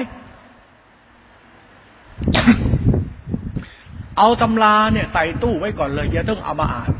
[4.18, 6.92] เอาตำราเนี่ยใส่ตู้ไว้ก่อนเลยอย่าต้องเอามาอ่าน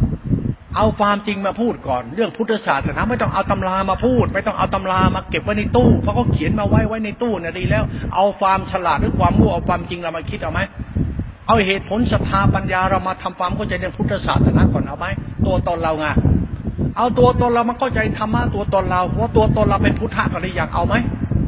[0.77, 7.85] เอาความจริงมาพูดก่อน เรื่องพุทธศาสนาไม่ต้องเอาตำรามาพูด ไม่ต้องเอาตำรามาเก็บไว้ในตู้เพราะเขาเขียนมาไว้ไว้ในตู้น่ะดีแล้ว
[8.15, 10.61] เอาความฉลาดหรือความรู้เอาความจริงเรามาคิดเอาไหม
[11.47, 15.07] เอาเหตุผลศรัทธาปัญญาเรามาทำความเข้าใจในพุทธศาสนาก่อนเอาไหม
[15.47, 16.07] ตัวตนเราไง
[16.97, 20.95] เอาตัวตนเรามาเข้าใจธรรมะตัวตนเราว่าตัวตนเราเป็นพุทธะกันหรือยังเอาไหม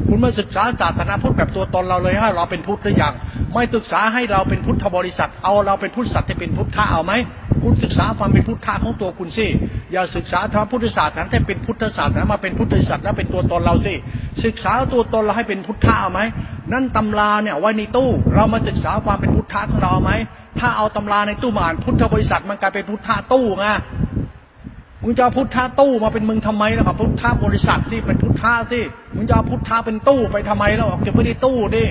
[0.07, 3.13] คุณมาศึกษาศาสนาพุทธแบบตัวตนเราเลยให้เราเป็นพุทธหรือยัง
[3.53, 7.13] ไม่ศึกษาให้เราเป็นพุทธบริษัท เอาเราเป็นพุทธสัตว์ที่เป็นพุทธะเอาไหม
[7.63, 9.47] คุณศึกษาความเป็นพุทธะของตัวคุณสิ
[9.91, 13.93] อย่าศึกษาธรรมพุทธศาสตร์นั้นให้เป็นพุทธศาสตร์นั้นมาเป็นพุทธศาสตร์แล้วเป็นตัวตนเราสิ
[14.45, 16.21] ศึกษาตัวตนเราให้เป็นพุทธะเอาไหม
[16.73, 20.11] นั่นตำราเนี่ยไว้ในตู้เรามาศึกษาความเป็นพุทธะของเราไหม
[20.59, 23.65] ถ้าเอาตำราในตู้มาอ่านพุทธบริษัทมันกลายเป็นพุทธะตู้ไง
[25.03, 28.81] มึงจะพุทธะตู้มาเป็นมึงทำไมแล้วกับพุทธะบริษัทที่เป็นพุทธะสิ
[29.15, 31.83] มึงจะพุทธะเป็นตู้ไปทำไมแล้วเก็บไว้ในตู้ดิ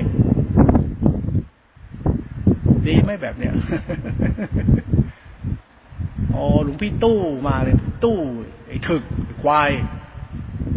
[2.86, 3.54] ดีไหมแบบเนี้ย
[6.34, 8.18] อ๋อหลวงพี่ตู้มาเลยตู้
[8.66, 9.02] ไอ้ถึก
[9.42, 9.70] ควาย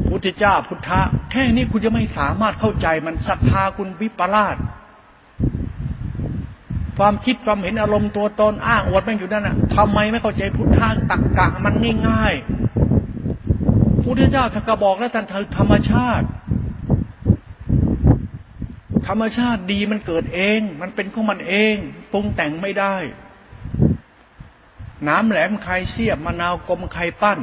[0.08, 1.02] พุทธเจ้าพุทธะ
[1.32, 4.56] แค่นี้คุณจะไม่สามารถเข้าใจมันศรัทธาคุณวิปลาส
[7.02, 11.74] ความคิดความเห็นอารมณ์ตัวตนอ้างอวดแม่งอยู่นั่นน่ะทำไมไม่เข้าใจพุทธะตักกะมัน
[12.08, 15.26] ง่ายๆพุทธเจ้าท่านก็บอกแล้วท่าน
[15.58, 16.26] ธรรมชาติ
[19.08, 21.76] ธรรมชาติดีมันเกิดเอง มันเป็นของมันเอง
[22.12, 22.96] ปรุงแต่งไม่ได้
[25.08, 27.40] น้ำแหลมไข่เสียบมะนาวกลมไข่ปั้น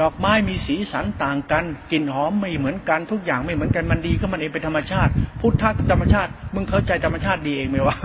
[0.00, 7.96] ดอกไม้มีสีสันต่างกันกลิ่นหอมไม่เหมือนกันทุกอย่างไม่เหมือนกันมันดีก็มันเองเป็นธรรมชาติ พุทธะธรรมชาติ มึงเข้าใจธรรมชาติดีเองไหมวะ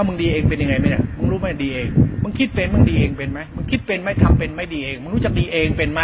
[0.00, 1.88] ้ามึงดีเองเป็นยังไงไหมเนี่ยมึงรู้ไหมดีเอง
[2.22, 6.00] มึงคิดเป็นมึงดีเองเป็นไหมมึงคิดเป็นไหมทำเป็นไหมดีเองมึงรู้จักดีเองเป็นไหม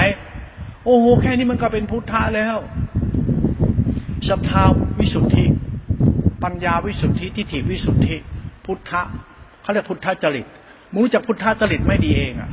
[0.85, 2.57] โอ้โหแค่นี้มันก็เป็นพุทธะแล้ว
[4.29, 4.63] ศรัทธา
[4.99, 5.45] วิสุทธิ
[6.45, 8.17] ปัญญาวิสุทธิทิฏฐิวิสุทธิ
[8.65, 9.03] พุทธะ
[9.63, 10.47] เขาเรียกพุทธจริต
[10.93, 12.51] มึงรู้จักพุทธะจริตไม่ดีเองอะ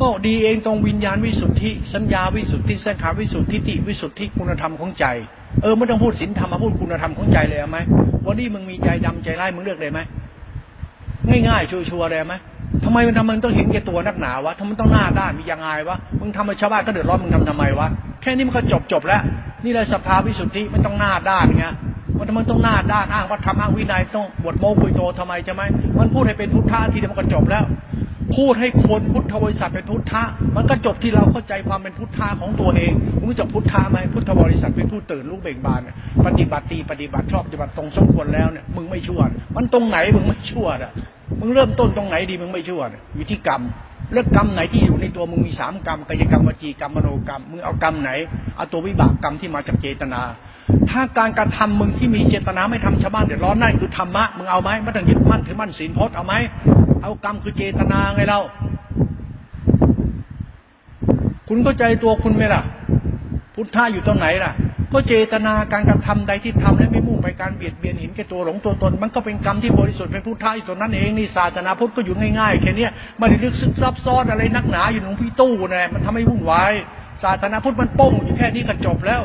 [0.00, 5.06] ก็ดีเองตรงวิญญาณวิสุทธิ สัญญาวิสุทธิสังขารวิสุทธิติวิสุทธิคุณธรรมของใจ
[5.62, 7.78] เออไม่ต้องพูดศีลธรรมมาพูดคุณธรรมของใจเลยเอาไหม
[8.26, 10.00] วันนี้มึงมีใจดำใจร้ายมึงเลือกเลยไหม
[11.26, 12.34] ง่ายๆชัวร์ๆเลยไหม
[12.84, 17.86] ทำไมมันทำมึงต้องเห็นแก่ตัวนักหนาวะทำไมต้องหน้าด้านมียังไงวะมึงทำให้ชาวบ้านก็เดือดร้อนมึงทำทำไมวะ
[18.22, 19.22] แค่นี้มันก็จบจบแล้ว
[19.64, 21.66] นี่เลยสภาวิสุทธิไม่ต้องหน้าด้านไง
[22.16, 25.62] มันมันต้องหน้าด้านอ้างว่าทำอ้างวินัยต้องบวชโมกุยโตทำไมใช่ไหม
[25.98, 27.64] มันพูดให้เป็นพุทธะทีเดียวมันก็จบแล้ว
[28.36, 30.22] พูดให้คนพุทธบริษัทเป็นพุทธะ
[30.56, 32.92] มันก็จบที่เราเข้าใจความเป็นพุทธะของตัวเอง
[33.24, 35.80] รู้จักพุทธะไหมพุทธบริษัทเป็นผู้ตื่นรู้เบ่งบาน
[36.26, 39.20] ปฏิบัติตีปฏิบัติชอบปฏิบัติตรงสมควรแล้วเนี่ยมึงไม่ชั่ว
[39.56, 40.92] มันตรงไหนมึงไม่ชั่วอะ
[41.40, 42.82] มึงเริ่มต้นตรงไหนดีมึงไม่ชั่ว
[43.14, 43.62] อยู่ที่กรรม
[44.12, 48.10] เลือกกรรมไหนที่อยู่ในตัวมึงมีสามกรรมกายกรรมวจีกรรมมโนกรรมมึงเอากรรมไหน
[48.56, 50.22] เอาตัววิบากกรรมที่มาจากเจตนา
[50.90, 56.34] ถ้าการกระทำมึงที่มีเจตนาไม่ทำชาวบ้านเดือดร้อนนั่นคือธรรมะมึงเอาไหมไม่ต้องยึดมั่นถือมั่นศีลพจน์เอาไหม
[57.02, 58.40] เอากรรมคือเจตนาไงเรา
[61.48, 62.62] คุณเข้าใจตัวคุณไหมล่ะ
[63.54, 64.52] พุทธะอยู่ตรงไหนล่ะ
[64.92, 72.88] ก็เจตนาการกระทำใดที่ทำและไม่มุ่งไปการเบียดเบียนเห็นแก่ตัวหลงตัวตน มันก็เป็นกรรมที่บริสุทธิ์เป็นพุทธะอีกตัวนั้นเองนี่ศาสนาพุทธก็อยู่ง่ายๆแค่นี้
[73.18, 76.72] ไม่ได้ลึกซึกซับซ้อนอะไรนักหนาอยู่หลวงพี่ตู้นะมันทำให้วุ่นวาย
[77.22, 79.22] ศาสนาพุทธมันป้งอยู่แค่นี้ก็จบแล้ว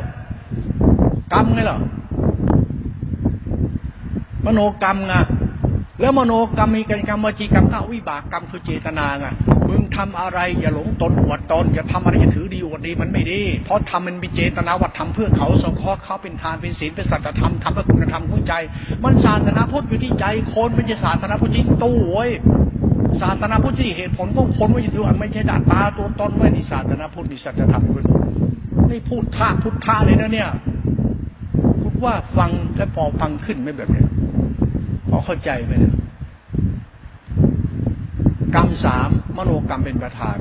[1.33, 1.77] กรรมไงล่ะ
[4.45, 5.13] มโนกรรมไง
[6.03, 9.25] แล้วมโนกรรมมีกรรมวจีกรรมข้าวิบากกรรมคือเจตนาไง
[9.69, 18.53] มึงทำอะไรอย่าหลงตนอวดตนอย่าทำอะไรอย่าถือดีอวดดีมันไม่ดี เพราะทำมันมีเจตนาวัดทำเพื่อเขาสงเคราะห์เขาเป็นทานเป็นศีลเป็นสัจธรรมทำเพื่อคุณธรรมของใจ
[19.03, 22.30] มันศาสนาพุทธอยู่ที่ใจคนไม่ใช่ศาสนาพุทธที่ตู้เว้ย
[23.21, 28.03] ศาสนาพุทธที่เหตุผลของคนว่าอยู่อันไม่ใช่ดาตาตัวตนไว้ในศาสนาพุทธในสัจธรรมคุณ
[28.89, 30.49] นี่พูดท่าพุทธะเลยนะเนี่ย
[31.81, 34.07] พูดว่าฟังและพอฟังขึ้นไม่แบบเนี้ย
[35.09, 35.95] พอเข้าใจไหมเนี่ย
[38.55, 40.38] กรรมสามมโนกรรมเป็นประธาน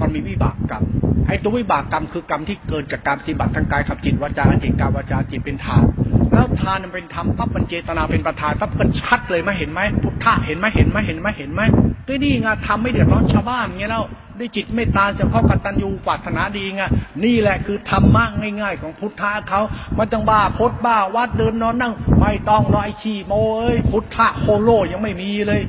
[0.00, 0.84] มันมีวิบากกรรม
[1.26, 5.84] ไอ้ตัววิบากกรรมคือกรรมที่เกิดจากการปฏิบัติทางกายขับจิตวาจาจิตกายวาจาจิตเป็นทาน
[6.32, 11.60] แล้วทานมันเป็นธรรมปั๊บมันเจตนาเป็นประธานปั๊บมันชัดเลยไหมเห็นไหมพุทธะเห็นไหมเห็นไหมเห็นไหมเห็นไหม
[12.06, 14.04] ก็นี่ไงทำไม่เดือดร้อนชาวบ้านเงี้ยแล้ว
[14.38, 16.82] ด้วยจิตเมตตาจะเข้ากตัญญูปรารถนาดีไง
[17.24, 18.24] นี่แหละคือธรรมะ
[18.60, 19.60] ง่าย ๆ ของพุทธะเขา
[19.98, 25.62] มันต้องบ้าพดบ้าวัดเดินนอนนั่ง ไม่ต้องรอยชีโมเอ้ยพุทธะโคโลยังไม่มีเลย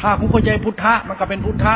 [0.00, 1.74] ถ้าคุณเข้าใจพุทธะมันก็เป็นพุทธะ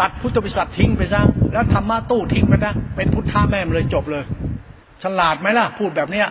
[0.00, 1.22] ตัดพุทธบริษัททิ้งไปซะ
[1.52, 4.24] แล้วธรรมะตู้ทิ้งไปนะเป็นพุทธะแม่มเลยจบเลย
[5.02, 6.26] ฉลาดไหมล่ะ พูดแบบเนี้ย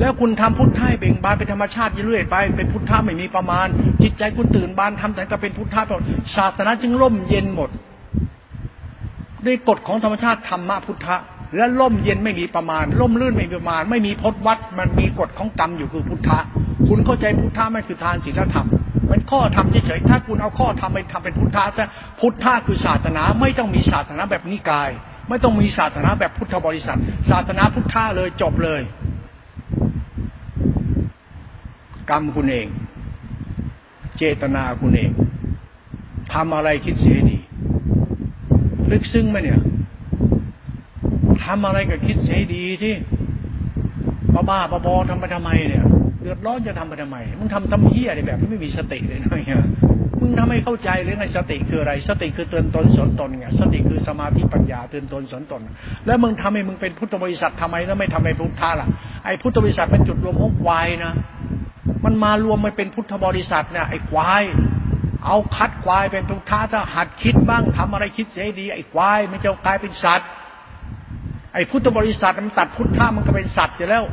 [0.00, 3.66] แล้วคุณทำพุทธะเบ่งบานเป็นธรรมชาติเรื่อยไป เป็นพุทธะไม่มีประมาณ
[4.02, 6.02] จิตใจคุณตื่นบานทำแต่ก็เป็นพุทธะหมด
[6.36, 7.70] ศาสนาจึงร่มเย็นหมด
[9.46, 11.16] ด้วยกฎของธรรมชาติธรรมะพุทธะ
[11.56, 16.38] และร่มเย็นไม่มีประมาณร่มลื่นไม่มีประมาณ ไม่มีพจนวัดมันมีกฎของกรรมอยู่คือพุทธะ
[16.88, 18.66] คุณเข้าใจพุทธะไม่คือทานศีลธรรม
[19.08, 21.84] เป็นข้อธรรมเฉยๆถ้าคุณเอาข้อธรรมไปทำเป็นพุทธะจะ
[22.20, 24.90] พุทธะคือศาสนาไม่ต้องมีศาสนาแบบนิกาย
[25.28, 26.98] ไม่ต้องมีศาสนาแบบพุทธบริษัท
[27.30, 28.80] ศาสนาพุทธะเลยจบเลย
[32.10, 32.66] กรรมคุณเอง
[34.18, 35.10] เจตนาคุณเอง
[36.34, 37.38] ทำอะไรคิดเสียดี
[38.90, 39.60] ลึกซึ้งไหมเนี่ย
[41.44, 42.94] ทำอะไรก็คิดเสียดีที่
[44.34, 45.84] บ้าบ้าบอทำไปทำไมเนี่ย
[46.20, 49.62] เดือดร้อนจะทำไปทำไม มึงทำทำเฮี้ยอะไรแบบที่ไม่มีสติเลยนะเนี่ย
[50.20, 55.62] มึงทำให้เข้าใจหรือไงสติคืออะไร สติคือเตือนตนสอนตนไงสติคือสมาธิปัญญาเตือนตนสอนตน
[56.06, 58.88] แล้วมึงทำให้มึงเป็นพุทธบริษัททำไมแล้วไม่ทำให้พุทธะล่ะ
[59.24, 61.12] ไอ้พุทธบริษัทเป็นจุดรวมของควายนะ
[62.04, 64.42] มันมารวมมาเป็นพุทธบริษัทเนี่ยไอ้ควาย
[65.26, 70.28] เอาคัดควายเป็นพุทธะถ้าหัดคิดบ้างทำอะไรคิดเสียดี ไอ้ควายไม่จะกลายเป็นสัตว์
[71.54, 74.04] ไอ้พุทธบริษัทมันตัดพุทธะมันก็เป็นสัตว์อยู่แล้ว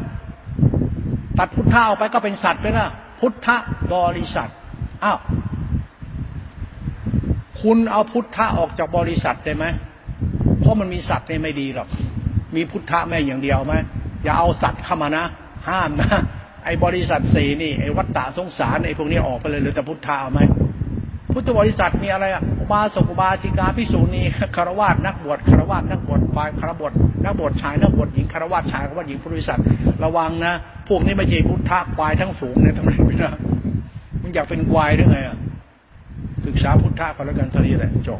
[1.40, 2.88] ตัดพุทธะออกไปก็เป็นสัตว์ไปละ
[3.20, 3.48] พุทธ
[3.94, 4.50] บริษัท
[5.04, 5.20] อ้าว
[7.62, 9.66] คุณเอาพุทธะออกจากบริษัทได้ไหม
[10.60, 11.88] เพราะมันมีสัตว์ในไม่ดีหรอก
[12.56, 13.76] มีพุทธะแม่อย่างเดียวไหม
[14.24, 15.26] อย่าเอาสัตว์เข้ามานะ
[15.68, 16.20] ห้ามนะ
[16.64, 20.42] ไอ้บริษัทสี่นี่ไอ้วัตตะสงสารไอ้พวกนี้ออกไปเลยหรือแต่พุทธะเอาไหม
[21.34, 24.22] พุทธบริษัทมีอะไรอะอุบาสกอุบาสิกาพิสูจนี
[24.56, 26.92] คารวาสนักบวชคารวาสนักบวชฝ่ายคารบวช
[27.26, 29.60] นักบวชชายนักบวชหญิงคารวาสชายคารวาสหญิงพุทธบริษัท
[30.04, 30.54] ระวังนะ
[30.90, 33.30] พวกนี้ไม่ใช่พุทธะควายทั้งฝูงเนี่ยทำไมไม่ได้
[34.22, 35.38] มึงอยากเป็นควายหรือไงอะ
[36.46, 38.10] ศึกษาพุทธะก็แล้วกันเท่านี้แหละจ